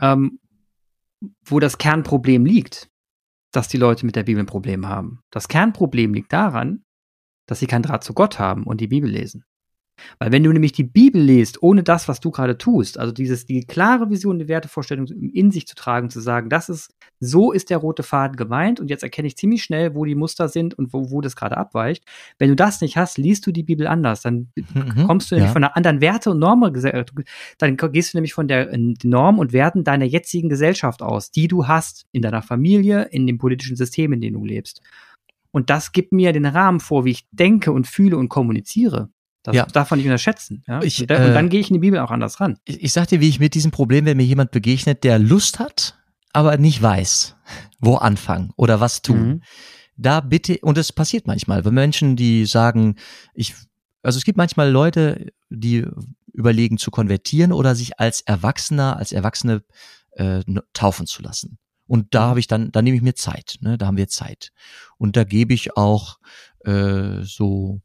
ähm, 0.00 0.38
wo 1.44 1.60
das 1.60 1.78
Kernproblem 1.78 2.44
liegt 2.44 2.88
dass 3.52 3.68
die 3.68 3.78
Leute 3.78 4.06
mit 4.06 4.16
der 4.16 4.24
Bibel 4.24 4.42
ein 4.42 4.46
Problem 4.46 4.88
haben. 4.88 5.20
Das 5.30 5.48
Kernproblem 5.48 6.14
liegt 6.14 6.32
daran, 6.32 6.84
dass 7.46 7.60
sie 7.60 7.66
keinen 7.66 7.82
Draht 7.82 8.04
zu 8.04 8.14
Gott 8.14 8.38
haben 8.38 8.64
und 8.64 8.80
die 8.80 8.88
Bibel 8.88 9.10
lesen. 9.10 9.44
Weil 10.18 10.32
wenn 10.32 10.42
du 10.42 10.52
nämlich 10.52 10.72
die 10.72 10.84
Bibel 10.84 11.20
liest, 11.20 11.62
ohne 11.62 11.82
das, 11.82 12.08
was 12.08 12.20
du 12.20 12.30
gerade 12.30 12.58
tust, 12.58 12.98
also 12.98 13.12
dieses, 13.12 13.46
die 13.46 13.60
klare 13.60 14.10
Vision, 14.10 14.38
die 14.38 14.48
Wertevorstellung 14.48 15.06
in 15.06 15.50
sich 15.50 15.66
zu 15.66 15.74
tragen, 15.74 16.10
zu 16.10 16.20
sagen, 16.20 16.48
das 16.48 16.68
ist, 16.68 16.94
so 17.20 17.52
ist 17.52 17.70
der 17.70 17.78
rote 17.78 18.02
Faden 18.02 18.36
gemeint 18.36 18.80
und 18.80 18.90
jetzt 18.90 19.02
erkenne 19.02 19.28
ich 19.28 19.36
ziemlich 19.36 19.62
schnell, 19.62 19.94
wo 19.94 20.04
die 20.04 20.14
Muster 20.14 20.48
sind 20.48 20.74
und 20.74 20.92
wo, 20.92 21.10
wo 21.10 21.20
das 21.20 21.36
gerade 21.36 21.56
abweicht. 21.56 22.04
Wenn 22.38 22.48
du 22.48 22.56
das 22.56 22.80
nicht 22.80 22.96
hast, 22.96 23.18
liest 23.18 23.46
du 23.46 23.52
die 23.52 23.62
Bibel 23.62 23.86
anders, 23.86 24.22
dann 24.22 24.48
mhm, 24.54 25.06
kommst 25.06 25.30
du 25.30 25.34
nämlich 25.34 25.48
ja. 25.48 25.52
von 25.52 25.64
einer 25.64 25.76
anderen 25.76 26.00
Werte- 26.00 26.30
und 26.30 26.38
Norm, 26.38 26.60
dann 27.58 27.76
gehst 27.76 28.12
du 28.12 28.18
nämlich 28.18 28.34
von 28.34 28.48
der 28.48 28.72
äh, 28.72 28.94
Norm 29.02 29.38
und 29.38 29.52
Werten 29.52 29.84
deiner 29.84 30.04
jetzigen 30.04 30.48
Gesellschaft 30.48 31.02
aus, 31.02 31.30
die 31.30 31.48
du 31.48 31.66
hast 31.66 32.06
in 32.12 32.22
deiner 32.22 32.42
Familie, 32.42 33.04
in 33.04 33.26
dem 33.26 33.38
politischen 33.38 33.76
System, 33.76 34.12
in 34.12 34.20
dem 34.20 34.34
du 34.34 34.44
lebst. 34.44 34.82
Und 35.50 35.70
das 35.70 35.92
gibt 35.92 36.12
mir 36.12 36.32
den 36.32 36.44
Rahmen 36.44 36.80
vor, 36.80 37.06
wie 37.06 37.12
ich 37.12 37.26
denke 37.30 37.72
und 37.72 37.86
fühle 37.86 38.18
und 38.18 38.28
kommuniziere. 38.28 39.08
Das 39.46 39.54
ja. 39.54 39.64
darf 39.66 39.90
man 39.90 39.98
nicht 39.98 40.06
unterschätzen. 40.06 40.64
Ja? 40.66 40.82
Ich, 40.82 41.00
und, 41.00 41.10
dann, 41.10 41.22
äh, 41.22 41.32
dann 41.32 41.48
gehe 41.48 41.60
ich 41.60 41.70
in 41.70 41.74
die 41.74 41.80
Bibel 41.80 42.00
auch 42.00 42.10
anders 42.10 42.40
ran. 42.40 42.58
Ich, 42.64 42.82
ich 42.82 42.92
sag 42.92 43.06
dir, 43.06 43.20
wie 43.20 43.28
ich 43.28 43.38
mit 43.38 43.54
diesem 43.54 43.70
Problem, 43.70 44.04
wenn 44.04 44.16
mir 44.16 44.24
jemand 44.24 44.50
begegnet, 44.50 45.04
der 45.04 45.20
Lust 45.20 45.60
hat, 45.60 45.96
aber 46.32 46.56
nicht 46.58 46.82
weiß, 46.82 47.36
wo 47.78 47.94
anfangen 47.94 48.52
oder 48.56 48.80
was 48.80 49.02
tun. 49.02 49.28
Mhm. 49.28 49.42
Da 49.96 50.20
bitte, 50.20 50.58
und 50.62 50.76
es 50.78 50.92
passiert 50.92 51.26
manchmal, 51.26 51.64
wenn 51.64 51.74
Menschen, 51.74 52.16
die 52.16 52.44
sagen, 52.44 52.96
ich, 53.34 53.54
also 54.02 54.18
es 54.18 54.24
gibt 54.24 54.36
manchmal 54.36 54.70
Leute, 54.70 55.32
die 55.48 55.86
überlegen 56.32 56.76
zu 56.76 56.90
konvertieren 56.90 57.52
oder 57.52 57.74
sich 57.74 57.98
als 58.00 58.20
Erwachsener, 58.22 58.96
als 58.96 59.12
Erwachsene 59.12 59.62
äh, 60.12 60.42
taufen 60.72 61.06
zu 61.06 61.22
lassen. 61.22 61.58
Und 61.86 62.14
da 62.14 62.28
habe 62.28 62.40
ich 62.40 62.48
dann, 62.48 62.72
da 62.72 62.82
nehme 62.82 62.96
ich 62.96 63.02
mir 63.02 63.14
Zeit, 63.14 63.58
ne? 63.60 63.78
da 63.78 63.86
haben 63.86 63.96
wir 63.96 64.08
Zeit. 64.08 64.50
Und 64.98 65.16
da 65.16 65.24
gebe 65.24 65.54
ich 65.54 65.76
auch 65.76 66.18
äh, 66.64 67.22
so 67.22 67.80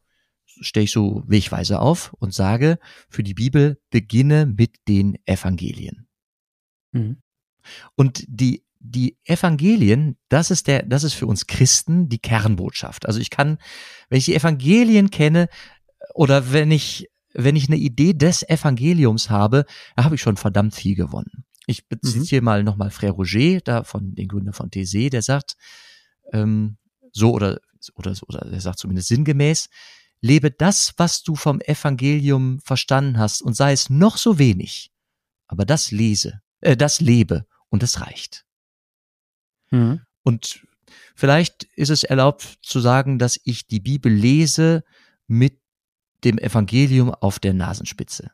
stelle 0.60 0.84
ich 0.84 0.92
so 0.92 1.24
Wegweise 1.28 1.80
auf 1.80 2.14
und 2.20 2.34
sage, 2.34 2.80
für 3.10 3.24
die 3.24 3.34
Bibel 3.34 3.80
beginne 3.90 4.46
mit 4.46 4.76
den 4.88 5.18
Evangelien. 5.26 6.08
Mhm. 6.92 7.22
Und 7.96 8.26
die 8.28 8.64
die 8.84 9.18
Evangelien, 9.26 10.18
das 10.28 10.52
ist 10.52 10.68
der, 10.68 10.84
das 10.84 11.04
ist 11.04 11.14
für 11.14 11.28
uns 11.28 11.48
Christen 11.48 12.10
die 12.10 12.20
Kernbotschaft. 12.20 13.06
Also 13.06 13.20
ich 13.20 13.30
kann, 13.30 13.60
wenn 14.10 14.18
ich 14.18 14.26
die 14.26 14.36
Evangelien 14.36 15.12
kenne 15.12 15.50
oder 16.14 16.52
wenn 16.52 16.72
ich, 16.72 17.08
wenn 17.34 17.56
ich 17.56 17.68
eine 17.68 17.78
Idee 17.78 18.14
des 18.14 18.48
Evangeliums 18.48 19.30
habe, 19.30 19.66
da 19.96 20.04
habe 20.04 20.16
ich 20.16 20.22
schon 20.22 20.38
verdammt 20.38 20.76
viel 20.76 20.96
gewonnen. 20.96 21.46
Ich 21.68 21.88
beziehe 21.88 22.42
mhm. 22.42 22.46
mal 22.46 22.64
nochmal 22.64 22.90
Frère 22.90 23.12
Roger, 23.12 23.62
da 23.62 23.84
von 23.84 24.16
den 24.16 24.28
Gründer 24.28 24.52
von 24.52 24.72
TC, 24.72 25.12
der 25.12 25.22
sagt, 25.22 25.56
ähm, 26.34 26.78
so 27.12 27.32
oder, 27.32 27.60
oder, 27.94 28.16
oder 28.28 28.50
der 28.50 28.62
sagt 28.62 28.80
zumindest 28.80 29.10
sinngemäß, 29.10 29.70
lebe 30.22 30.52
das, 30.52 30.94
was 30.98 31.24
du 31.24 31.36
vom 31.36 31.60
Evangelium 31.62 32.60
verstanden 32.62 33.18
hast 33.18 33.42
und 33.42 33.56
sei 33.56 33.74
es 33.74 33.90
noch 33.90 34.18
so 34.18 34.38
wenig, 34.40 34.92
aber 35.48 35.66
das 35.66 35.92
lese, 35.92 36.42
äh, 36.62 36.78
das 36.78 37.02
lebe 37.02 37.46
und 37.70 37.84
es 37.84 38.02
reicht. 38.02 38.46
Mhm. 39.72 40.02
Und 40.24 40.66
vielleicht 41.16 41.64
ist 41.76 41.90
es 41.90 42.04
erlaubt 42.04 42.60
zu 42.62 42.80
sagen, 42.80 43.20
dass 43.20 43.40
ich 43.44 43.68
die 43.68 43.80
Bibel 43.80 44.12
lese 44.12 44.84
mit 45.28 45.60
dem 46.24 46.38
Evangelium 46.38 47.10
auf 47.10 47.40
der 47.40 47.54
Nasenspitze. 47.54 48.32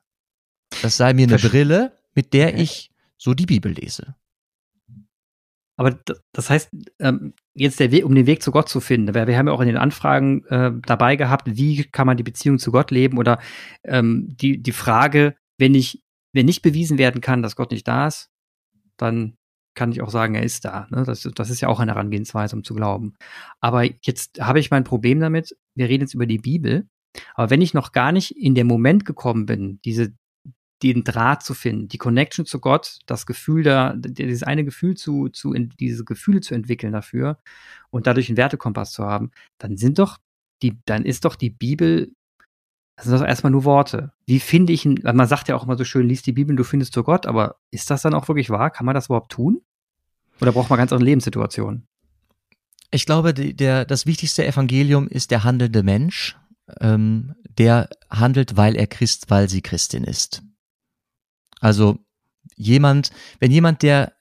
Das 0.82 0.98
sei 0.98 1.14
mir 1.14 1.24
eine 1.24 1.40
Versch 1.40 1.52
Brille, 1.52 1.98
mit 2.14 2.34
der 2.34 2.58
ich 2.58 2.92
so 3.18 3.34
die 3.34 3.46
Bibel 3.46 3.72
lese. 3.72 4.16
Aber 5.78 5.98
das 6.34 6.50
heißt, 6.50 6.72
ähm, 7.00 7.34
jetzt 7.54 7.80
der 7.80 7.92
Weg, 7.92 8.04
um 8.04 8.16
den 8.16 8.26
Weg 8.26 8.42
zu 8.42 8.52
Gott 8.52 8.68
zu 8.68 8.80
finden, 8.80 9.14
wir, 9.14 9.28
wir 9.28 9.38
haben 9.38 9.48
ja 9.48 9.54
auch 9.54 9.62
in 9.62 9.68
den 9.68 9.78
Anfragen 9.78 10.44
äh, 10.46 10.72
dabei 10.86 11.16
gehabt, 11.16 11.56
wie 11.56 11.84
kann 11.84 12.08
man 12.08 12.18
die 12.18 12.24
Beziehung 12.24 12.58
zu 12.58 12.72
Gott 12.72 12.90
leben 12.92 13.18
oder 13.18 13.40
ähm, 13.84 14.36
die, 14.36 14.62
die 14.62 14.72
Frage, 14.72 15.36
wenn 15.60 15.76
ich, 15.76 16.04
wenn 16.34 16.48
nicht 16.48 16.64
bewiesen 16.64 16.98
werden 16.98 17.22
kann, 17.22 17.44
dass 17.44 17.56
Gott 17.56 17.72
nicht 17.72 17.88
da 17.88 18.08
ist, 18.08 18.30
dann 18.98 19.38
kann 19.76 19.92
ich 19.92 20.02
auch 20.02 20.10
sagen, 20.10 20.34
er 20.34 20.44
ist 20.44 20.66
da. 20.66 20.88
Ne? 20.90 21.04
Das, 21.06 21.22
das 21.22 21.50
ist 21.52 21.62
ja 21.62 21.68
auch 21.68 21.80
eine 21.80 21.92
Herangehensweise, 21.92 22.56
um 22.56 22.64
zu 22.64 22.74
glauben. 22.74 23.14
Aber 23.60 23.84
jetzt 23.84 24.42
habe 24.42 24.60
ich 24.60 24.72
mein 24.72 24.84
Problem 24.84 25.20
damit, 25.20 25.56
wir 25.76 25.88
reden 25.88 26.02
jetzt 26.02 26.16
über 26.16 26.26
die 26.26 26.40
Bibel, 26.40 26.88
aber 27.36 27.52
wenn 27.52 27.62
ich 27.62 27.76
noch 27.76 27.92
gar 27.92 28.12
nicht 28.12 28.32
in 28.32 28.56
den 28.56 28.68
Moment 28.68 29.06
gekommen 29.06 29.46
bin, 29.46 29.80
diese, 29.86 30.14
den 30.84 31.04
Draht 31.04 31.44
zu 31.44 31.54
finden, 31.54 31.88
die 31.88 31.98
Connection 31.98 32.46
zu 32.46 32.60
Gott, 32.60 33.00
das 33.08 33.26
Gefühl 33.26 33.64
da, 33.64 33.94
dieses 33.96 34.44
eine 34.44 34.64
Gefühl 34.64 34.96
zu, 34.96 35.30
zu, 35.30 35.54
diese 35.54 36.04
Gefühle 36.06 36.42
zu 36.42 36.54
entwickeln 36.54 36.94
dafür 36.94 37.40
und 37.90 38.06
dadurch 38.06 38.30
einen 38.30 38.38
Wertekompass 38.38 38.92
zu 38.92 39.04
haben, 39.04 39.32
dann 39.58 39.78
sind 39.78 39.98
doch 40.00 40.18
die, 40.62 40.78
dann 40.86 41.06
ist 41.06 41.26
doch 41.26 41.36
die 41.36 41.50
Bibel, 41.50 42.12
das 42.96 43.06
sind 43.06 43.20
doch 43.20 43.26
erstmal 43.26 43.52
nur 43.52 43.64
Worte. 43.64 44.12
Wie 44.26 44.40
finde 44.40 44.74
ich, 44.74 44.86
man 44.86 45.28
sagt 45.28 45.48
ja 45.48 45.56
auch 45.56 45.64
immer 45.64 45.78
so 45.78 45.84
schön, 45.84 46.08
liest 46.08 46.26
die 46.28 46.34
Bibel, 46.34 46.56
du 46.56 46.64
findest 46.64 46.94
zu 46.94 47.04
Gott, 47.04 47.26
aber 47.26 47.58
ist 47.72 47.90
das 47.90 48.02
dann 48.02 48.14
auch 48.14 48.28
wirklich 48.28 48.50
wahr? 48.50 48.70
Kann 48.70 48.86
man 48.86 48.96
das 48.96 49.08
überhaupt 49.08 49.32
tun? 49.32 49.62
Oder 50.42 50.52
braucht 50.52 50.70
man 50.70 50.78
ganz 50.78 50.92
andere 50.92 51.06
Lebenssituationen? 51.06 51.88
Ich 52.92 53.06
glaube, 53.06 53.34
die, 53.34 53.56
der, 53.56 53.86
das 53.86 54.06
wichtigste 54.06 54.46
Evangelium 54.46 55.08
ist 55.08 55.32
der 55.32 55.44
handelnde 55.44 55.84
Mensch, 55.84 56.38
ähm, 56.80 57.36
der 57.58 57.90
handelt, 58.10 58.58
weil 58.58 58.76
er 58.76 58.88
Christ, 58.88 59.30
weil 59.30 59.50
sie 59.50 59.62
Christin 59.62 60.04
ist. 60.04 60.44
Also 61.60 61.98
jemand, 62.56 63.12
wenn 63.40 63.52
jemand, 63.52 63.82
der, 63.82 64.14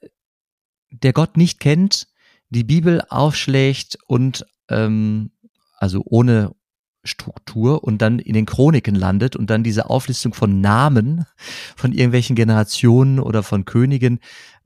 der 0.91 1.12
Gott 1.12 1.37
nicht 1.37 1.61
kennt, 1.61 2.09
die 2.51 2.64
Bibel 2.64 3.03
aufschlägt 3.09 3.99
und 4.07 4.47
ähm, 4.68 5.30
also 5.78 6.03
ohne 6.05 6.55
Struktur 7.07 7.84
und 7.84 8.03
dann 8.03 8.18
in 8.18 8.34
den 8.34 8.47
Chroniken 8.47 8.95
landet 8.95 9.37
und 9.37 9.49
dann 9.49 9.62
diese 9.62 9.89
Auflistung 9.89 10.34
von 10.34 10.61
Namen 10.61 11.24
von 11.76 11.93
irgendwelchen 11.93 12.37
Generationen 12.37 13.20
oder 13.20 13.43
von 13.43 13.64
Königen 13.64 14.18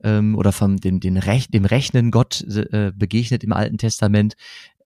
ähm, 0.03 0.35
oder 0.35 0.51
von 0.51 0.77
dem, 0.77 0.99
den 0.99 1.17
Rech 1.17 1.49
dem 1.49 1.65
Rechnen 1.65 2.11
Gott 2.11 2.41
äh, 2.41 2.91
begegnet 2.95 3.43
im 3.43 3.53
Alten 3.53 3.77
Testament, 3.77 4.35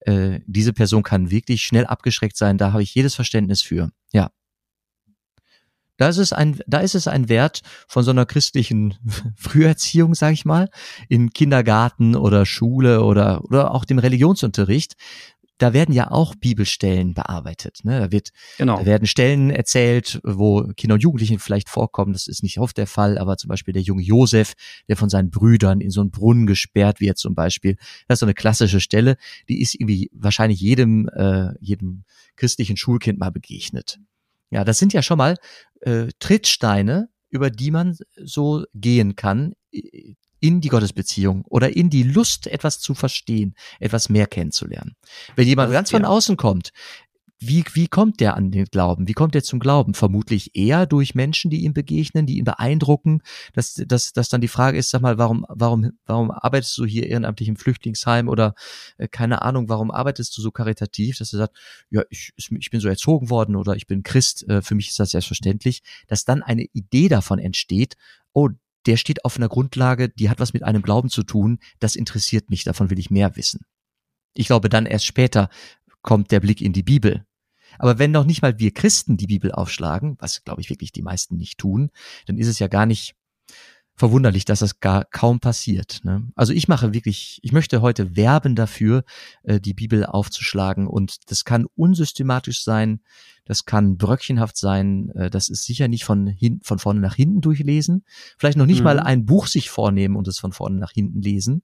äh, 0.01 0.39
diese 0.45 0.73
Person 0.73 1.03
kann 1.03 1.31
wirklich 1.31 1.63
schnell 1.63 1.85
abgeschreckt 1.85 2.37
sein. 2.37 2.57
Da 2.57 2.73
habe 2.73 2.83
ich 2.83 2.93
jedes 2.93 3.15
Verständnis 3.15 3.61
für. 3.61 3.89
Da 5.97 6.09
ist 6.09 6.17
es 6.17 6.33
ein, 6.33 6.59
da 6.67 6.79
ist 6.79 6.95
es 6.95 7.07
ein 7.07 7.29
Wert 7.29 7.61
von 7.87 8.03
so 8.03 8.11
einer 8.11 8.25
christlichen 8.25 8.95
Früherziehung, 9.37 10.13
sag 10.15 10.33
ich 10.33 10.45
mal, 10.45 10.69
in 11.09 11.31
Kindergarten 11.31 12.15
oder 12.15 12.45
Schule 12.45 13.03
oder, 13.03 13.43
oder 13.45 13.71
auch 13.71 13.85
dem 13.85 13.99
Religionsunterricht, 13.99 14.95
da 15.57 15.73
werden 15.73 15.93
ja 15.93 16.11
auch 16.11 16.35
Bibelstellen 16.35 17.13
bearbeitet. 17.13 17.79
Ne? 17.83 17.99
Da, 17.99 18.11
wird, 18.11 18.31
genau. 18.57 18.77
da 18.77 18.85
werden 18.85 19.07
Stellen 19.07 19.49
erzählt, 19.49 20.19
wo 20.23 20.63
Kinder 20.75 20.95
und 20.95 21.03
Jugendlichen 21.03 21.39
vielleicht 21.39 21.69
vorkommen. 21.69 22.13
Das 22.13 22.27
ist 22.27 22.43
nicht 22.43 22.59
oft 22.59 22.77
der 22.77 22.87
Fall, 22.87 23.17
aber 23.17 23.37
zum 23.37 23.47
Beispiel 23.47 23.73
der 23.73 23.81
junge 23.81 24.03
Josef, 24.03 24.53
der 24.89 24.97
von 24.97 25.09
seinen 25.09 25.29
Brüdern 25.29 25.79
in 25.79 25.91
so 25.91 26.01
einen 26.01 26.11
Brunnen 26.11 26.45
gesperrt 26.45 26.99
wird, 26.99 27.17
zum 27.17 27.35
Beispiel. 27.35 27.77
Das 28.07 28.17
ist 28.17 28.19
so 28.19 28.25
eine 28.25 28.33
klassische 28.33 28.81
Stelle, 28.81 29.15
die 29.47 29.61
ist 29.61 29.75
irgendwie 29.75 30.09
wahrscheinlich 30.13 30.59
jedem, 30.59 31.07
äh, 31.09 31.51
jedem 31.61 32.03
christlichen 32.35 32.75
Schulkind 32.75 33.19
mal 33.19 33.31
begegnet. 33.31 33.99
Ja, 34.49 34.63
das 34.63 34.77
sind 34.79 34.93
ja 34.93 35.01
schon 35.01 35.17
mal 35.17 35.37
äh, 35.81 36.07
Trittsteine, 36.19 37.09
über 37.29 37.49
die 37.49 37.71
man 37.71 37.97
so 38.15 38.63
gehen 38.73 39.15
kann, 39.15 39.53
in 40.39 40.61
die 40.61 40.69
Gottesbeziehung 40.69 41.43
oder 41.45 41.75
in 41.75 41.89
die 41.89 42.03
Lust, 42.03 42.47
etwas 42.47 42.79
zu 42.79 42.93
verstehen, 42.93 43.55
etwas 43.79 44.09
mehr 44.09 44.27
kennenzulernen. 44.27 44.95
Wenn 45.35 45.47
jemand 45.47 45.71
ganz 45.71 45.91
von 45.91 46.05
außen 46.05 46.37
kommt, 46.37 46.69
wie, 47.47 47.63
wie 47.73 47.87
kommt 47.87 48.19
der 48.19 48.35
an 48.35 48.51
den 48.51 48.65
Glauben? 48.65 49.07
Wie 49.07 49.13
kommt 49.13 49.35
er 49.35 49.43
zum 49.43 49.59
Glauben? 49.59 49.93
Vermutlich 49.93 50.55
eher 50.55 50.85
durch 50.85 51.15
Menschen, 51.15 51.49
die 51.51 51.63
ihm 51.63 51.73
begegnen, 51.73 52.25
die 52.25 52.37
ihn 52.37 52.45
beeindrucken. 52.45 53.21
Dass, 53.53 53.75
dass, 53.75 54.13
dass 54.13 54.29
dann 54.29 54.41
die 54.41 54.47
Frage 54.47 54.77
ist, 54.77 54.89
sag 54.89 55.01
mal, 55.01 55.17
warum, 55.17 55.45
warum, 55.49 55.91
warum 56.05 56.31
arbeitest 56.31 56.77
du 56.77 56.85
hier 56.85 57.07
ehrenamtlich 57.07 57.49
im 57.49 57.55
Flüchtlingsheim 57.55 58.27
oder 58.27 58.55
äh, 58.97 59.07
keine 59.07 59.41
Ahnung, 59.41 59.69
warum 59.69 59.91
arbeitest 59.91 60.37
du 60.37 60.41
so 60.41 60.51
karitativ? 60.51 61.17
Dass 61.17 61.33
er 61.33 61.39
sagt, 61.39 61.57
ja, 61.89 62.03
ich, 62.09 62.33
ich 62.35 62.69
bin 62.69 62.79
so 62.79 62.87
erzogen 62.87 63.29
worden 63.29 63.55
oder 63.55 63.75
ich 63.75 63.87
bin 63.87 64.03
Christ, 64.03 64.47
äh, 64.49 64.61
für 64.61 64.75
mich 64.75 64.89
ist 64.89 64.99
das 64.99 65.11
selbstverständlich, 65.11 65.81
dass 66.07 66.25
dann 66.25 66.43
eine 66.43 66.65
Idee 66.73 67.07
davon 67.07 67.39
entsteht, 67.39 67.95
oh, 68.33 68.49
der 68.85 68.97
steht 68.97 69.25
auf 69.25 69.37
einer 69.37 69.49
Grundlage, 69.49 70.09
die 70.09 70.29
hat 70.29 70.39
was 70.39 70.53
mit 70.53 70.63
einem 70.63 70.81
Glauben 70.81 71.09
zu 71.09 71.23
tun, 71.23 71.59
das 71.79 71.95
interessiert 71.95 72.49
mich, 72.49 72.63
davon 72.63 72.89
will 72.89 72.99
ich 72.99 73.09
mehr 73.09 73.35
wissen. 73.35 73.65
Ich 74.35 74.47
glaube, 74.47 74.69
dann 74.69 74.85
erst 74.85 75.05
später 75.05 75.49
kommt 76.01 76.31
der 76.31 76.39
Blick 76.39 76.61
in 76.61 76.73
die 76.73 76.83
Bibel. 76.83 77.25
Aber 77.79 77.99
wenn 77.99 78.11
noch 78.11 78.25
nicht 78.25 78.41
mal 78.41 78.59
wir 78.59 78.71
Christen 78.71 79.17
die 79.17 79.27
Bibel 79.27 79.51
aufschlagen, 79.51 80.15
was 80.19 80.43
glaube 80.43 80.61
ich 80.61 80.69
wirklich 80.69 80.91
die 80.91 81.01
meisten 81.01 81.37
nicht 81.37 81.57
tun, 81.57 81.91
dann 82.25 82.37
ist 82.37 82.47
es 82.47 82.59
ja 82.59 82.67
gar 82.67 82.85
nicht 82.85 83.15
verwunderlich, 83.95 84.43
dass 84.43 84.59
das 84.59 84.81
gar 84.81 85.05
kaum 85.05 85.39
passiert. 85.39 86.01
Ne? 86.03 86.27
Also 86.35 86.51
ich 86.51 86.67
mache 86.67 86.93
wirklich, 86.93 87.39
ich 87.41 87.51
möchte 87.53 87.81
heute 87.81 88.15
werben 88.15 88.55
dafür, 88.55 89.03
äh, 89.43 89.59
die 89.59 89.73
Bibel 89.73 90.05
aufzuschlagen 90.05 90.87
und 90.87 91.31
das 91.31 91.45
kann 91.45 91.65
unsystematisch 91.75 92.61
sein, 92.63 92.99
das 93.45 93.65
kann 93.65 93.97
bröckchenhaft 93.97 94.57
sein, 94.57 95.11
äh, 95.11 95.29
das 95.29 95.47
ist 95.47 95.63
sicher 95.63 95.87
nicht 95.87 96.03
von, 96.03 96.27
hin, 96.27 96.59
von 96.61 96.77
vorne 96.77 96.99
nach 96.99 97.15
hinten 97.15 97.39
durchlesen, 97.39 98.03
vielleicht 98.37 98.57
noch 98.57 98.65
nicht 98.65 98.79
mhm. 98.79 98.85
mal 98.85 98.99
ein 98.99 99.25
Buch 99.25 99.47
sich 99.47 99.69
vornehmen 99.69 100.17
und 100.17 100.27
es 100.27 100.39
von 100.39 100.51
vorne 100.51 100.77
nach 100.77 100.91
hinten 100.91 101.21
lesen, 101.21 101.63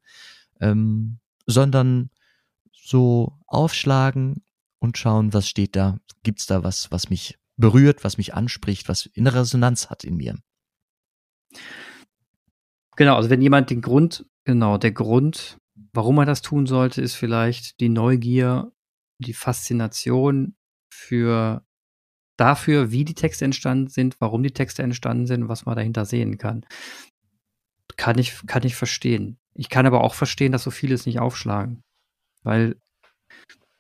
ähm, 0.62 1.20
sondern 1.46 2.12
so 2.72 3.34
aufschlagen 3.46 4.42
und 4.82 4.98
schauen, 4.98 5.34
was 5.34 5.48
steht 5.48 5.76
da, 5.76 6.00
gibt's 6.24 6.48
da 6.48 6.64
was, 6.64 6.92
was 6.92 7.10
mich 7.10 7.38
berührt, 7.56 8.04
was 8.04 8.18
mich 8.18 8.34
anspricht, 8.34 8.90
was 8.90 9.06
in 9.06 9.28
Resonanz 9.28 9.90
hat 9.90 10.04
in 10.04 10.18
mir. 10.18 10.38
Genau, 12.98 13.16
also 13.16 13.30
wenn 13.30 13.42
jemand 13.42 13.70
den 13.70 13.82
Grund, 13.82 14.26
genau, 14.44 14.78
der 14.78 14.92
Grund, 14.92 15.58
warum 15.94 16.18
er 16.18 16.26
das 16.26 16.42
tun 16.42 16.66
sollte, 16.66 17.02
ist 17.02 17.16
vielleicht 17.16 17.80
die 17.80 17.90
Neugier, 17.90 18.72
die 19.20 19.34
Faszination 19.34 20.56
für 20.92 21.64
dafür, 22.38 22.92
wie 22.92 23.06
die 23.06 23.14
Texte 23.14 23.46
entstanden 23.46 23.88
sind, 23.88 24.20
warum 24.20 24.42
die 24.42 24.52
Texte 24.52 24.82
entstanden 24.82 25.28
sind, 25.28 25.48
was 25.48 25.66
man 25.66 25.76
dahinter 25.76 26.06
sehen 26.06 26.38
kann. 26.38 26.66
Kann 27.98 28.18
ich, 28.18 28.46
kann 28.48 28.64
ich 28.64 28.76
verstehen. 28.76 29.38
Ich 29.54 29.70
kann 29.70 29.86
aber 29.86 30.04
auch 30.04 30.16
verstehen, 30.16 30.52
dass 30.52 30.64
so 30.64 30.72
viele 30.72 30.96
es 30.96 31.06
nicht 31.06 31.20
aufschlagen. 31.20 31.84
Weil, 32.44 32.78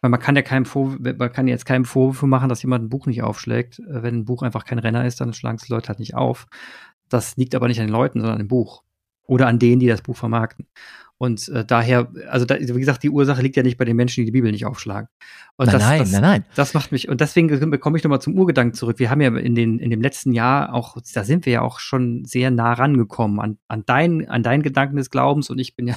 weil 0.02 0.10
man 0.10 0.20
kann 0.20 0.36
ja 0.36 0.42
keinem 0.42 0.66
Vorwurf, 0.66 1.00
man 1.00 1.32
kann 1.32 1.48
jetzt 1.48 1.66
keinem 1.66 1.86
Vorwurf 1.86 2.22
machen, 2.24 2.50
dass 2.50 2.64
jemand 2.64 2.86
ein 2.86 2.90
Buch 2.90 3.06
nicht 3.06 3.22
aufschlägt. 3.22 3.82
Wenn 3.88 4.20
ein 4.20 4.26
Buch 4.26 4.42
einfach 4.42 4.66
kein 4.66 4.80
Renner 4.80 5.06
ist, 5.06 5.22
dann 5.22 5.34
schlagen 5.34 5.58
es 5.62 5.70
Leute 5.70 5.90
halt 5.90 6.00
nicht 6.00 6.16
auf. 6.16 6.48
Das 7.08 7.38
liegt 7.38 7.56
aber 7.56 7.68
nicht 7.68 7.80
an 7.80 7.88
den 7.88 7.94
Leuten, 7.94 8.20
sondern 8.20 8.40
an 8.40 8.44
dem 8.44 8.48
Buch 8.48 8.84
oder 9.28 9.48
an 9.48 9.60
denen, 9.60 9.80
die 9.80 9.88
das 9.88 10.02
Buch 10.02 10.18
vermarkten. 10.18 10.68
Und 11.18 11.50
äh, 11.50 11.64
daher, 11.64 12.12
also 12.30 12.48
da, 12.48 12.60
wie 12.60 12.80
gesagt, 12.80 13.04
die 13.04 13.12
Ursache 13.12 13.44
liegt 13.44 13.56
ja 13.56 13.62
nicht 13.62 13.78
bei 13.78 13.86
den 13.86 13.96
Menschen, 13.96 14.22
die 14.22 14.26
die 14.26 14.32
Bibel 14.32 14.52
nicht 14.52 14.66
aufschlagen. 14.66 15.08
Und 15.56 15.68
nein, 15.68 15.74
das, 15.74 15.84
nein, 15.84 16.00
das, 16.00 16.12
nein, 16.12 16.22
nein. 16.22 16.46
Das 16.56 16.74
macht 16.74 16.92
mich, 16.92 17.10
und 17.10 17.22
deswegen 17.22 17.80
komme 17.80 17.98
ich 17.98 18.04
nochmal 18.04 18.22
zum 18.22 18.36
Urgedanken 18.40 18.74
zurück. 18.74 18.98
Wir 18.98 19.12
haben 19.12 19.22
ja 19.22 19.30
in, 19.38 19.54
den, 19.54 19.78
in 19.78 19.92
dem 19.92 20.02
letzten 20.02 20.32
Jahr 20.32 20.74
auch, 20.74 20.98
da 21.14 21.24
sind 21.24 21.46
wir 21.46 21.54
ja 21.54 21.62
auch 21.62 21.78
schon 21.78 22.26
sehr 22.26 22.50
nah 22.50 22.74
rangekommen 22.74 23.40
an, 23.40 23.60
an, 23.68 23.84
dein, 23.86 24.28
an 24.30 24.42
deinen 24.42 24.64
Gedanken 24.64 24.96
des 24.96 25.12
Glaubens 25.12 25.52
und 25.52 25.60
ich 25.60 25.76
bin 25.76 25.90
ja, 25.90 25.96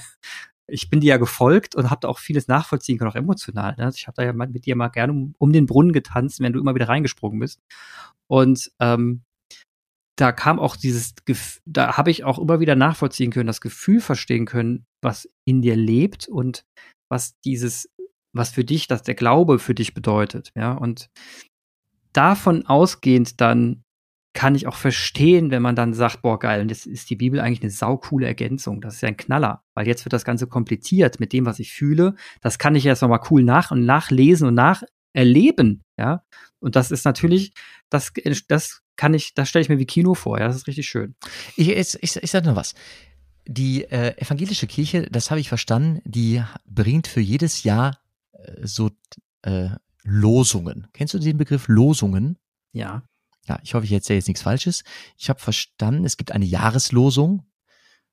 ich 0.66 0.90
bin 0.90 1.00
dir 1.00 1.10
ja 1.10 1.16
gefolgt 1.16 1.74
und 1.74 1.90
habe 1.90 2.00
da 2.02 2.08
auch 2.08 2.18
vieles 2.18 2.48
nachvollziehen 2.48 2.98
können, 2.98 3.10
auch 3.10 3.16
emotional. 3.16 3.74
Ne? 3.76 3.90
Ich 3.94 4.06
habe 4.06 4.16
da 4.16 4.24
ja 4.24 4.32
mit 4.32 4.66
dir 4.66 4.76
mal 4.76 4.88
gerne 4.88 5.12
um, 5.12 5.34
um 5.38 5.52
den 5.52 5.66
Brunnen 5.66 5.92
getanzt, 5.92 6.40
wenn 6.40 6.52
du 6.52 6.60
immer 6.60 6.74
wieder 6.74 6.88
reingesprungen 6.88 7.38
bist. 7.38 7.60
Und 8.26 8.72
ähm, 8.80 9.22
da 10.16 10.32
kam 10.32 10.58
auch 10.58 10.76
dieses, 10.76 11.14
da 11.66 11.96
habe 11.96 12.10
ich 12.10 12.24
auch 12.24 12.38
immer 12.38 12.60
wieder 12.60 12.76
nachvollziehen 12.76 13.30
können, 13.30 13.46
das 13.46 13.60
Gefühl 13.60 14.00
verstehen 14.00 14.46
können, 14.46 14.86
was 15.02 15.28
in 15.44 15.60
dir 15.60 15.76
lebt 15.76 16.28
und 16.28 16.64
was 17.10 17.38
dieses, 17.40 17.90
was 18.32 18.50
für 18.50 18.64
dich, 18.64 18.86
dass 18.86 19.02
der 19.02 19.14
Glaube 19.14 19.58
für 19.58 19.74
dich 19.74 19.92
bedeutet, 19.92 20.52
ja. 20.54 20.72
Und 20.72 21.10
davon 22.12 22.66
ausgehend 22.66 23.40
dann 23.40 23.83
kann 24.34 24.56
ich 24.56 24.66
auch 24.66 24.74
verstehen, 24.74 25.52
wenn 25.52 25.62
man 25.62 25.76
dann 25.76 25.94
sagt, 25.94 26.22
boah, 26.22 26.38
geil, 26.38 26.60
und 26.60 26.68
jetzt 26.68 26.86
ist 26.86 27.08
die 27.08 27.16
Bibel 27.16 27.40
eigentlich 27.40 27.62
eine 27.62 27.70
saukoole 27.70 28.26
Ergänzung. 28.26 28.80
Das 28.80 28.94
ist 28.94 29.00
ja 29.00 29.08
ein 29.08 29.16
Knaller, 29.16 29.62
weil 29.74 29.86
jetzt 29.86 30.04
wird 30.04 30.12
das 30.12 30.24
Ganze 30.24 30.48
kompliziert 30.48 31.20
mit 31.20 31.32
dem, 31.32 31.46
was 31.46 31.60
ich 31.60 31.72
fühle. 31.72 32.16
Das 32.40 32.58
kann 32.58 32.74
ich 32.74 32.82
jetzt 32.82 33.00
nochmal 33.00 33.22
cool 33.30 33.44
nach 33.44 33.70
und 33.70 33.86
nachlesen 33.86 34.48
und 34.48 34.54
nacherleben, 34.54 35.82
ja. 35.96 36.24
Und 36.58 36.74
das 36.74 36.90
ist 36.90 37.04
natürlich, 37.04 37.54
das, 37.90 38.12
das 38.48 38.80
kann 38.96 39.14
ich, 39.14 39.34
das 39.34 39.48
stelle 39.48 39.62
ich 39.62 39.68
mir 39.68 39.78
wie 39.78 39.86
Kino 39.86 40.14
vor, 40.14 40.38
ja, 40.40 40.48
das 40.48 40.56
ist 40.56 40.66
richtig 40.66 40.88
schön. 40.88 41.14
Ich, 41.56 41.68
ich, 41.68 41.98
ich, 42.02 42.16
ich 42.16 42.30
sage 42.30 42.48
noch 42.48 42.56
was. 42.56 42.74
Die 43.46 43.84
äh, 43.84 44.16
evangelische 44.20 44.66
Kirche, 44.66 45.02
das 45.10 45.30
habe 45.30 45.40
ich 45.40 45.48
verstanden, 45.48 46.00
die 46.04 46.42
bringt 46.66 47.06
für 47.06 47.20
jedes 47.20 47.62
Jahr 47.62 48.00
äh, 48.32 48.66
so 48.66 48.90
äh, 49.42 49.68
Losungen. 50.02 50.88
Kennst 50.92 51.14
du 51.14 51.18
den 51.18 51.36
Begriff 51.36 51.68
Losungen? 51.68 52.36
Ja 52.72 53.04
ja, 53.46 53.58
ich 53.62 53.74
hoffe, 53.74 53.84
ich 53.84 53.92
erzähle 53.92 54.18
jetzt 54.18 54.28
nichts 54.28 54.42
Falsches. 54.42 54.84
Ich 55.18 55.28
habe 55.28 55.40
verstanden, 55.40 56.04
es 56.04 56.16
gibt 56.16 56.32
eine 56.32 56.44
Jahreslosung. 56.46 57.46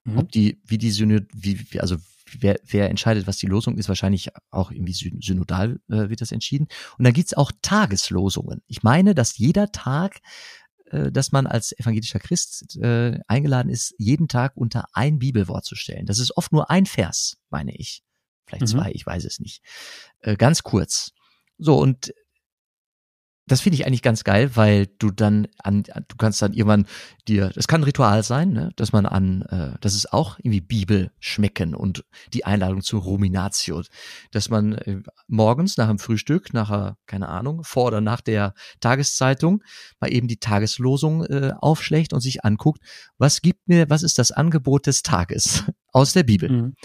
Mhm. 0.04 0.18
Ob 0.18 0.32
die, 0.32 0.62
wie 0.66 0.78
die 0.78 0.92
Synod, 0.92 1.28
wie, 1.34 1.80
also 1.80 1.98
wer, 2.40 2.60
wer 2.66 2.90
entscheidet, 2.90 3.28
was 3.28 3.38
die 3.38 3.48
Losung 3.48 3.78
ist, 3.78 3.88
wahrscheinlich 3.88 4.30
auch 4.50 4.72
irgendwie 4.72 4.94
synodal 4.94 5.80
äh, 5.90 6.10
wird 6.10 6.22
das 6.22 6.32
entschieden. 6.32 6.68
Und 6.98 7.06
dann 7.06 7.14
gibt's 7.14 7.34
auch 7.34 7.52
Tageslosungen. 7.62 8.62
Ich 8.68 8.84
meine, 8.84 9.16
dass 9.16 9.38
jeder 9.38 9.72
Tag, 9.72 10.20
äh, 10.86 11.12
dass 11.12 11.32
man 11.32 11.48
als 11.48 11.78
evangelischer 11.78 12.20
Christ 12.20 12.78
äh, 12.78 13.20
eingeladen 13.28 13.70
ist, 13.70 13.94
jeden 13.98 14.28
Tag 14.28 14.54
unter 14.56 14.86
ein 14.94 15.20
Bibelwort 15.20 15.66
zu 15.66 15.76
stellen. 15.76 16.06
Das 16.06 16.20
ist 16.20 16.36
oft 16.38 16.52
nur 16.52 16.70
ein 16.70 16.86
Vers, 16.86 17.38
meine 17.50 17.76
ich. 17.76 18.04
Vielleicht 18.46 18.62
mhm. 18.64 18.80
zwei, 18.80 18.92
ich 18.92 19.06
weiß 19.06 19.26
es 19.26 19.40
nicht. 19.40 19.62
Äh, 20.20 20.36
ganz 20.36 20.64
kurz. 20.64 21.12
So, 21.58 21.78
und 21.78 22.14
das 23.48 23.62
finde 23.62 23.76
ich 23.76 23.86
eigentlich 23.86 24.02
ganz 24.02 24.24
geil, 24.24 24.52
weil 24.56 24.88
du 25.00 25.10
dann 25.12 25.48
an, 25.58 25.84
du 25.84 26.16
kannst 26.18 26.42
dann 26.42 26.54
irgendwann 26.54 26.86
dir, 27.28 27.50
das 27.50 27.68
kann 27.68 27.82
ein 27.82 27.86
Ritual 27.86 28.24
sein, 28.24 28.54
ne, 28.54 28.72
dass 28.76 28.94
man 28.94 29.06
an, 29.06 29.42
äh, 29.44 29.78
das 29.82 29.96
ist 29.96 30.14
auch 30.14 30.38
irgendwie 30.40 30.62
Bibel 30.62 31.12
schmecken 31.20 31.76
und 31.76 32.06
die 32.34 32.46
Einladung 32.46 32.82
zur 32.82 33.02
Ruminatio, 33.02 33.82
dass 34.32 34.50
man 34.50 34.74
äh, 34.74 35.02
morgens 35.28 35.78
nach 35.78 35.88
dem 35.88 36.00
Frühstück, 36.00 36.54
nachher, 36.54 36.98
keine 37.08 37.30
Ahnung, 37.30 37.64
vor 37.64 37.88
oder 37.88 38.00
nach 38.00 38.22
der 38.22 38.54
Tageszeitung 38.80 39.64
mal 40.00 40.14
eben 40.14 40.28
die 40.28 40.38
Tageslosung 40.38 41.26
äh, 41.26 41.54
aufschlägt 41.60 42.14
und 42.14 42.22
sich 42.22 42.46
anguckt, 42.46 42.82
was 43.18 43.42
gibt 43.42 43.68
mir, 43.68 43.90
was 43.90 44.04
ist 44.04 44.20
das 44.20 44.32
Angebot 44.32 44.88
des 44.88 45.02
Tages 45.02 45.64
aus 45.92 46.14
der 46.14 46.24
Bibel? 46.24 46.50
Mhm. 46.50 46.76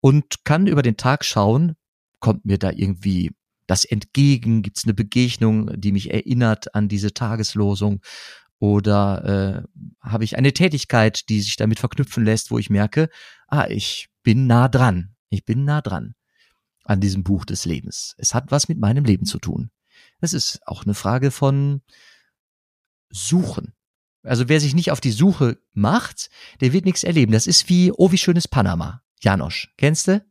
Und 0.00 0.44
kann 0.44 0.66
über 0.66 0.82
den 0.82 0.96
Tag 0.96 1.24
schauen, 1.24 1.74
kommt 2.20 2.44
mir 2.44 2.58
da 2.58 2.70
irgendwie 2.70 3.32
das 3.66 3.84
entgegen? 3.84 4.62
Gibt 4.62 4.78
es 4.78 4.84
eine 4.84 4.94
Begegnung, 4.94 5.70
die 5.78 5.92
mich 5.92 6.12
erinnert 6.12 6.74
an 6.74 6.88
diese 6.88 7.12
Tageslosung? 7.12 8.00
Oder 8.58 9.64
äh, 9.64 9.80
habe 10.00 10.24
ich 10.24 10.38
eine 10.38 10.52
Tätigkeit, 10.52 11.28
die 11.28 11.40
sich 11.40 11.56
damit 11.56 11.78
verknüpfen 11.78 12.24
lässt, 12.24 12.50
wo 12.50 12.58
ich 12.58 12.70
merke, 12.70 13.10
ah, 13.48 13.66
ich 13.68 14.08
bin 14.22 14.46
nah 14.46 14.68
dran. 14.68 15.14
Ich 15.28 15.44
bin 15.44 15.64
nah 15.64 15.82
dran 15.82 16.14
an 16.84 17.00
diesem 17.00 17.24
Buch 17.24 17.44
des 17.44 17.64
Lebens. 17.64 18.14
Es 18.16 18.32
hat 18.34 18.50
was 18.50 18.68
mit 18.68 18.78
meinem 18.78 19.04
Leben 19.04 19.26
zu 19.26 19.38
tun. 19.38 19.70
Es 20.20 20.32
ist 20.32 20.60
auch 20.66 20.84
eine 20.84 20.94
Frage 20.94 21.30
von 21.30 21.82
Suchen. 23.10 23.74
Also 24.22 24.48
wer 24.48 24.60
sich 24.60 24.74
nicht 24.74 24.90
auf 24.90 25.00
die 25.00 25.12
Suche 25.12 25.58
macht, 25.72 26.30
der 26.60 26.72
wird 26.72 26.84
nichts 26.84 27.04
erleben. 27.04 27.32
Das 27.32 27.46
ist 27.46 27.68
wie, 27.68 27.92
oh, 27.92 28.10
wie 28.12 28.18
schönes 28.18 28.48
Panama. 28.48 29.02
Janosch, 29.20 29.72
kennst 29.76 30.08
du? 30.08 30.24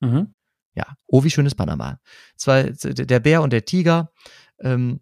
Mhm. 0.00 0.34
Ja, 0.74 0.96
oh, 1.06 1.24
wie 1.24 1.30
schönes 1.30 1.54
Panama. 1.54 2.00
Zwei, 2.36 2.72
der 2.82 3.20
Bär 3.20 3.42
und 3.42 3.52
der 3.52 3.64
Tiger 3.64 4.12
ähm, 4.60 5.00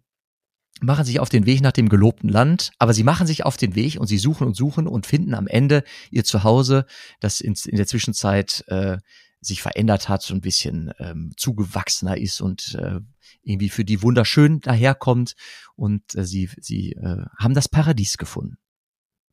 machen 0.81 1.05
sich 1.05 1.19
auf 1.19 1.29
den 1.29 1.45
Weg 1.45 1.61
nach 1.61 1.71
dem 1.71 1.89
gelobten 1.89 2.29
Land, 2.29 2.71
aber 2.79 2.93
sie 2.93 3.03
machen 3.03 3.27
sich 3.27 3.45
auf 3.45 3.55
den 3.55 3.75
Weg 3.75 3.99
und 3.99 4.07
sie 4.07 4.17
suchen 4.17 4.47
und 4.47 4.55
suchen 4.55 4.87
und 4.87 5.05
finden 5.05 5.33
am 5.33 5.47
Ende 5.47 5.83
ihr 6.09 6.23
Zuhause, 6.23 6.85
das 7.19 7.39
in, 7.39 7.55
in 7.65 7.77
der 7.77 7.87
Zwischenzeit 7.87 8.63
äh, 8.67 8.97
sich 9.39 9.61
verändert 9.61 10.09
hat, 10.09 10.21
so 10.21 10.33
ein 10.33 10.41
bisschen 10.41 10.91
ähm, 10.99 11.31
zugewachsener 11.37 12.17
ist 12.17 12.41
und 12.41 12.75
äh, 12.75 12.99
irgendwie 13.43 13.69
für 13.69 13.85
die 13.85 14.01
wunderschön 14.01 14.59
daherkommt 14.59 15.35
und 15.75 16.15
äh, 16.15 16.25
sie, 16.25 16.49
sie 16.59 16.93
äh, 16.93 17.25
haben 17.37 17.53
das 17.53 17.69
Paradies 17.69 18.17
gefunden. 18.17 18.57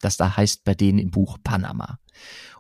Das 0.01 0.17
da 0.17 0.37
heißt 0.37 0.65
bei 0.65 0.75
denen 0.75 0.99
im 0.99 1.11
Buch 1.11 1.39
Panama. 1.43 1.99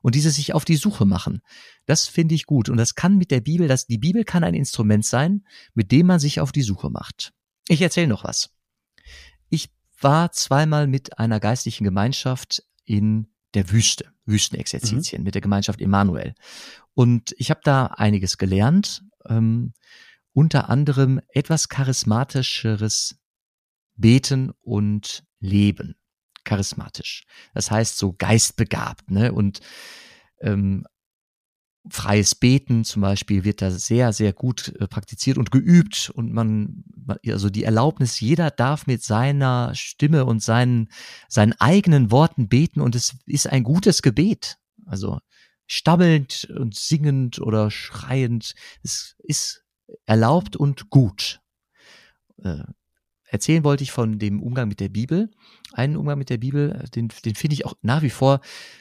Und 0.02 0.14
diese 0.14 0.30
sich 0.30 0.54
auf 0.54 0.64
die 0.64 0.76
Suche 0.76 1.04
machen, 1.04 1.40
das 1.86 2.06
finde 2.06 2.34
ich 2.34 2.46
gut. 2.46 2.68
Und 2.68 2.76
das 2.76 2.94
kann 2.94 3.16
mit 3.16 3.30
der 3.30 3.40
Bibel, 3.40 3.68
das, 3.68 3.86
die 3.86 3.98
Bibel 3.98 4.24
kann 4.24 4.44
ein 4.44 4.54
Instrument 4.54 5.04
sein, 5.04 5.44
mit 5.74 5.92
dem 5.92 6.06
man 6.06 6.20
sich 6.20 6.40
auf 6.40 6.52
die 6.52 6.62
Suche 6.62 6.90
macht. 6.90 7.32
Ich 7.68 7.82
erzähle 7.82 8.08
noch 8.08 8.24
was. 8.24 8.50
Ich 9.48 9.70
war 10.00 10.32
zweimal 10.32 10.86
mit 10.86 11.18
einer 11.18 11.40
geistlichen 11.40 11.84
Gemeinschaft 11.84 12.62
in 12.84 13.28
der 13.54 13.70
Wüste, 13.70 14.12
Wüstenexerzitien, 14.26 15.22
mhm. 15.22 15.24
mit 15.24 15.34
der 15.34 15.42
Gemeinschaft 15.42 15.80
Emanuel. 15.80 16.34
Und 16.94 17.34
ich 17.38 17.50
habe 17.50 17.60
da 17.64 17.86
einiges 17.86 18.38
gelernt, 18.38 19.04
ähm, 19.28 19.72
unter 20.32 20.68
anderem 20.68 21.20
etwas 21.28 21.68
charismatischeres 21.68 23.18
Beten 23.96 24.52
und 24.60 25.24
Leben 25.40 25.96
charismatisch. 26.44 27.24
Das 27.54 27.70
heißt 27.70 27.98
so 27.98 28.12
geistbegabt, 28.12 29.10
ne? 29.10 29.32
Und 29.32 29.60
ähm, 30.40 30.84
freies 31.90 32.34
Beten 32.34 32.84
zum 32.84 33.02
Beispiel 33.02 33.44
wird 33.44 33.62
da 33.62 33.70
sehr, 33.70 34.12
sehr 34.12 34.32
gut 34.32 34.74
äh, 34.78 34.86
praktiziert 34.86 35.38
und 35.38 35.50
geübt 35.50 36.10
und 36.14 36.32
man, 36.32 36.84
also 37.26 37.50
die 37.50 37.64
Erlaubnis, 37.64 38.20
jeder 38.20 38.50
darf 38.50 38.86
mit 38.86 39.02
seiner 39.02 39.74
Stimme 39.74 40.24
und 40.24 40.42
seinen, 40.42 40.90
seinen 41.28 41.54
eigenen 41.54 42.10
Worten 42.10 42.48
beten 42.48 42.80
und 42.80 42.94
es 42.94 43.16
ist 43.26 43.46
ein 43.46 43.62
gutes 43.62 44.02
Gebet. 44.02 44.58
Also 44.86 45.18
stammelnd 45.66 46.48
und 46.56 46.74
singend 46.74 47.40
oder 47.40 47.70
schreiend, 47.70 48.54
es 48.82 49.16
ist 49.18 49.64
erlaubt 50.06 50.56
und 50.56 50.90
gut. 50.90 51.40
Äh, 53.28 53.32
erzählen 53.32 53.64
wollte 53.64 53.84
ich 53.84 53.92
von 53.92 54.18
dem 54.18 54.42
Umgang 54.42 54.68
mit 54.68 54.80
der 54.80 54.88
Bibel. 54.88 55.30
Einen 55.72 55.96
Umgang 55.96 56.18
mit 56.18 56.30
der 56.30 56.38
Bibel, 56.38 56.84
den, 56.94 57.08
den 57.24 57.34
finde 57.34 57.54
ich 57.54 57.66
auch 57.66 57.74
nach 57.82 58.02
wie 58.02 58.10
vor, 58.10 58.40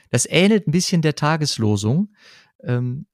das 0.10 0.26
ähnelt 0.26 0.68
ein 0.68 0.72
bisschen 0.72 1.02
der 1.02 1.16
Tageslosung. 1.16 2.14
Ähm, 2.64 3.06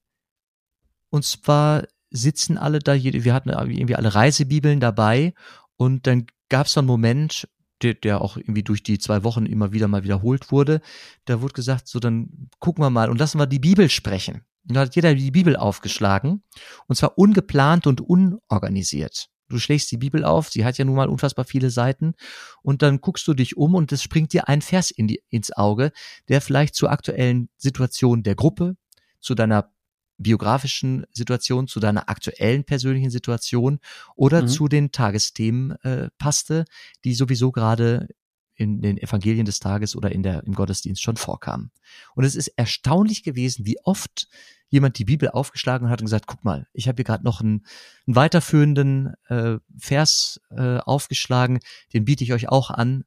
und 1.10 1.24
zwar 1.24 1.84
sitzen 2.10 2.58
alle 2.58 2.78
da, 2.78 2.94
wir 2.94 3.34
hatten 3.34 3.50
irgendwie 3.50 3.96
alle 3.96 4.14
Reisebibeln 4.14 4.80
dabei 4.80 5.34
und 5.76 6.06
dann 6.06 6.26
gab 6.48 6.66
es 6.66 6.72
so 6.72 6.80
einen 6.80 6.86
Moment, 6.86 7.48
der, 7.82 7.94
der 7.94 8.20
auch 8.20 8.36
irgendwie 8.36 8.62
durch 8.62 8.82
die 8.82 8.98
zwei 8.98 9.24
Wochen 9.24 9.46
immer 9.46 9.72
wieder 9.72 9.88
mal 9.88 10.04
wiederholt 10.04 10.52
wurde. 10.52 10.80
Da 11.24 11.40
wurde 11.42 11.54
gesagt, 11.54 11.88
so 11.88 11.98
dann 11.98 12.48
gucken 12.60 12.84
wir 12.84 12.90
mal 12.90 13.10
und 13.10 13.18
lassen 13.18 13.38
wir 13.38 13.46
die 13.46 13.58
Bibel 13.58 13.88
sprechen. 13.90 14.42
Und 14.68 14.76
da 14.76 14.80
hat 14.80 14.96
jeder 14.96 15.14
die 15.14 15.30
Bibel 15.30 15.56
aufgeschlagen 15.56 16.42
und 16.86 16.96
zwar 16.96 17.18
ungeplant 17.18 17.86
und 17.86 18.00
unorganisiert. 18.00 19.28
Du 19.48 19.58
schlägst 19.58 19.90
die 19.92 19.98
Bibel 19.98 20.24
auf, 20.24 20.48
sie 20.48 20.64
hat 20.64 20.78
ja 20.78 20.84
nun 20.84 20.96
mal 20.96 21.08
unfassbar 21.08 21.44
viele 21.44 21.70
Seiten 21.70 22.14
und 22.62 22.82
dann 22.82 23.00
guckst 23.00 23.26
du 23.28 23.34
dich 23.34 23.56
um 23.56 23.74
und 23.74 23.92
es 23.92 24.02
springt 24.02 24.32
dir 24.32 24.48
ein 24.48 24.62
Vers 24.62 24.90
in 24.90 25.06
die, 25.06 25.22
ins 25.28 25.52
Auge, 25.52 25.92
der 26.28 26.40
vielleicht 26.40 26.74
zur 26.74 26.90
aktuellen 26.90 27.48
Situation 27.56 28.22
der 28.22 28.34
Gruppe, 28.34 28.76
zu 29.20 29.34
deiner 29.34 29.70
biografischen 30.18 31.06
Situation, 31.12 31.66
zu 31.66 31.80
deiner 31.80 32.08
aktuellen 32.08 32.64
persönlichen 32.64 33.10
Situation 33.10 33.80
oder 34.14 34.42
mhm. 34.42 34.48
zu 34.48 34.68
den 34.68 34.92
Tagesthemen 34.92 35.72
äh, 35.82 36.08
passte, 36.18 36.64
die 37.04 37.14
sowieso 37.14 37.50
gerade 37.50 38.08
in 38.54 38.80
den 38.80 38.98
Evangelien 38.98 39.46
des 39.46 39.58
Tages 39.58 39.96
oder 39.96 40.12
in 40.12 40.22
der, 40.22 40.44
im 40.44 40.54
Gottesdienst 40.54 41.02
schon 41.02 41.16
vorkamen. 41.16 41.72
Und 42.14 42.24
es 42.24 42.36
ist 42.36 42.48
erstaunlich 42.48 43.24
gewesen, 43.24 43.66
wie 43.66 43.78
oft 43.82 44.28
jemand 44.74 44.98
die 44.98 45.04
Bibel 45.04 45.30
aufgeschlagen 45.30 45.88
hat 45.88 46.00
und 46.00 46.06
gesagt, 46.06 46.26
guck 46.26 46.44
mal, 46.44 46.66
ich 46.72 46.88
habe 46.88 46.96
hier 46.96 47.04
gerade 47.04 47.24
noch 47.24 47.40
einen, 47.40 47.64
einen 48.06 48.16
weiterführenden 48.16 49.14
äh, 49.28 49.58
Vers 49.78 50.40
äh, 50.50 50.78
aufgeschlagen, 50.78 51.60
den 51.92 52.04
biete 52.04 52.24
ich 52.24 52.32
euch 52.32 52.48
auch 52.48 52.70
an 52.70 53.04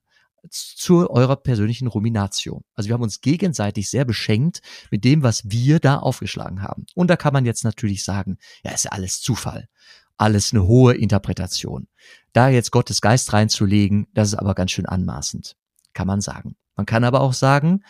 zu 0.49 1.09
eurer 1.09 1.35
persönlichen 1.35 1.87
Ruminatio. 1.87 2.63
Also 2.73 2.87
wir 2.87 2.93
haben 2.93 3.03
uns 3.03 3.19
gegenseitig 3.19 3.89
sehr 3.89 4.05
beschenkt 4.05 4.61
mit 4.91 5.03
dem, 5.03 5.23
was 5.23 5.43
wir 5.49 5.79
da 5.79 5.97
aufgeschlagen 5.97 6.61
haben. 6.61 6.85
Und 6.95 7.09
da 7.09 7.17
kann 7.17 7.33
man 7.33 7.45
jetzt 7.45 7.65
natürlich 7.65 8.05
sagen, 8.05 8.37
ja, 8.63 8.71
ist 8.71 8.89
alles 8.89 9.19
Zufall. 9.19 9.67
Alles 10.15 10.53
eine 10.53 10.65
hohe 10.65 10.93
Interpretation. 10.93 11.89
Da 12.31 12.47
jetzt 12.47 12.71
Gottes 12.71 13.01
Geist 13.01 13.33
reinzulegen, 13.33 14.07
das 14.13 14.29
ist 14.29 14.35
aber 14.35 14.55
ganz 14.55 14.71
schön 14.71 14.85
anmaßend. 14.85 15.57
Kann 15.93 16.07
man 16.07 16.21
sagen. 16.21 16.55
Man 16.77 16.85
kann 16.85 17.03
aber 17.03 17.19
auch 17.19 17.33
sagen, 17.33 17.83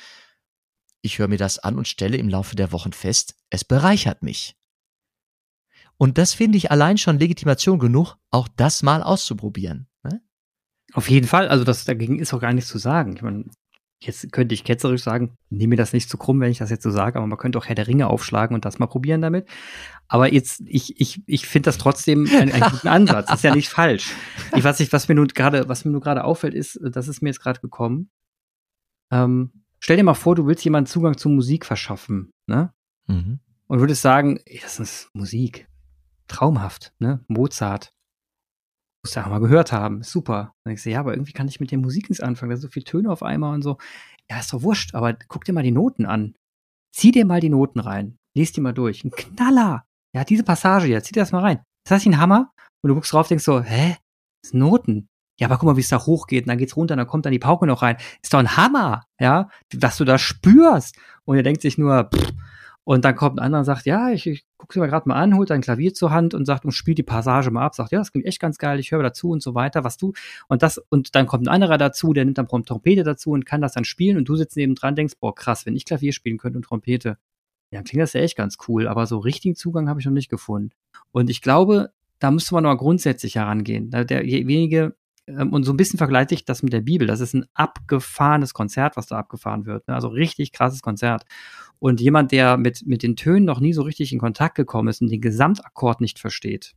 ich 1.08 1.18
höre 1.18 1.28
mir 1.28 1.38
das 1.38 1.58
an 1.58 1.78
und 1.78 1.88
stelle 1.88 2.18
im 2.18 2.30
Laufe 2.30 2.56
der 2.56 2.72
Wochen 2.72 2.94
fest, 2.94 3.36
es 3.50 3.66
bereichert 3.66 4.22
mich. 4.22 4.56
Und 5.98 6.20
das 6.20 6.34
finde 6.34 6.58
ich 6.58 6.70
allein 6.70 6.98
schon 6.98 7.18
Legitimation 7.18 7.80
genug, 7.80 8.18
auch 8.30 8.48
das 8.48 8.84
mal 8.84 9.02
auszuprobieren. 9.02 9.88
Ne? 10.04 10.22
Auf 10.94 11.10
jeden 11.10 11.28
Fall, 11.28 11.48
also 11.48 11.64
das 11.64 11.86
dagegen 11.86 12.20
ist 12.20 12.34
auch 12.34 12.42
gar 12.42 12.54
nichts 12.54 12.70
zu 12.70 12.78
sagen. 12.78 13.16
Ich 13.16 13.24
meine, 13.24 13.46
jetzt 14.00 14.32
könnte 14.32 14.54
ich 14.54 14.64
ketzerisch 14.64 15.02
sagen, 15.02 15.36
nehme 15.50 15.72
mir 15.72 15.76
das 15.76 15.94
nicht 15.94 16.10
zu 16.10 16.18
krumm, 16.18 16.40
wenn 16.40 16.52
ich 16.52 16.60
das 16.60 16.70
jetzt 16.70 16.84
so 16.84 16.92
sage, 16.92 17.18
aber 17.18 17.26
man 17.26 17.40
könnte 17.40 17.58
auch 17.58 17.66
Herr 17.66 17.74
der 17.74 17.88
Ringe 17.88 18.08
aufschlagen 18.08 18.54
und 18.54 18.64
das 18.64 18.78
mal 18.78 18.86
probieren 18.86 19.22
damit. 19.22 19.48
Aber 20.08 20.32
jetzt, 20.32 20.62
ich, 20.66 21.02
ich, 21.02 21.24
ich 21.26 21.48
finde 21.48 21.68
das 21.68 21.80
trotzdem 21.80 22.28
einen, 22.28 22.52
einen 22.52 22.72
guten 22.72 22.88
Ansatz. 22.88 23.34
ist 23.34 23.44
ja 23.44 23.56
nicht 23.56 23.70
falsch. 23.70 24.14
Ich 24.56 24.64
weiß 24.64 24.80
nicht, 24.80 24.94
was 24.94 25.08
mir 25.08 25.16
nun 25.16 25.28
gerade, 25.28 25.68
was 25.68 25.84
mir 25.84 25.92
nur 25.92 26.02
gerade 26.02 26.24
auffällt, 26.24 26.54
ist, 26.54 26.80
das 26.82 27.08
ist 27.08 27.22
mir 27.22 27.30
jetzt 27.30 27.42
gerade 27.42 27.60
gekommen. 27.60 28.12
Ähm, 29.12 29.64
stell 29.80 29.98
dir 29.98 30.04
mal 30.04 30.14
vor, 30.14 30.36
du 30.36 30.46
willst 30.46 30.64
jemanden 30.64 30.88
Zugang 30.88 31.18
zu 31.18 31.30
Musik 31.30 31.66
verschaffen, 31.66 32.32
ne? 32.48 32.74
Mhm. 33.08 33.40
Und 33.68 33.80
würdest 33.80 34.02
sagen, 34.02 34.40
ey, 34.46 34.60
das 34.62 34.80
ist 34.80 35.10
Musik. 35.14 35.68
Traumhaft, 36.28 36.94
ne? 37.00 37.24
Mozart. 37.28 37.94
Musst 39.04 39.16
du 39.16 39.20
ja 39.20 39.28
mal 39.28 39.40
gehört 39.40 39.72
haben. 39.72 40.04
Super. 40.04 40.54
Dann 40.64 40.72
denkst 40.72 40.84
du, 40.84 40.90
ja, 40.90 41.00
aber 41.00 41.14
irgendwie 41.14 41.34
kann 41.34 41.48
ich 41.48 41.60
mit 41.60 41.72
der 41.72 41.78
Musik 41.78 42.10
nichts 42.10 42.24
anfangen. 42.24 42.50
Da 42.50 42.58
sind 42.58 42.70
so 42.70 42.74
viele 42.74 42.86
Töne 42.86 43.10
auf 43.10 43.24
einmal 43.24 43.54
und 43.54 43.62
so. 43.62 43.78
Ja, 44.30 44.40
ist 44.40 44.52
doch 44.54 44.62
wurscht, 44.62 44.96
aber 44.96 45.14
guck 45.28 45.46
dir 45.46 45.54
mal 45.54 45.64
die 45.64 45.72
Noten 45.72 46.06
an. 46.06 46.36
Zieh 46.94 47.12
dir 47.12 47.26
mal 47.26 47.40
die 47.40 47.50
Noten 47.50 47.80
rein. 47.80 48.18
Lies 48.36 48.52
die 48.52 48.62
mal 48.62 48.74
durch. 48.74 49.04
Ein 49.04 49.12
Knaller. 49.12 49.86
Ja, 50.14 50.24
diese 50.24 50.44
Passage 50.44 50.88
jetzt, 50.88 51.08
zieh 51.08 51.14
dir 51.14 51.22
das 51.22 51.32
mal 51.32 51.42
rein. 51.42 51.58
Ist 51.58 51.92
das 51.92 52.06
nicht 52.06 52.16
ein 52.16 52.20
Hammer? 52.20 52.52
Und 52.82 52.90
du 52.90 52.96
guckst 52.96 53.14
drauf, 53.14 53.28
denkst 53.28 53.44
so, 53.44 53.62
hä? 53.62 53.98
Das 54.42 54.52
sind 54.52 54.60
Noten. 54.60 55.08
Ja, 55.40 55.48
aber 55.48 55.58
guck 55.58 55.68
mal, 55.68 55.78
wie 55.78 55.82
es 55.82 55.90
da 55.90 56.00
hochgeht, 56.00 56.46
und 56.46 56.50
dann 56.50 56.58
geht's 56.58 56.76
runter, 56.76 56.94
und 56.94 56.98
dann 56.98 57.08
kommt 57.08 57.26
dann 57.26 57.32
die 57.32 57.40
Pauke 57.40 57.68
noch 57.68 57.82
rein. 57.82 57.98
Ist 58.22 58.34
doch 58.34 58.40
ein 58.40 58.58
Hammer, 58.58 59.04
ja, 59.20 59.50
was 59.76 59.98
du 59.98 60.06
da 60.06 60.18
spürst. 60.18 60.98
Und 61.26 61.38
er 61.38 61.44
denkt 61.44 61.62
sich 61.62 61.78
nur, 61.78 62.10
pff, 62.14 62.34
und 62.88 63.04
dann 63.04 63.18
kommt 63.18 63.38
ein 63.38 63.44
anderer 63.44 63.60
und 63.60 63.66
sagt, 63.66 63.86
ja, 63.86 64.12
ich, 64.12 64.28
ich 64.28 64.46
gucke 64.56 64.74
sie 64.74 64.80
mir 64.80 64.88
gerade 64.88 65.10
mal 65.10 65.16
an, 65.16 65.36
holt 65.36 65.52
ein 65.52 65.60
Klavier 65.60 65.94
zur 65.94 66.12
Hand 66.12 66.34
und 66.34 66.46
sagt 66.46 66.64
und 66.64 66.72
spielt 66.72 66.98
die 66.98 67.04
Passage 67.04 67.52
mal 67.52 67.66
ab, 67.66 67.76
sagt, 67.76 67.92
ja, 67.92 68.00
das 68.00 68.14
klingt 68.14 68.26
echt 68.26 68.40
ganz 68.40 68.58
geil, 68.58 68.80
ich 68.80 68.94
höre 68.94 69.04
dazu 69.04 69.30
und 69.30 69.44
so 69.44 69.56
weiter, 69.56 69.84
was 69.84 69.98
du 69.98 70.14
und 70.48 70.64
das 70.64 70.78
und 70.88 71.14
dann 71.14 71.28
kommt 71.28 71.48
ein 71.48 71.54
anderer 71.54 71.78
dazu, 71.78 72.14
der 72.14 72.24
nimmt 72.24 72.38
dann 72.38 72.48
Trompete 72.48 73.04
dazu 73.04 73.32
und 73.32 73.46
kann 73.46 73.60
das 73.60 73.74
dann 73.74 73.84
spielen 73.84 74.16
und 74.16 74.30
du 74.30 74.38
sitzt 74.38 74.56
neben 74.56 74.74
dran, 74.74 74.96
denkst, 74.96 75.16
boah, 75.20 75.36
krass, 75.36 75.66
wenn 75.66 75.76
ich 75.76 75.84
Klavier 75.84 76.14
spielen 76.14 76.38
könnte 76.38 76.60
und 76.60 76.64
Trompete, 76.64 77.18
ja, 77.72 77.82
klingt 77.84 78.04
das 78.04 78.14
ja 78.14 78.22
echt 78.22 78.38
ganz 78.38 78.56
cool, 78.70 78.88
aber 78.88 79.06
so 79.06 79.18
richtigen 79.18 79.58
Zugang 79.58 79.90
habe 79.90 80.00
ich 80.00 80.06
noch 80.06 80.14
nicht 80.14 80.30
gefunden. 80.30 80.70
Und 81.12 81.30
ich 81.30 81.42
glaube, 81.42 81.92
da 82.20 82.32
müsste 82.32 82.54
man 82.54 82.64
noch 82.64 82.78
grundsätzlich 82.78 83.36
herangehen. 83.36 83.92
Der 83.92 84.08
wenige 84.10 84.84
ähm, 84.86 84.94
und 85.28 85.64
so 85.64 85.74
ein 85.74 85.78
bisschen 85.78 85.98
vergleiche 85.98 86.34
ich 86.34 86.46
das 86.46 86.64
mit 86.64 86.74
der 86.74 86.82
Bibel. 86.82 87.08
Das 87.08 87.20
ist 87.20 87.34
ein 87.34 87.46
abgefahrenes 87.54 88.54
Konzert, 88.54 88.96
was 88.96 89.08
da 89.08 89.18
abgefahren 89.18 89.66
wird. 89.66 89.88
Ne? 89.88 89.94
Also 89.94 90.08
richtig 90.08 90.54
krasses 90.54 90.82
Konzert. 90.82 91.26
Und 91.80 92.02
jemand, 92.02 92.32
der 92.32 92.58
mit, 92.58 92.88
mit 92.88 93.04
den 93.04 93.16
Tönen 93.16 93.46
noch 93.46 93.60
nie 93.60 93.74
so 93.74 93.82
richtig 93.82 94.14
in 94.14 94.20
Kontakt 94.20 94.56
gekommen 94.56 94.88
ist 94.88 95.02
und 95.02 95.12
den 95.12 95.22
Gesamtakkord 95.22 96.02
nicht 96.02 96.20
versteht, 96.20 96.74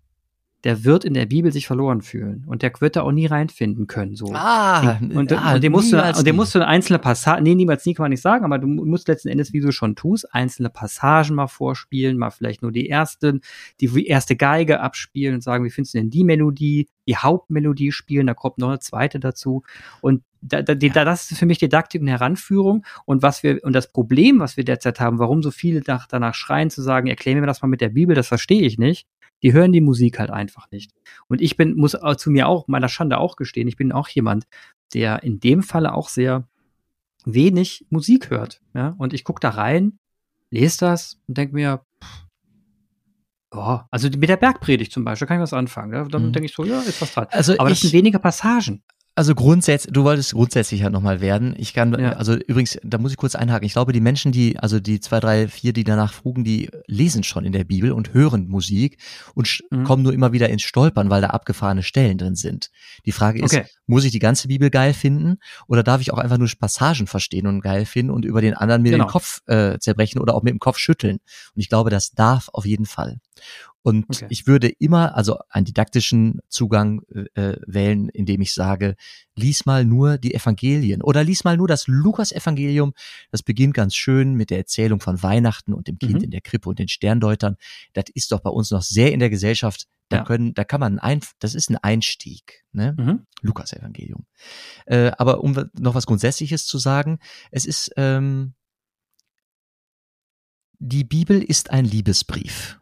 der 0.64 0.84
wird 0.84 1.04
in 1.04 1.14
der 1.14 1.24
Bibel 1.26 1.52
sich 1.52 1.66
verloren 1.66 2.02
fühlen 2.02 2.44
und 2.46 2.62
der 2.62 2.72
wird 2.80 2.96
da 2.96 3.02
auch 3.02 3.12
nie 3.12 3.26
reinfinden 3.26 3.86
können. 3.86 4.14
So. 4.14 4.32
Ah, 4.34 4.98
und, 5.00 5.32
ah, 5.32 5.54
und 5.54 5.64
dem 5.64 5.72
musst 5.72 5.92
du, 5.92 6.02
und 6.02 6.26
dem 6.26 6.36
musst 6.36 6.54
du 6.54 6.66
einzelne 6.66 6.98
Passage, 6.98 7.42
nee, 7.42 7.54
niemals 7.54 7.86
nie 7.86 7.94
kann 7.94 8.04
man 8.04 8.10
nicht 8.10 8.20
sagen, 8.20 8.44
aber 8.44 8.58
du 8.58 8.66
musst 8.66 9.08
letzten 9.08 9.28
Endes, 9.28 9.54
wie 9.54 9.60
du 9.60 9.72
schon 9.72 9.96
tust, 9.96 10.32
einzelne 10.34 10.68
Passagen 10.68 11.34
mal 11.34 11.46
vorspielen, 11.46 12.18
mal 12.18 12.30
vielleicht 12.30 12.60
nur 12.60 12.72
die 12.72 12.90
ersten, 12.90 13.40
die 13.80 14.06
erste 14.06 14.36
Geige 14.36 14.80
abspielen 14.80 15.34
und 15.34 15.42
sagen, 15.42 15.64
wie 15.64 15.70
findest 15.70 15.94
du 15.94 15.98
denn 15.98 16.10
die 16.10 16.24
Melodie, 16.24 16.88
die 17.08 17.16
Hauptmelodie 17.16 17.92
spielen, 17.92 18.26
da 18.26 18.34
kommt 18.34 18.58
noch 18.58 18.68
eine 18.68 18.80
zweite 18.80 19.18
dazu 19.18 19.62
und 20.02 20.22
da, 20.42 20.62
da, 20.62 20.74
da, 20.74 21.04
das 21.04 21.30
ist 21.30 21.38
für 21.38 21.46
mich 21.46 21.58
Didaktik 21.58 22.00
und 22.00 22.08
Heranführung 22.08 22.84
und 23.04 23.22
was 23.22 23.42
wir 23.42 23.62
und 23.62 23.74
das 23.74 23.92
Problem, 23.92 24.40
was 24.40 24.56
wir 24.56 24.64
derzeit 24.64 25.00
haben, 25.00 25.18
warum 25.18 25.42
so 25.42 25.50
viele 25.50 25.82
nach, 25.86 26.06
danach 26.06 26.34
schreien 26.34 26.70
zu 26.70 26.82
sagen, 26.82 27.08
erklär 27.08 27.36
mir 27.36 27.46
das 27.46 27.62
mal 27.62 27.68
mit 27.68 27.80
der 27.80 27.90
Bibel, 27.90 28.14
das 28.14 28.28
verstehe 28.28 28.62
ich 28.62 28.78
nicht, 28.78 29.06
die 29.42 29.52
hören 29.52 29.72
die 29.72 29.80
Musik 29.80 30.18
halt 30.18 30.30
einfach 30.30 30.70
nicht. 30.70 30.92
Und 31.28 31.40
ich 31.40 31.56
bin, 31.56 31.76
muss 31.76 31.96
zu 32.16 32.30
mir 32.30 32.48
auch, 32.48 32.68
meiner 32.68 32.88
Schande 32.88 33.18
auch 33.18 33.36
gestehen, 33.36 33.68
ich 33.68 33.76
bin 33.76 33.92
auch 33.92 34.08
jemand, 34.08 34.46
der 34.94 35.22
in 35.22 35.40
dem 35.40 35.62
Falle 35.62 35.94
auch 35.94 36.08
sehr 36.08 36.48
wenig 37.24 37.86
Musik 37.90 38.30
hört. 38.30 38.60
Ja? 38.74 38.94
Und 38.98 39.12
ich 39.12 39.24
gucke 39.24 39.40
da 39.40 39.50
rein, 39.50 39.98
lese 40.50 40.78
das 40.78 41.20
und 41.26 41.38
denke 41.38 41.54
mir, 41.54 41.84
pff, 42.02 42.26
oh, 43.52 43.78
also 43.90 44.08
mit 44.08 44.28
der 44.28 44.36
Bergpredigt 44.36 44.92
zum 44.92 45.04
Beispiel 45.04 45.28
kann 45.28 45.38
ich 45.38 45.42
was 45.42 45.52
anfangen. 45.52 45.92
Ja? 45.92 46.04
Dann 46.04 46.28
mhm. 46.28 46.32
denke 46.32 46.46
ich 46.46 46.54
so, 46.54 46.64
ja, 46.64 46.80
ist 46.80 47.00
was 47.00 47.14
dran. 47.14 47.26
Also 47.30 47.54
Aber 47.58 47.68
das 47.68 47.80
sind 47.80 47.92
weniger 47.92 48.18
Passagen. 48.18 48.82
Also 49.20 49.34
grundsätzlich, 49.34 49.92
du 49.92 50.04
wolltest 50.04 50.32
grundsätzlich 50.32 50.82
halt 50.82 50.94
nochmal 50.94 51.20
werden. 51.20 51.54
Ich 51.58 51.74
kann, 51.74 51.92
ja. 51.92 52.12
also 52.14 52.36
übrigens, 52.36 52.78
da 52.82 52.96
muss 52.96 53.10
ich 53.10 53.18
kurz 53.18 53.34
einhaken. 53.34 53.66
Ich 53.66 53.74
glaube, 53.74 53.92
die 53.92 54.00
Menschen, 54.00 54.32
die, 54.32 54.58
also 54.58 54.80
die 54.80 54.98
zwei, 54.98 55.20
drei, 55.20 55.46
vier, 55.46 55.74
die 55.74 55.84
danach 55.84 56.14
frugen, 56.14 56.42
die 56.42 56.70
lesen 56.86 57.22
schon 57.22 57.44
in 57.44 57.52
der 57.52 57.64
Bibel 57.64 57.92
und 57.92 58.14
hören 58.14 58.48
Musik 58.48 58.96
und 59.34 59.60
mhm. 59.68 59.84
kommen 59.84 60.02
nur 60.04 60.14
immer 60.14 60.32
wieder 60.32 60.48
ins 60.48 60.62
Stolpern, 60.62 61.10
weil 61.10 61.20
da 61.20 61.26
abgefahrene 61.28 61.82
Stellen 61.82 62.16
drin 62.16 62.34
sind. 62.34 62.70
Die 63.04 63.12
Frage 63.12 63.44
ist, 63.44 63.52
okay. 63.52 63.66
Muss 63.90 64.04
ich 64.04 64.12
die 64.12 64.18
ganze 64.18 64.48
Bibel 64.48 64.70
geil 64.70 64.94
finden 64.94 65.38
oder 65.66 65.82
darf 65.82 66.00
ich 66.00 66.12
auch 66.12 66.18
einfach 66.18 66.38
nur 66.38 66.48
Passagen 66.58 67.06
verstehen 67.06 67.46
und 67.46 67.60
geil 67.60 67.84
finden 67.84 68.12
und 68.12 68.24
über 68.24 68.40
den 68.40 68.54
anderen 68.54 68.82
mir 68.82 68.92
genau. 68.92 69.04
den 69.04 69.10
Kopf 69.10 69.40
äh, 69.46 69.78
zerbrechen 69.78 70.20
oder 70.20 70.34
auch 70.34 70.42
mit 70.42 70.52
dem 70.52 70.60
Kopf 70.60 70.78
schütteln? 70.78 71.18
Und 71.54 71.60
ich 71.60 71.68
glaube, 71.68 71.90
das 71.90 72.12
darf 72.12 72.48
auf 72.52 72.64
jeden 72.64 72.86
Fall. 72.86 73.18
Und 73.82 74.04
okay. 74.10 74.26
ich 74.28 74.46
würde 74.46 74.68
immer, 74.68 75.16
also 75.16 75.38
einen 75.48 75.64
didaktischen 75.64 76.40
Zugang 76.48 77.02
äh, 77.34 77.56
wählen, 77.66 78.10
indem 78.10 78.42
ich 78.42 78.52
sage, 78.52 78.94
lies 79.34 79.64
mal 79.64 79.86
nur 79.86 80.18
die 80.18 80.34
Evangelien 80.34 81.02
oder 81.02 81.24
lies 81.24 81.44
mal 81.44 81.56
nur 81.56 81.68
das 81.68 81.86
Lukas-Evangelium. 81.86 82.92
Das 83.30 83.42
beginnt 83.42 83.74
ganz 83.74 83.94
schön 83.94 84.34
mit 84.34 84.50
der 84.50 84.58
Erzählung 84.58 85.00
von 85.00 85.22
Weihnachten 85.22 85.72
und 85.72 85.88
dem 85.88 85.98
Kind 85.98 86.18
mhm. 86.18 86.24
in 86.24 86.30
der 86.30 86.42
Krippe 86.42 86.68
und 86.68 86.78
den 86.78 86.88
Sterndeutern. 86.88 87.56
Das 87.94 88.04
ist 88.12 88.32
doch 88.32 88.40
bei 88.40 88.50
uns 88.50 88.70
noch 88.70 88.82
sehr 88.82 89.12
in 89.12 89.20
der 89.20 89.30
Gesellschaft. 89.30 89.86
Da 90.10 90.18
ja. 90.18 90.24
können, 90.24 90.52
da 90.52 90.64
kann 90.64 90.80
man 90.80 90.98
ein, 90.98 91.20
das 91.38 91.54
ist 91.54 91.70
ein 91.70 91.76
Einstieg, 91.76 92.64
ne? 92.72 92.94
Mhm. 92.98 93.26
Lukas-Evangelium. 93.40 94.26
Äh, 94.84 95.12
aber 95.16 95.42
um 95.42 95.56
noch 95.78 95.94
was 95.94 96.06
Grundsätzliches 96.06 96.66
zu 96.66 96.78
sagen, 96.78 97.20
es 97.50 97.64
ist 97.64 97.92
ähm, 97.96 98.54
die 100.80 101.04
Bibel 101.04 101.42
ist 101.42 101.70
ein 101.70 101.84
Liebesbrief. 101.84 102.80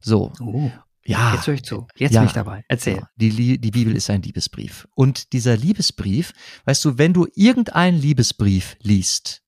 So. 0.00 0.32
Oh. 0.40 0.70
Ja. 1.04 1.34
Jetzt 1.34 1.46
höre 1.46 1.54
ich 1.54 1.64
zu. 1.64 1.88
Jetzt 1.96 2.12
ja, 2.12 2.20
bin 2.20 2.28
ich 2.28 2.34
dabei. 2.34 2.64
Erzähl. 2.68 2.96
Ja, 2.96 3.08
die, 3.16 3.58
die 3.58 3.70
Bibel 3.70 3.96
ist 3.96 4.08
ein 4.08 4.22
Liebesbrief. 4.22 4.86
Und 4.94 5.32
dieser 5.32 5.56
Liebesbrief, 5.56 6.32
weißt 6.64 6.84
du, 6.84 6.98
wenn 6.98 7.12
du 7.12 7.26
irgendeinen 7.34 7.98
Liebesbrief 7.98 8.76
liest, 8.80 9.42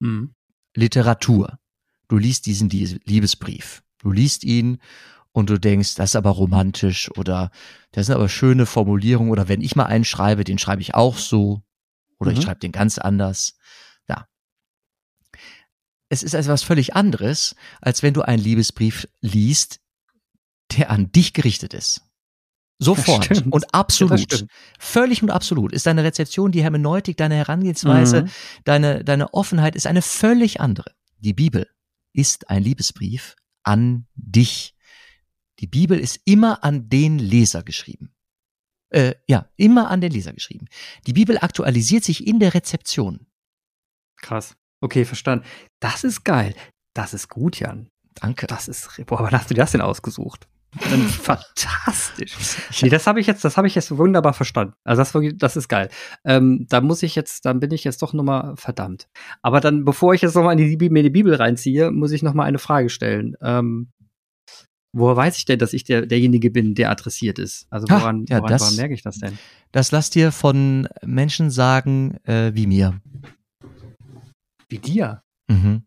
mhm. 0.00 0.34
Literatur, 0.74 1.58
du 2.08 2.18
liest 2.18 2.44
diesen 2.46 2.68
Liebesbrief, 2.68 3.82
du 3.98 4.10
liest 4.10 4.44
ihn 4.44 4.78
und 5.38 5.48
du 5.48 5.58
denkst, 5.58 5.94
das 5.94 6.10
ist 6.10 6.16
aber 6.16 6.30
romantisch 6.30 7.10
oder 7.16 7.50
das 7.92 8.06
sind 8.06 8.16
aber 8.16 8.28
schöne 8.28 8.66
Formulierungen 8.66 9.30
oder 9.30 9.48
wenn 9.48 9.60
ich 9.60 9.76
mal 9.76 9.86
einen 9.86 10.04
schreibe, 10.04 10.44
den 10.44 10.58
schreibe 10.58 10.82
ich 10.82 10.94
auch 10.94 11.16
so 11.16 11.62
oder 12.18 12.32
mhm. 12.32 12.38
ich 12.38 12.44
schreibe 12.44 12.60
den 12.60 12.72
ganz 12.72 12.98
anders. 12.98 13.56
Ja. 14.08 14.26
Es 16.08 16.22
ist 16.22 16.34
etwas 16.34 16.64
völlig 16.64 16.96
anderes, 16.96 17.54
als 17.80 18.02
wenn 18.02 18.14
du 18.14 18.22
einen 18.22 18.42
Liebesbrief 18.42 19.06
liest, 19.20 19.80
der 20.76 20.90
an 20.90 21.12
dich 21.12 21.32
gerichtet 21.32 21.72
ist. 21.72 22.02
Sofort 22.80 23.44
und 23.50 23.74
absolut. 23.74 24.32
Ja, 24.32 24.46
völlig 24.78 25.22
und 25.22 25.30
absolut 25.30 25.72
ist 25.72 25.86
deine 25.86 26.04
Rezeption, 26.04 26.52
die 26.52 26.62
Hermeneutik, 26.62 27.16
deine 27.16 27.36
Herangehensweise, 27.36 28.22
mhm. 28.22 28.30
deine, 28.64 29.04
deine 29.04 29.34
Offenheit 29.34 29.76
ist 29.76 29.86
eine 29.86 30.02
völlig 30.02 30.60
andere. 30.60 30.92
Die 31.18 31.32
Bibel 31.32 31.68
ist 32.12 32.50
ein 32.50 32.62
Liebesbrief 32.62 33.36
an 33.62 34.06
dich. 34.14 34.74
Die 35.60 35.66
Bibel 35.66 35.98
ist 35.98 36.20
immer 36.24 36.64
an 36.64 36.88
den 36.88 37.18
Leser 37.18 37.62
geschrieben. 37.62 38.14
Äh, 38.90 39.14
ja, 39.26 39.48
immer 39.56 39.90
an 39.90 40.00
den 40.00 40.12
Leser 40.12 40.32
geschrieben. 40.32 40.66
Die 41.06 41.12
Bibel 41.12 41.38
aktualisiert 41.38 42.04
sich 42.04 42.26
in 42.26 42.38
der 42.38 42.54
Rezeption. 42.54 43.26
Krass. 44.16 44.56
Okay, 44.80 45.04
verstanden. 45.04 45.44
Das 45.80 46.04
ist 46.04 46.24
geil. 46.24 46.54
Das 46.94 47.12
ist 47.14 47.28
gut, 47.28 47.60
Jan. 47.60 47.90
Danke. 48.14 48.46
Das 48.46 48.68
ist, 48.68 48.88
boah, 49.06 49.20
wann 49.20 49.32
hast 49.32 49.50
du 49.50 49.54
das 49.54 49.72
denn 49.72 49.80
ausgesucht? 49.80 50.48
Fantastisch. 50.78 52.36
Nee, 52.82 52.90
das 52.90 53.06
habe 53.06 53.20
ich 53.20 53.26
jetzt, 53.26 53.44
das 53.44 53.56
habe 53.56 53.66
ich 53.66 53.74
jetzt 53.74 53.96
wunderbar 53.96 54.34
verstanden. 54.34 54.74
Also 54.84 55.02
das, 55.02 55.34
das 55.36 55.56
ist 55.56 55.68
geil. 55.68 55.88
Ähm, 56.24 56.66
da 56.68 56.80
muss 56.80 57.02
ich 57.02 57.14
jetzt, 57.14 57.46
dann 57.46 57.58
bin 57.60 57.70
ich 57.70 57.84
jetzt 57.84 58.02
doch 58.02 58.12
nochmal 58.12 58.54
verdammt. 58.56 59.08
Aber 59.42 59.60
dann, 59.60 59.84
bevor 59.84 60.14
ich 60.14 60.20
jetzt 60.20 60.34
nochmal 60.34 60.58
in 60.58 60.78
die, 60.78 60.90
mir 60.90 61.02
die 61.02 61.10
Bibel 61.10 61.34
reinziehe, 61.34 61.90
muss 61.90 62.12
ich 62.12 62.22
nochmal 62.22 62.46
eine 62.46 62.58
Frage 62.58 62.90
stellen. 62.90 63.34
Ähm, 63.40 63.92
woher 64.92 65.16
weiß 65.16 65.38
ich 65.38 65.44
denn, 65.44 65.58
dass 65.58 65.72
ich 65.72 65.84
der, 65.84 66.06
derjenige 66.06 66.50
bin, 66.50 66.74
der 66.74 66.90
adressiert 66.90 67.38
ist? 67.38 67.66
Also 67.70 67.88
woran, 67.88 68.20
ha, 68.22 68.24
ja, 68.28 68.38
woran, 68.38 68.50
das, 68.50 68.62
woran 68.62 68.76
merke 68.76 68.94
ich 68.94 69.02
das 69.02 69.18
denn? 69.18 69.38
Das 69.72 69.90
lass 69.92 70.10
dir 70.10 70.32
von 70.32 70.88
Menschen 71.04 71.50
sagen, 71.50 72.16
äh, 72.24 72.54
wie 72.54 72.66
mir. 72.66 73.00
Wie 74.68 74.78
dir? 74.78 75.22
Mhm. 75.48 75.82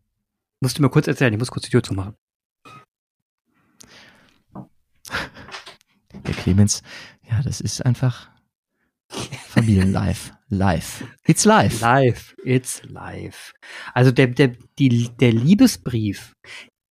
Musst 0.60 0.78
du 0.78 0.82
mir 0.82 0.90
kurz 0.90 1.06
erzählen, 1.08 1.32
ich 1.32 1.38
muss 1.38 1.50
kurz 1.50 1.64
die 1.64 1.70
Tür 1.70 1.82
zumachen. 1.82 2.14
Der 6.24 6.34
Clemens, 6.34 6.82
ja, 7.28 7.42
das 7.42 7.60
ist 7.60 7.84
einfach 7.84 8.30
Familienlife. 9.08 10.32
Live. 10.48 11.02
It's 11.26 11.46
live. 11.46 11.80
Live. 11.80 12.34
It's 12.44 12.82
live. 12.84 13.54
Also 13.94 14.10
der, 14.10 14.26
der, 14.26 14.48
die, 14.78 15.08
der 15.18 15.32
Liebesbrief, 15.32 16.34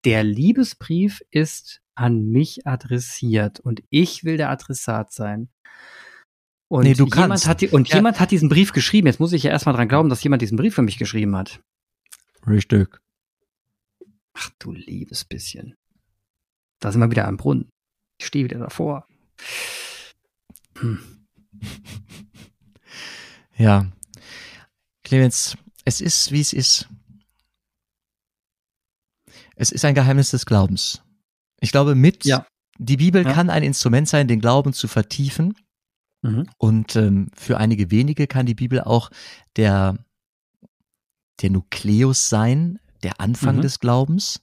der 0.07 0.25
Liebesbrief 0.25 1.21
ist 1.31 1.83
an 2.01 2.31
mich 2.31 2.67
adressiert 2.67 3.61
und 3.61 3.83
ich 3.91 4.25
will 4.25 4.39
der 4.39 4.49
Adressat 4.51 5.13
sein. 5.13 5.51
Und 6.69 6.85
Nee, 6.85 6.93
jemand 6.93 7.47
hat 7.47 7.61
die, 7.61 7.69
und 7.69 7.89
Ja. 7.89 7.97
jemand 7.97 8.21
hat 8.21 8.31
diesen 8.31 8.49
Brief 8.49 8.73
geschrieben. 8.73 9.07
Jetzt 9.07 9.21
muss 9.21 9.33
ich 9.33 9.43
ja 9.43 9.51
erstmal 9.51 9.75
dran 9.75 9.89
glauben, 9.89 10.09
dass 10.09 10.23
jemand 10.23 10.41
diesen 10.41 10.57
Brief 10.57 10.75
für 10.75 10.83
mich 10.83 10.99
geschrieben 10.99 11.37
hat. 11.37 11.61
Richtig. 12.47 13.01
Ach 14.33 14.51
du 14.59 14.73
liebes 14.73 15.25
bisschen. 15.25 15.75
Da 16.79 16.91
sind 16.91 17.01
wir 17.01 17.11
wieder 17.11 17.29
am 17.29 17.37
Brunnen. 17.37 17.69
Ich 18.19 18.27
stehe 18.27 18.45
wieder 18.45 18.59
davor. 18.59 19.07
Hm. 20.79 21.27
Ja. 23.57 23.93
Clemens, 25.05 25.55
es 25.85 26.01
ist, 26.01 26.33
wie 26.33 26.41
es 26.41 26.55
ist. 26.55 26.89
Es 29.55 29.71
ist 29.71 29.85
ein 29.85 29.95
Geheimnis 29.95 30.31
des 30.31 30.47
Glaubens. 30.47 31.03
Ich 31.61 31.73
glaube, 31.73 31.95
mit 31.95 32.25
Ja. 32.25 32.47
die 32.79 32.97
Bibel 32.97 33.25
Ja. 33.25 33.33
kann 33.33 33.51
ein 33.51 33.63
Instrument 33.63 34.09
sein, 34.09 34.29
den 34.29 34.41
Glauben 34.41 34.73
zu 34.73 34.89
vertiefen. 34.89 35.55
Mhm. 36.23 36.47
Und 36.59 36.97
ähm, 36.97 37.31
für 37.35 37.59
einige 37.59 37.91
wenige 37.91 38.27
kann 38.27 38.47
die 38.47 38.55
Bibel 38.55 38.81
auch 38.81 39.11
der, 39.57 39.97
der 41.43 41.51
Nukleus 41.51 42.29
sein, 42.29 42.79
der 43.03 43.21
Anfang 43.21 43.57
Mhm. 43.57 43.63
des 43.63 43.81
Glaubens. 43.81 44.43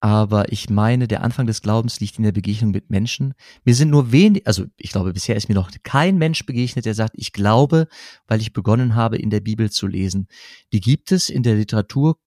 Aber 0.00 0.52
ich 0.52 0.68
meine, 0.68 1.08
der 1.08 1.22
Anfang 1.22 1.46
des 1.46 1.62
Glaubens 1.62 1.98
liegt 2.00 2.18
in 2.18 2.24
der 2.24 2.32
Begegnung 2.32 2.72
mit 2.72 2.90
Menschen. 2.90 3.32
Mir 3.64 3.74
sind 3.74 3.88
nur 3.88 4.12
wenig, 4.12 4.46
also 4.46 4.66
ich 4.76 4.90
glaube, 4.90 5.14
bisher 5.14 5.34
ist 5.34 5.48
mir 5.48 5.54
noch 5.54 5.70
kein 5.82 6.18
Mensch 6.18 6.44
begegnet, 6.44 6.84
der 6.84 6.94
sagt, 6.94 7.14
ich 7.16 7.32
glaube, 7.32 7.88
weil 8.26 8.42
ich 8.42 8.52
begonnen 8.52 8.94
habe, 8.94 9.16
in 9.16 9.30
der 9.30 9.40
Bibel 9.40 9.70
zu 9.70 9.86
lesen. 9.86 10.28
Die 10.74 10.80
gibt 10.80 11.10
es 11.10 11.30
in 11.30 11.42
der 11.42 11.54
Literatur. 11.54 12.18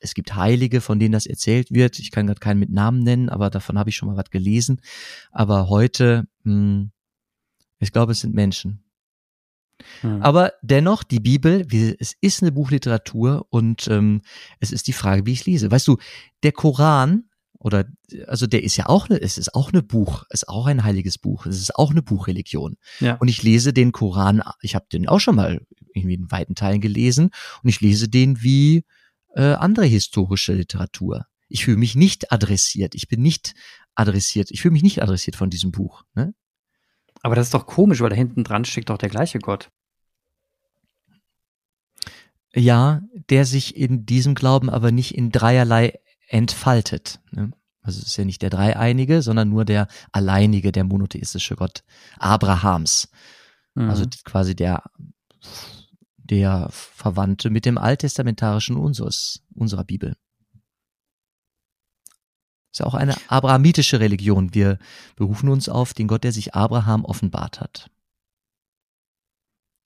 Es 0.00 0.14
gibt 0.14 0.34
Heilige, 0.34 0.80
von 0.80 0.98
denen 0.98 1.12
das 1.12 1.26
erzählt 1.26 1.72
wird. 1.72 1.98
Ich 1.98 2.10
kann 2.10 2.26
gerade 2.26 2.40
keinen 2.40 2.60
mit 2.60 2.70
Namen 2.70 3.02
nennen, 3.02 3.28
aber 3.28 3.50
davon 3.50 3.78
habe 3.78 3.90
ich 3.90 3.96
schon 3.96 4.08
mal 4.08 4.16
was 4.16 4.30
gelesen. 4.30 4.80
Aber 5.32 5.68
heute, 5.68 6.26
hm, 6.44 6.90
ich 7.78 7.92
glaube, 7.92 8.12
es 8.12 8.20
sind 8.20 8.34
Menschen. 8.34 8.84
Hm. 10.02 10.22
Aber 10.22 10.52
dennoch, 10.62 11.02
die 11.02 11.20
Bibel, 11.20 11.66
es 11.98 12.14
ist 12.20 12.42
eine 12.42 12.52
Buchliteratur 12.52 13.46
und 13.50 13.88
ähm, 13.88 14.22
es 14.58 14.72
ist 14.72 14.86
die 14.86 14.92
Frage, 14.92 15.26
wie 15.26 15.32
ich 15.32 15.46
lese. 15.46 15.70
Weißt 15.70 15.88
du, 15.88 15.96
der 16.42 16.52
Koran 16.52 17.24
oder 17.60 17.84
also 18.26 18.46
der 18.46 18.64
ist 18.64 18.76
ja 18.76 18.88
auch 18.88 19.08
eine, 19.08 19.20
es 19.20 19.36
ist 19.36 19.54
auch 19.54 19.70
eine 19.70 19.82
Buch, 19.82 20.24
es 20.30 20.42
ist 20.42 20.48
auch 20.48 20.66
ein 20.66 20.82
heiliges 20.82 21.18
Buch, 21.18 21.46
es 21.46 21.60
ist 21.60 21.76
auch 21.76 21.90
eine 21.90 22.02
Buchreligion. 22.02 22.76
Ja. 23.00 23.16
Und 23.16 23.28
ich 23.28 23.42
lese 23.42 23.72
den 23.72 23.92
Koran, 23.92 24.42
ich 24.62 24.74
habe 24.74 24.86
den 24.90 25.06
auch 25.06 25.20
schon 25.20 25.36
mal 25.36 25.60
irgendwie 25.94 26.14
in 26.14 26.30
weiten 26.30 26.54
Teilen 26.54 26.80
gelesen 26.80 27.30
und 27.62 27.68
ich 27.68 27.80
lese 27.80 28.08
den 28.08 28.42
wie 28.42 28.84
äh, 29.34 29.54
andere 29.54 29.86
historische 29.86 30.52
Literatur. 30.52 31.26
Ich 31.48 31.64
fühle 31.64 31.78
mich 31.78 31.94
nicht 31.96 32.32
adressiert, 32.32 32.94
ich 32.94 33.08
bin 33.08 33.22
nicht 33.22 33.54
adressiert, 33.94 34.50
ich 34.50 34.62
fühle 34.62 34.72
mich 34.72 34.82
nicht 34.82 35.02
adressiert 35.02 35.36
von 35.36 35.50
diesem 35.50 35.72
Buch. 35.72 36.04
Ne? 36.14 36.34
Aber 37.22 37.34
das 37.34 37.48
ist 37.48 37.54
doch 37.54 37.66
komisch, 37.66 38.00
weil 38.00 38.10
da 38.10 38.16
hinten 38.16 38.44
dran 38.44 38.64
steckt 38.64 38.90
doch 38.90 38.98
der 38.98 39.08
gleiche 39.08 39.38
Gott. 39.38 39.70
Ja, 42.52 43.02
der 43.28 43.44
sich 43.44 43.76
in 43.76 44.06
diesem 44.06 44.34
Glauben 44.34 44.70
aber 44.70 44.90
nicht 44.90 45.14
in 45.14 45.30
dreierlei 45.30 46.00
entfaltet. 46.26 47.20
Ne? 47.30 47.52
Also 47.82 48.00
es 48.00 48.08
ist 48.08 48.16
ja 48.16 48.24
nicht 48.24 48.42
der 48.42 48.50
Dreieinige, 48.50 49.22
sondern 49.22 49.48
nur 49.48 49.64
der 49.64 49.88
alleinige, 50.12 50.72
der 50.72 50.84
monotheistische 50.84 51.56
Gott 51.56 51.84
Abrahams. 52.18 53.08
Mhm. 53.74 53.90
Also 53.90 54.04
quasi 54.24 54.54
der, 54.54 54.82
der 56.30 56.68
Verwandte 56.70 57.50
mit 57.50 57.64
dem 57.64 57.76
alttestamentarischen 57.76 58.76
unseres, 58.76 59.42
unserer 59.54 59.84
Bibel. 59.84 60.16
Ist 62.72 62.78
ja 62.78 62.86
auch 62.86 62.94
eine 62.94 63.16
abrahamitische 63.26 63.98
Religion. 63.98 64.54
Wir 64.54 64.78
berufen 65.16 65.48
uns 65.48 65.68
auf 65.68 65.92
den 65.92 66.06
Gott, 66.06 66.22
der 66.22 66.32
sich 66.32 66.54
Abraham 66.54 67.04
offenbart 67.04 67.60
hat. 67.60 67.90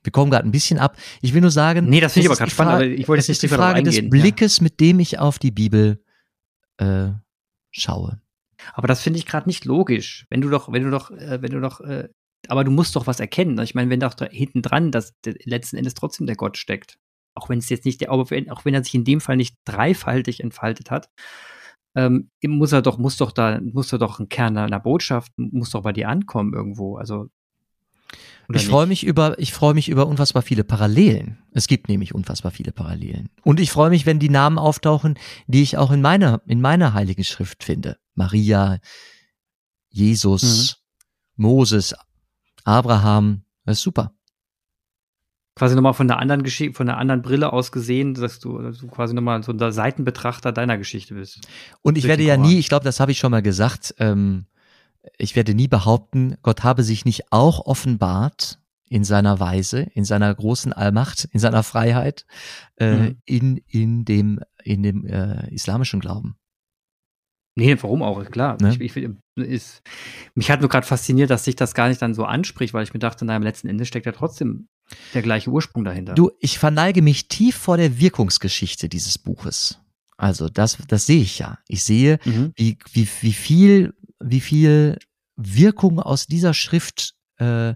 Wir 0.02 0.12
kommen 0.12 0.30
gerade 0.30 0.46
ein 0.46 0.52
bisschen 0.52 0.78
ab. 0.78 0.98
Ich 1.22 1.32
will 1.32 1.40
nur 1.40 1.50
sagen, 1.50 1.88
nee, 1.88 2.00
das 2.00 2.12
finde 2.12 2.26
ich 2.26 2.30
aber 2.30 2.36
gerade 2.36 2.50
die 2.50 2.54
spannend, 2.54 2.74
aber 2.74 2.84
ich 2.84 3.08
wollte 3.08 3.20
jetzt 3.20 3.30
ist 3.30 3.42
die 3.42 3.46
nicht 3.46 3.52
darauf 3.52 3.72
Frage 3.72 3.82
des. 3.82 4.10
Blickes, 4.10 4.60
mit 4.60 4.78
dem 4.80 5.00
ich 5.00 5.18
auf 5.18 5.38
die 5.38 5.50
Bibel 5.50 6.04
äh, 6.76 7.08
schaue. 7.70 8.20
Aber 8.74 8.86
das 8.86 9.00
finde 9.00 9.18
ich 9.18 9.24
gerade 9.24 9.48
nicht 9.48 9.64
logisch. 9.64 10.26
Wenn 10.28 10.42
du 10.42 10.50
doch, 10.50 10.70
wenn 10.70 10.82
du 10.82 10.90
doch, 10.90 11.10
äh, 11.10 11.40
wenn 11.40 11.52
du 11.52 11.60
doch, 11.60 11.80
äh, 11.80 12.10
aber 12.50 12.64
du 12.64 12.70
musst 12.70 12.96
doch 12.96 13.06
was 13.06 13.20
erkennen. 13.20 13.58
Ich 13.60 13.74
meine, 13.74 13.90
wenn 13.90 14.00
doch 14.00 14.14
da 14.14 14.26
hinten 14.26 14.62
dran, 14.62 14.90
dass 14.90 15.14
letzten 15.44 15.76
Endes 15.76 15.94
trotzdem 15.94 16.26
der 16.26 16.36
Gott 16.36 16.56
steckt. 16.56 16.98
Auch 17.34 17.48
wenn 17.48 17.58
es 17.58 17.68
jetzt 17.68 17.84
nicht 17.84 18.00
der, 18.00 18.12
auch 18.12 18.30
wenn, 18.30 18.50
auch 18.50 18.64
wenn 18.64 18.74
er 18.74 18.84
sich 18.84 18.94
in 18.94 19.04
dem 19.04 19.20
Fall 19.20 19.36
nicht 19.36 19.56
dreifaltig 19.64 20.40
entfaltet 20.40 20.90
hat, 20.90 21.10
ähm, 21.96 22.30
muss 22.44 22.72
er 22.72 22.82
doch, 22.82 22.98
muss 22.98 23.16
doch 23.16 23.32
da, 23.32 23.60
muss 23.60 23.92
er 23.92 23.98
doch 23.98 24.18
ein 24.18 24.28
Kern 24.28 24.56
einer 24.56 24.80
Botschaft, 24.80 25.32
muss 25.36 25.70
doch 25.70 25.82
bei 25.82 25.92
dir 25.92 26.08
ankommen 26.08 26.52
irgendwo. 26.52 26.96
Also 26.96 27.28
Ich 28.52 28.66
freue 28.66 28.86
mich 28.86 29.04
über, 29.04 29.38
ich 29.38 29.52
freue 29.52 29.74
mich 29.74 29.88
über 29.88 30.06
unfassbar 30.06 30.42
viele 30.42 30.64
Parallelen. 30.64 31.38
Es 31.52 31.66
gibt 31.66 31.88
nämlich 31.88 32.14
unfassbar 32.14 32.52
viele 32.52 32.72
Parallelen. 32.72 33.30
Und 33.42 33.60
ich 33.60 33.70
freue 33.70 33.90
mich, 33.90 34.06
wenn 34.06 34.18
die 34.18 34.28
Namen 34.28 34.58
auftauchen, 34.58 35.18
die 35.46 35.62
ich 35.62 35.76
auch 35.76 35.90
in 35.90 36.02
meiner, 36.02 36.42
in 36.46 36.60
meiner 36.60 36.94
heiligen 36.94 37.24
Schrift 37.24 37.64
finde. 37.64 37.96
Maria, 38.14 38.78
Jesus, 39.88 40.82
Moses, 41.36 41.94
Abraham. 42.64 43.42
Das 43.64 43.78
ist 43.78 43.82
super. 43.82 44.12
quasi 45.56 45.76
nochmal 45.76 45.94
von 45.94 46.08
der 46.08 46.18
anderen 46.18 46.42
Geschichte, 46.42 46.74
von 46.74 46.86
der 46.86 46.96
anderen 46.98 47.22
Brille 47.22 47.52
aus 47.52 47.70
gesehen, 47.70 48.14
dass 48.14 48.40
du, 48.40 48.58
dass 48.58 48.78
du 48.78 48.88
quasi 48.88 49.14
nochmal 49.14 49.42
so 49.44 49.52
ein 49.52 49.72
Seitenbetrachter 49.72 50.50
deiner 50.52 50.76
Geschichte 50.78 51.14
bist. 51.14 51.40
Und 51.82 51.96
ich 51.96 52.04
werde 52.08 52.24
ja 52.24 52.36
nie, 52.36 52.58
ich 52.58 52.68
glaube, 52.68 52.84
das 52.84 52.98
habe 52.98 53.12
ich 53.12 53.18
schon 53.18 53.30
mal 53.30 53.42
gesagt, 53.42 53.94
ähm, 53.98 54.46
ich 55.16 55.36
werde 55.36 55.54
nie 55.54 55.68
behaupten, 55.68 56.36
Gott 56.42 56.64
habe 56.64 56.82
sich 56.82 57.04
nicht 57.04 57.30
auch 57.30 57.66
offenbart 57.66 58.58
in 58.88 59.04
seiner 59.04 59.38
Weise, 59.40 59.82
in 59.94 60.04
seiner 60.04 60.34
großen 60.34 60.72
Allmacht, 60.72 61.24
in 61.30 61.38
seiner 61.40 61.62
Freiheit, 61.62 62.26
äh, 62.76 62.96
Mhm. 62.96 63.16
in, 63.24 63.56
in 63.68 64.04
dem, 64.04 64.40
in 64.62 64.82
dem 64.82 65.06
äh, 65.06 65.48
islamischen 65.54 66.00
Glauben. 66.00 66.36
Nee, 67.56 67.76
warum 67.80 68.02
auch? 68.02 68.24
Klar. 68.30 68.56
Ne? 68.60 68.76
Ich, 68.78 68.96
ich, 68.96 69.08
ist, 69.36 69.82
mich 70.34 70.50
hat 70.50 70.60
nur 70.60 70.68
gerade 70.68 70.86
fasziniert, 70.86 71.30
dass 71.30 71.44
sich 71.44 71.54
das 71.54 71.74
gar 71.74 71.88
nicht 71.88 72.02
dann 72.02 72.14
so 72.14 72.24
anspricht, 72.24 72.74
weil 72.74 72.82
ich 72.82 72.92
mir 72.92 72.98
dachte, 73.00 73.24
naja, 73.24 73.36
am 73.36 73.42
letzten 73.42 73.68
Ende 73.68 73.84
steckt 73.86 74.06
ja 74.06 74.12
trotzdem 74.12 74.68
der 75.14 75.22
gleiche 75.22 75.50
Ursprung 75.50 75.84
dahinter. 75.84 76.14
Du, 76.14 76.30
ich 76.40 76.58
verneige 76.58 77.00
mich 77.00 77.28
tief 77.28 77.56
vor 77.56 77.76
der 77.76 77.98
Wirkungsgeschichte 77.98 78.88
dieses 78.88 79.18
Buches. 79.18 79.80
Also 80.16 80.48
das, 80.48 80.78
das 80.88 81.06
sehe 81.06 81.22
ich 81.22 81.38
ja. 81.38 81.58
Ich 81.68 81.84
sehe, 81.84 82.18
Mhm. 82.24 82.52
wie, 82.56 82.78
wie, 82.92 83.08
wie 83.20 83.32
viel, 83.32 83.94
wie 84.20 84.40
viel 84.40 84.98
Wirkung 85.36 86.00
aus 86.00 86.26
dieser 86.26 86.54
Schrift 86.54 87.14
äh, 87.38 87.74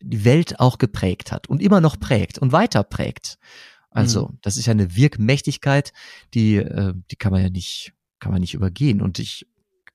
die 0.00 0.24
Welt 0.24 0.60
auch 0.60 0.78
geprägt 0.78 1.30
hat 1.30 1.48
und 1.48 1.60
immer 1.62 1.80
noch 1.80 1.98
prägt 2.00 2.38
und 2.38 2.52
weiter 2.52 2.82
prägt. 2.84 3.38
Also, 3.92 4.30
das 4.42 4.56
ist 4.56 4.66
ja 4.66 4.70
eine 4.70 4.94
Wirkmächtigkeit, 4.94 5.92
die, 6.32 6.56
äh, 6.56 6.94
die 7.10 7.16
kann 7.16 7.32
man 7.32 7.42
ja 7.42 7.50
nicht, 7.50 7.92
kann 8.20 8.32
man 8.32 8.40
nicht 8.40 8.54
übergehen. 8.54 9.00
Und 9.02 9.18
ich 9.18 9.46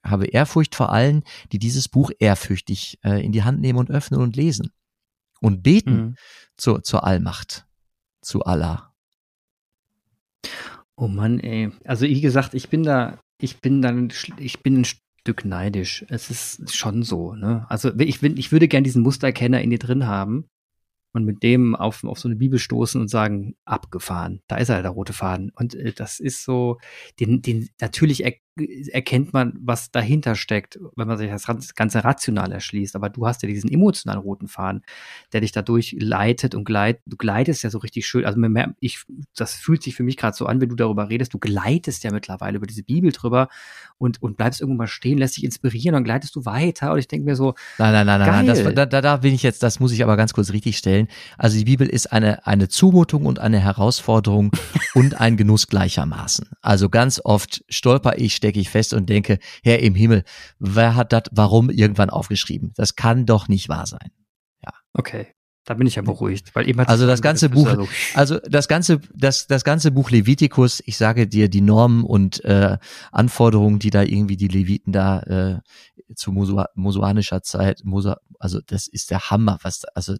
habe 0.03 0.27
Ehrfurcht 0.27 0.75
vor 0.75 0.91
allen, 0.91 1.23
die 1.51 1.59
dieses 1.59 1.87
Buch 1.87 2.11
ehrfürchtig 2.19 2.99
äh, 3.03 3.23
in 3.23 3.31
die 3.31 3.43
Hand 3.43 3.61
nehmen 3.61 3.79
und 3.79 3.89
öffnen 3.89 4.19
und 4.21 4.35
lesen. 4.35 4.71
Und 5.41 5.63
beten 5.63 5.95
Mhm. 5.95 6.15
zur, 6.57 6.83
zur 6.83 7.05
Allmacht, 7.05 7.65
zu 8.21 8.43
Allah. 8.43 8.93
Oh 10.95 11.07
Mann, 11.07 11.39
ey. 11.39 11.71
Also 11.83 12.05
wie 12.05 12.21
gesagt, 12.21 12.53
ich 12.53 12.69
bin 12.69 12.83
da, 12.83 13.19
ich 13.39 13.59
bin 13.61 13.81
dann, 13.81 14.11
ich 14.37 14.63
bin 14.63 14.81
ein 14.81 14.85
Stück 14.85 15.43
neidisch. 15.43 16.05
Es 16.09 16.29
ist 16.29 16.73
schon 16.73 17.03
so, 17.03 17.33
ne? 17.35 17.65
Also 17.69 17.93
ich, 17.99 18.23
ich 18.23 18.51
würde 18.51 18.67
gern 18.67 18.83
diesen 18.83 19.03
Musterkenner 19.03 19.61
in 19.61 19.71
dir 19.71 19.79
drin 19.79 20.07
haben 20.07 20.45
und 21.15 21.25
mit 21.25 21.43
dem 21.43 21.75
auf, 21.75 22.03
auf 22.03 22.19
so 22.19 22.27
eine 22.27 22.35
Bibel 22.35 22.59
stoßen 22.59 22.99
und 22.99 23.07
sagen, 23.07 23.55
abgefahren. 23.65 24.41
Da 24.47 24.57
ist 24.57 24.69
er, 24.69 24.81
der 24.81 24.91
rote 24.91 25.13
Faden. 25.13 25.51
Und 25.55 25.73
äh, 25.75 25.93
das 25.93 26.19
ist 26.19 26.43
so, 26.43 26.77
den, 27.19 27.41
den, 27.41 27.69
natürlich 27.79 28.25
erkennt 28.57 29.33
man, 29.33 29.53
was 29.61 29.91
dahinter 29.91 30.35
steckt, 30.35 30.79
wenn 30.95 31.07
man 31.07 31.17
sich 31.17 31.29
das 31.29 31.75
Ganze 31.75 32.03
rational 32.03 32.51
erschließt. 32.51 32.95
Aber 32.95 33.09
du 33.09 33.27
hast 33.27 33.43
ja 33.43 33.47
diesen 33.47 33.71
emotionalen 33.71 34.21
roten 34.21 34.47
Faden, 34.47 34.83
der 35.33 35.41
dich 35.41 35.51
dadurch 35.51 35.95
leitet 35.99 36.55
und 36.55 36.63
gleit, 36.63 37.01
du 37.05 37.17
gleitest 37.17 37.63
ja 37.63 37.69
so 37.69 37.79
richtig 37.79 38.07
schön. 38.07 38.25
Also 38.25 38.39
ich, 38.79 39.03
das 39.35 39.55
fühlt 39.55 39.83
sich 39.83 39.95
für 39.95 40.03
mich 40.03 40.17
gerade 40.17 40.37
so 40.37 40.45
an, 40.45 40.61
wenn 40.61 40.69
du 40.69 40.75
darüber 40.75 41.09
redest. 41.09 41.33
Du 41.33 41.39
gleitest 41.39 42.03
ja 42.03 42.11
mittlerweile 42.11 42.57
über 42.57 42.67
diese 42.67 42.83
Bibel 42.83 43.11
drüber 43.11 43.49
und, 43.97 44.21
und 44.21 44.37
bleibst 44.37 44.61
irgendwo 44.61 44.77
mal 44.77 44.87
stehen, 44.87 45.17
lässt 45.17 45.37
dich 45.37 45.43
inspirieren, 45.43 45.93
dann 45.93 46.03
gleitest 46.03 46.35
du 46.35 46.45
weiter. 46.45 46.93
Und 46.93 46.99
ich 46.99 47.07
denke 47.07 47.25
mir 47.25 47.35
so, 47.35 47.55
Nein, 47.77 47.91
nein, 47.91 48.05
nein, 48.05 48.19
nein, 48.19 48.29
nein. 48.29 48.47
Das, 48.47 48.63
Geil. 48.63 48.73
da, 48.73 48.85
da, 48.85 49.01
da 49.01 49.17
bin 49.17 49.33
ich 49.33 49.43
jetzt, 49.43 49.63
das 49.63 49.79
muss 49.79 49.91
ich 49.91 50.03
aber 50.03 50.15
ganz 50.15 50.33
kurz 50.33 50.51
richtig 50.51 50.77
stellen. 50.77 51.07
Also 51.37 51.57
die 51.57 51.65
Bibel 51.65 51.87
ist 51.87 52.11
eine, 52.11 52.45
eine 52.47 52.69
Zumutung 52.69 53.25
und 53.25 53.39
eine 53.39 53.59
Herausforderung 53.59 54.51
und 54.93 55.19
ein 55.19 55.35
Genuss 55.35 55.67
gleichermaßen. 55.67 56.49
Also 56.61 56.89
ganz 56.89 57.19
oft 57.23 57.63
stolper 57.69 58.17
ich, 58.17 58.35
stecke 58.45 58.59
ich 58.59 58.69
fest 58.69 58.93
und 58.93 59.09
denke, 59.09 59.39
Herr 59.63 59.79
im 59.79 59.95
Himmel, 59.95 60.23
wer 60.59 60.95
hat 60.95 61.11
das 61.13 61.23
warum 61.31 61.69
irgendwann 61.71 62.09
aufgeschrieben? 62.11 62.73
Das 62.75 62.95
kann 62.95 63.25
doch 63.25 63.47
nicht 63.47 63.69
wahr 63.69 63.85
sein. 63.87 64.11
okay, 64.93 65.27
da 65.65 65.73
bin 65.73 65.87
ich 65.87 65.95
ja 65.95 66.03
beruhigt, 66.03 66.53
weil 66.55 66.69
eben 66.69 66.79
hat 66.79 66.89
Also 66.89 67.07
das 67.07 67.21
ganze 67.23 67.49
Buch- 67.49 67.67
ja 67.67 67.75
so- 67.75 67.87
Also 68.13 68.39
das 68.47 68.67
ganze, 68.67 69.01
das, 69.15 69.47
das 69.47 69.63
ganze 69.63 69.89
Buch 69.91 70.11
Levitikus, 70.11 70.81
ich 70.85 70.95
sage 70.95 71.27
dir, 71.27 71.49
die 71.49 71.61
Normen 71.61 72.03
und 72.03 72.45
äh, 72.45 72.77
Anforderungen, 73.11 73.79
die 73.79 73.89
da 73.89 74.03
irgendwie 74.03 74.37
die 74.37 74.47
Leviten 74.47 74.93
da 74.93 75.21
äh, 75.23 75.59
zu 76.15 76.31
Mosu 76.31 76.61
mosuanischer 76.75 77.41
Zeit, 77.41 77.81
Mosa, 77.83 78.17
also 78.39 78.59
das 78.67 78.87
ist 78.87 79.09
der 79.09 79.31
Hammer, 79.31 79.57
was, 79.63 79.79
da- 79.79 79.89
also 79.95 80.15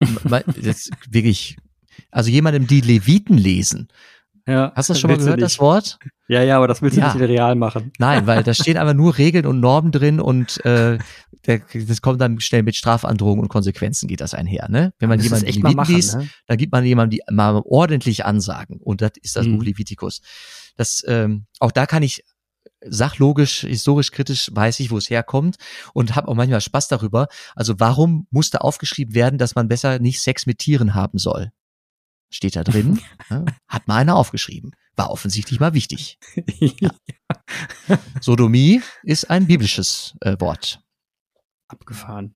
das 0.62 0.90
wirklich, 1.10 1.56
also 2.10 2.30
jemandem 2.30 2.66
die 2.68 2.80
Leviten 2.82 3.36
lesen. 3.36 3.88
Ja, 4.46 4.72
Hast 4.74 4.88
du 4.88 4.92
das 4.94 5.00
schon 5.00 5.10
mal 5.10 5.16
gehört, 5.18 5.40
das. 5.40 5.58
Wort? 5.60 5.98
Ja, 6.28 6.42
ja, 6.42 6.56
aber 6.56 6.66
das 6.66 6.82
willst 6.82 6.96
du 6.96 7.00
Ja. 7.00 7.14
nicht 7.14 7.22
real 7.28 7.54
machen. 7.54 7.92
Nein, 7.98 8.26
weil 8.26 8.42
da 8.42 8.54
stehen 8.54 8.76
aber 8.76 8.94
nur 8.94 9.16
Regeln 9.18 9.46
und 9.46 9.60
Normen 9.60 9.92
drin 9.92 10.20
und 10.20 10.64
äh, 10.64 10.98
der, 11.46 11.60
das 11.86 12.02
kommt 12.02 12.20
dann 12.20 12.40
schnell 12.40 12.62
mit 12.62 12.74
Strafandrohungen 12.76 13.42
und 13.42 13.48
Konsequenzen 13.48 14.08
geht 14.08 14.20
das 14.20 14.34
einher, 14.34 14.68
ne? 14.68 14.92
Wenn 14.98 15.08
man 15.08 15.18
Das 15.18 15.24
jemanden 15.26 15.46
echt 15.46 15.62
mal 15.62 15.74
machen, 15.74 15.94
liest, 15.94 16.16
ne? 16.16 16.28
da 16.46 16.56
gibt 16.56 16.72
man 16.72 16.84
jemandem 16.84 17.20
die 17.26 17.34
mal 17.34 17.60
ordentlich 17.64 18.24
Ansagen 18.24 18.78
und 18.78 19.00
das 19.00 19.12
ist 19.22 19.36
das 19.36 19.46
Mhm. 19.46 19.58
Buch 19.58 19.64
Levitikus. 19.64 20.20
Das 20.76 21.02
ähm, 21.06 21.46
auch 21.60 21.72
da 21.72 21.86
kann 21.86 22.02
ich 22.02 22.24
sachlogisch, 22.84 23.60
historisch 23.60 24.10
kritisch 24.10 24.50
weiß 24.52 24.80
ich, 24.80 24.90
wo 24.90 24.98
es 24.98 25.08
herkommt 25.10 25.56
und 25.94 26.16
habe 26.16 26.28
auch 26.28 26.34
manchmal 26.34 26.60
Spaß 26.60 26.88
darüber. 26.88 27.28
Also 27.54 27.74
warum 27.78 28.26
musste 28.30 28.62
aufgeschrieben 28.62 29.14
werden, 29.14 29.38
dass 29.38 29.54
man 29.54 29.68
besser 29.68 29.98
nicht 29.98 30.20
Sex 30.20 30.46
mit 30.46 30.58
Tieren 30.58 30.94
haben 30.94 31.18
soll? 31.18 31.52
Steht 32.32 32.56
da 32.56 32.64
drin, 32.64 32.98
ne? 33.30 33.44
hat 33.68 33.86
mal 33.86 33.96
einer 33.96 34.16
aufgeschrieben. 34.16 34.72
War 34.96 35.10
offensichtlich 35.10 35.60
mal 35.60 35.74
wichtig. 35.74 36.18
Sodomie 38.20 38.82
ist 39.04 39.30
ein 39.30 39.46
biblisches 39.46 40.14
äh, 40.20 40.36
Wort. 40.40 40.80
Abgefahren. 41.68 42.34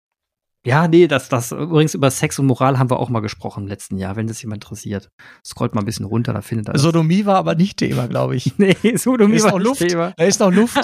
Ja, 0.64 0.88
nee, 0.88 1.06
das, 1.06 1.28
das, 1.28 1.52
übrigens 1.52 1.94
über 1.94 2.10
Sex 2.10 2.38
und 2.40 2.46
Moral 2.46 2.78
haben 2.78 2.90
wir 2.90 2.98
auch 2.98 3.08
mal 3.08 3.20
gesprochen 3.20 3.62
im 3.64 3.68
letzten 3.68 3.98
Jahr, 3.98 4.16
wenn 4.16 4.26
das 4.26 4.42
jemand 4.42 4.64
interessiert. 4.64 5.10
Scrollt 5.44 5.74
mal 5.76 5.82
ein 5.82 5.84
bisschen 5.84 6.06
runter, 6.06 6.32
da 6.32 6.40
findet 6.42 6.68
er. 6.68 6.78
Sodomie 6.78 7.24
war 7.24 7.36
aber 7.36 7.54
nicht 7.54 7.76
Thema, 7.76 8.08
glaube 8.08 8.34
ich. 8.34 8.52
nee, 8.58 8.74
Sodomie 8.96 9.36
Ist 9.36 9.44
war 9.44 9.52
noch 9.52 9.58
nicht 9.58 9.66
Luft? 9.68 9.88
Thema. 9.88 10.12
Da 10.16 10.24
ist 10.24 10.40
noch 10.40 10.50
Luft. 10.52 10.80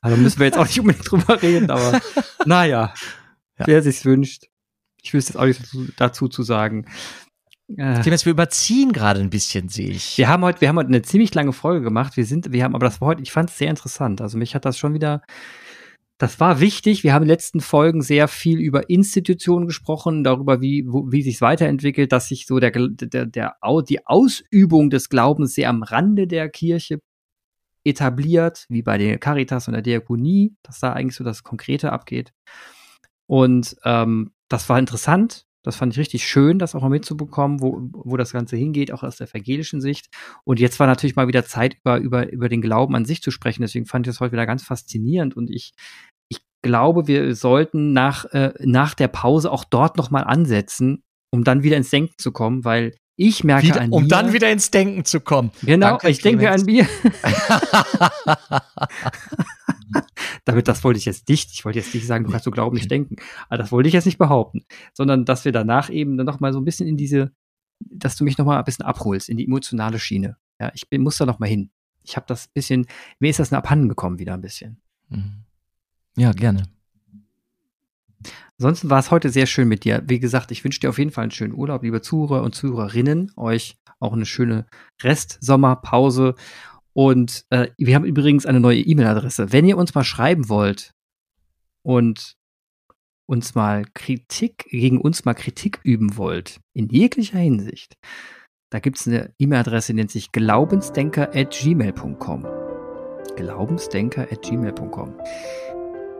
Also 0.00 0.16
müssen 0.18 0.38
wir 0.38 0.46
jetzt 0.46 0.58
auch 0.58 0.66
nicht 0.66 0.78
unbedingt 0.78 1.10
drüber 1.10 1.42
reden, 1.42 1.70
aber 1.70 2.00
naja, 2.46 2.94
Ja. 3.58 3.66
wer 3.66 3.82
sich's 3.82 4.04
wünscht. 4.04 4.44
Ich 5.02 5.12
wüsste 5.12 5.32
jetzt 5.32 5.40
auch 5.40 5.46
nicht 5.46 5.60
dazu, 5.60 5.86
dazu 5.96 6.28
zu 6.28 6.42
sagen. 6.42 6.86
Äh, 7.76 8.00
Clemens, 8.00 8.24
wir 8.24 8.32
überziehen 8.32 8.92
gerade 8.92 9.20
ein 9.20 9.30
bisschen, 9.30 9.68
sehe 9.68 9.90
ich. 9.90 10.18
wir 10.18 10.28
haben 10.28 10.44
heute, 10.44 10.60
wir 10.60 10.68
haben 10.68 10.76
heute 10.76 10.88
eine 10.88 11.02
ziemlich 11.02 11.34
lange 11.34 11.52
Folge 11.52 11.82
gemacht. 11.82 12.16
Wir 12.16 12.24
sind, 12.24 12.52
wir 12.52 12.64
haben, 12.64 12.74
aber 12.74 12.86
das 12.86 13.00
war 13.00 13.08
heute, 13.08 13.22
ich 13.22 13.32
fand 13.32 13.50
es 13.50 13.58
sehr 13.58 13.70
interessant. 13.70 14.20
Also 14.20 14.38
mich 14.38 14.54
hat 14.54 14.64
das 14.64 14.78
schon 14.78 14.94
wieder, 14.94 15.22
das 16.18 16.38
war 16.38 16.60
wichtig. 16.60 17.02
Wir 17.02 17.14
haben 17.14 17.22
in 17.22 17.28
den 17.28 17.34
letzten 17.34 17.60
Folgen 17.60 18.02
sehr 18.02 18.28
viel 18.28 18.60
über 18.60 18.88
Institutionen 18.90 19.66
gesprochen, 19.66 20.22
darüber, 20.22 20.60
wie, 20.60 20.84
wo, 20.86 21.10
wie 21.10 21.22
sich 21.22 21.40
weiterentwickelt, 21.40 22.12
dass 22.12 22.28
sich 22.28 22.46
so 22.46 22.60
der, 22.60 22.70
der, 22.70 23.26
der, 23.26 23.56
die 23.88 24.06
Ausübung 24.06 24.90
des 24.90 25.08
Glaubens 25.08 25.54
sehr 25.54 25.68
am 25.68 25.82
Rande 25.82 26.26
der 26.26 26.48
Kirche 26.48 27.00
etabliert, 27.84 28.66
wie 28.68 28.82
bei 28.82 28.98
der 28.98 29.18
Caritas 29.18 29.66
und 29.66 29.72
der 29.72 29.82
Diakonie, 29.82 30.54
dass 30.62 30.78
da 30.78 30.92
eigentlich 30.92 31.16
so 31.16 31.24
das 31.24 31.42
Konkrete 31.42 31.90
abgeht. 31.90 32.32
Und 33.26 33.76
ähm, 33.84 34.30
das 34.52 34.68
war 34.68 34.78
interessant. 34.78 35.46
Das 35.64 35.76
fand 35.76 35.92
ich 35.92 35.98
richtig 35.98 36.26
schön, 36.26 36.58
das 36.58 36.74
auch 36.74 36.82
mal 36.82 36.88
mitzubekommen, 36.88 37.60
wo, 37.60 37.80
wo 37.92 38.16
das 38.16 38.32
Ganze 38.32 38.56
hingeht, 38.56 38.92
auch 38.92 39.04
aus 39.04 39.16
der 39.16 39.28
evangelischen 39.28 39.80
Sicht. 39.80 40.08
Und 40.44 40.58
jetzt 40.58 40.80
war 40.80 40.88
natürlich 40.88 41.14
mal 41.14 41.28
wieder 41.28 41.44
Zeit, 41.44 41.76
über, 41.80 41.98
über, 41.98 42.32
über 42.32 42.48
den 42.48 42.60
Glauben 42.60 42.96
an 42.96 43.04
sich 43.04 43.22
zu 43.22 43.30
sprechen. 43.30 43.62
Deswegen 43.62 43.86
fand 43.86 44.06
ich 44.06 44.12
das 44.12 44.20
heute 44.20 44.32
wieder 44.32 44.46
ganz 44.46 44.64
faszinierend. 44.64 45.36
Und 45.36 45.50
ich, 45.50 45.72
ich 46.28 46.40
glaube, 46.62 47.06
wir 47.06 47.36
sollten 47.36 47.92
nach, 47.92 48.24
äh, 48.32 48.52
nach 48.58 48.94
der 48.94 49.06
Pause 49.08 49.52
auch 49.52 49.64
dort 49.64 49.96
nochmal 49.96 50.24
ansetzen, 50.24 51.04
um 51.32 51.44
dann 51.44 51.62
wieder 51.62 51.76
ins 51.76 51.90
Denken 51.90 52.14
zu 52.18 52.32
kommen, 52.32 52.64
weil 52.64 52.96
ich 53.16 53.44
merke 53.44 53.68
Wieder, 53.68 53.82
an 53.82 53.90
um 53.90 54.02
mir, 54.02 54.08
dann 54.08 54.32
wieder 54.32 54.50
ins 54.50 54.72
Denken 54.72 55.04
zu 55.04 55.20
kommen. 55.20 55.52
Genau, 55.62 55.90
Danke, 55.90 56.08
ich 56.10 56.22
denke 56.22 56.50
an 56.50 56.64
mir. 56.64 56.88
Damit, 60.44 60.66
das 60.66 60.82
wollte 60.82 60.98
ich 60.98 61.04
jetzt 61.04 61.28
nicht. 61.28 61.52
Ich 61.52 61.64
wollte 61.64 61.78
jetzt 61.78 61.94
nicht 61.94 62.06
sagen, 62.06 62.24
du 62.24 62.30
kannst 62.30 62.44
so 62.44 62.50
glauben, 62.50 62.76
nicht 62.76 62.90
denken. 62.90 63.16
Aber 63.48 63.58
das 63.58 63.70
wollte 63.70 63.88
ich 63.88 63.94
jetzt 63.94 64.06
nicht 64.06 64.18
behaupten. 64.18 64.64
Sondern, 64.92 65.24
dass 65.24 65.44
wir 65.44 65.52
danach 65.52 65.88
eben 65.90 66.16
dann 66.16 66.26
noch 66.26 66.40
mal 66.40 66.52
so 66.52 66.60
ein 66.60 66.64
bisschen 66.64 66.88
in 66.88 66.96
diese, 66.96 67.32
dass 67.80 68.16
du 68.16 68.24
mich 68.24 68.38
noch 68.38 68.46
mal 68.46 68.58
ein 68.58 68.64
bisschen 68.64 68.84
abholst, 68.84 69.28
in 69.28 69.36
die 69.36 69.46
emotionale 69.46 69.98
Schiene. 69.98 70.36
Ja, 70.60 70.72
ich 70.74 70.88
bin, 70.88 71.02
muss 71.02 71.16
da 71.16 71.26
noch 71.26 71.38
mal 71.38 71.48
hin. 71.48 71.70
Ich 72.02 72.16
habe 72.16 72.26
das 72.26 72.48
bisschen, 72.48 72.86
mir 73.20 73.30
ist 73.30 73.38
das 73.38 73.52
abhanden 73.52 73.88
gekommen 73.88 74.18
wieder 74.18 74.34
ein 74.34 74.40
bisschen. 74.40 74.80
Mhm. 75.08 75.44
Ja, 76.16 76.32
gerne. 76.32 76.64
Ansonsten 78.58 78.90
war 78.90 78.98
es 78.98 79.10
heute 79.10 79.30
sehr 79.30 79.46
schön 79.46 79.66
mit 79.66 79.84
dir. 79.84 80.02
Wie 80.06 80.20
gesagt, 80.20 80.50
ich 80.50 80.62
wünsche 80.62 80.80
dir 80.80 80.90
auf 80.90 80.98
jeden 80.98 81.10
Fall 81.10 81.22
einen 81.22 81.30
schönen 81.30 81.54
Urlaub, 81.54 81.82
liebe 81.82 82.00
Zuhörer 82.00 82.42
und 82.42 82.54
Zuhörerinnen. 82.54 83.32
Euch 83.36 83.76
auch 83.98 84.12
eine 84.12 84.26
schöne 84.26 84.66
Restsommerpause. 85.02 86.34
Und 86.94 87.44
äh, 87.50 87.68
wir 87.78 87.94
haben 87.94 88.04
übrigens 88.04 88.46
eine 88.46 88.60
neue 88.60 88.80
E-Mail-Adresse. 88.80 89.52
Wenn 89.52 89.64
ihr 89.64 89.78
uns 89.78 89.94
mal 89.94 90.04
schreiben 90.04 90.48
wollt 90.48 90.92
und 91.82 92.36
uns 93.26 93.54
mal 93.54 93.84
Kritik, 93.94 94.66
gegen 94.70 95.00
uns 95.00 95.24
mal 95.24 95.34
Kritik 95.34 95.80
üben 95.84 96.16
wollt, 96.16 96.60
in 96.74 96.88
jeglicher 96.88 97.38
Hinsicht, 97.38 97.96
da 98.70 98.78
gibt 98.78 98.98
es 98.98 99.06
eine 99.06 99.32
E-Mail-Adresse, 99.38 99.92
die 99.92 99.96
nennt 99.96 100.10
sich 100.10 100.32
glaubensdenker.gmail.com. 100.32 102.46
Glaubensdenker.gmail.com 103.36 105.14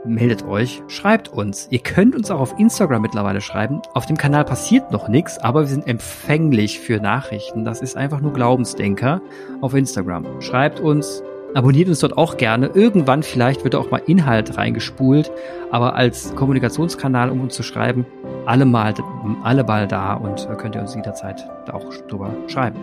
meldet 0.04 0.44
euch, 0.44 0.82
schreibt 0.88 1.28
uns. 1.28 1.68
Ihr 1.70 1.78
könnt 1.78 2.14
uns 2.14 2.30
auch 2.30 2.40
auf 2.40 2.58
Instagram 2.58 3.02
mittlerweile 3.02 3.40
schreiben. 3.40 3.80
Auf 3.94 4.06
dem 4.06 4.16
Kanal 4.16 4.44
passiert 4.44 4.90
noch 4.90 5.08
nichts, 5.08 5.38
aber 5.38 5.60
wir 5.60 5.68
sind 5.68 5.86
empfänglich 5.86 6.80
für 6.80 7.00
Nachrichten. 7.00 7.64
Das 7.64 7.80
ist 7.80 7.96
einfach 7.96 8.20
nur 8.20 8.32
Glaubensdenker 8.32 9.20
auf 9.60 9.74
Instagram. 9.74 10.40
Schreibt 10.40 10.80
uns, 10.80 11.22
abonniert 11.54 11.88
uns 11.88 12.00
dort 12.00 12.16
auch 12.18 12.36
gerne. 12.36 12.70
Irgendwann 12.74 13.22
vielleicht 13.22 13.64
wird 13.64 13.74
auch 13.74 13.90
mal 13.90 14.02
Inhalt 14.06 14.56
reingespult, 14.56 15.30
aber 15.70 15.94
als 15.94 16.34
Kommunikationskanal, 16.34 17.30
um 17.30 17.40
uns 17.40 17.54
zu 17.54 17.62
schreiben, 17.62 18.06
alle 18.46 18.64
mal, 18.64 18.94
alle 19.42 19.62
mal 19.64 19.86
da 19.86 20.14
und 20.14 20.48
könnt 20.58 20.74
ihr 20.74 20.80
uns 20.80 20.94
jederzeit 20.94 21.48
auch 21.72 21.94
drüber 22.08 22.34
schreiben. 22.48 22.78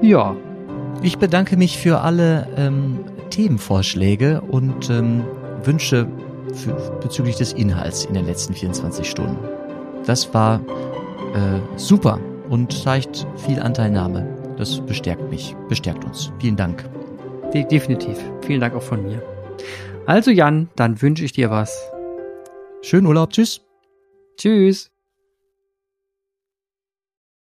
Ja, 0.00 0.36
Ich 1.02 1.18
bedanke 1.18 1.56
mich 1.56 1.78
für 1.78 2.00
alle 2.00 2.46
ähm, 2.56 3.00
Themenvorschläge 3.30 4.40
und 4.40 4.88
ähm, 4.88 5.24
Wünsche 5.64 6.06
für, 6.56 6.72
bezüglich 7.00 7.36
des 7.36 7.52
Inhalts 7.52 8.04
in 8.04 8.14
den 8.14 8.26
letzten 8.26 8.54
24 8.54 9.08
Stunden. 9.08 9.36
Das 10.06 10.32
war 10.34 10.60
äh, 11.34 11.78
super 11.78 12.20
und 12.48 12.72
zeigt 12.72 13.26
viel 13.36 13.60
Anteilnahme. 13.60 14.54
Das 14.56 14.80
bestärkt 14.80 15.30
mich, 15.30 15.54
bestärkt 15.68 16.04
uns. 16.04 16.32
Vielen 16.40 16.56
Dank. 16.56 16.88
de 17.52 17.64
definitiv. 17.64 18.18
Vielen 18.44 18.60
Dank 18.60 18.74
auch 18.74 18.82
von 18.82 19.04
mir. 19.04 19.22
Also 20.06 20.30
Jan, 20.30 20.68
dann 20.76 21.00
wünsche 21.02 21.24
ich 21.24 21.32
dir 21.32 21.50
was. 21.50 21.90
Schönen 22.82 23.06
Urlaub, 23.06 23.30
tschüss. 23.30 23.60
Tschüss. 24.36 24.95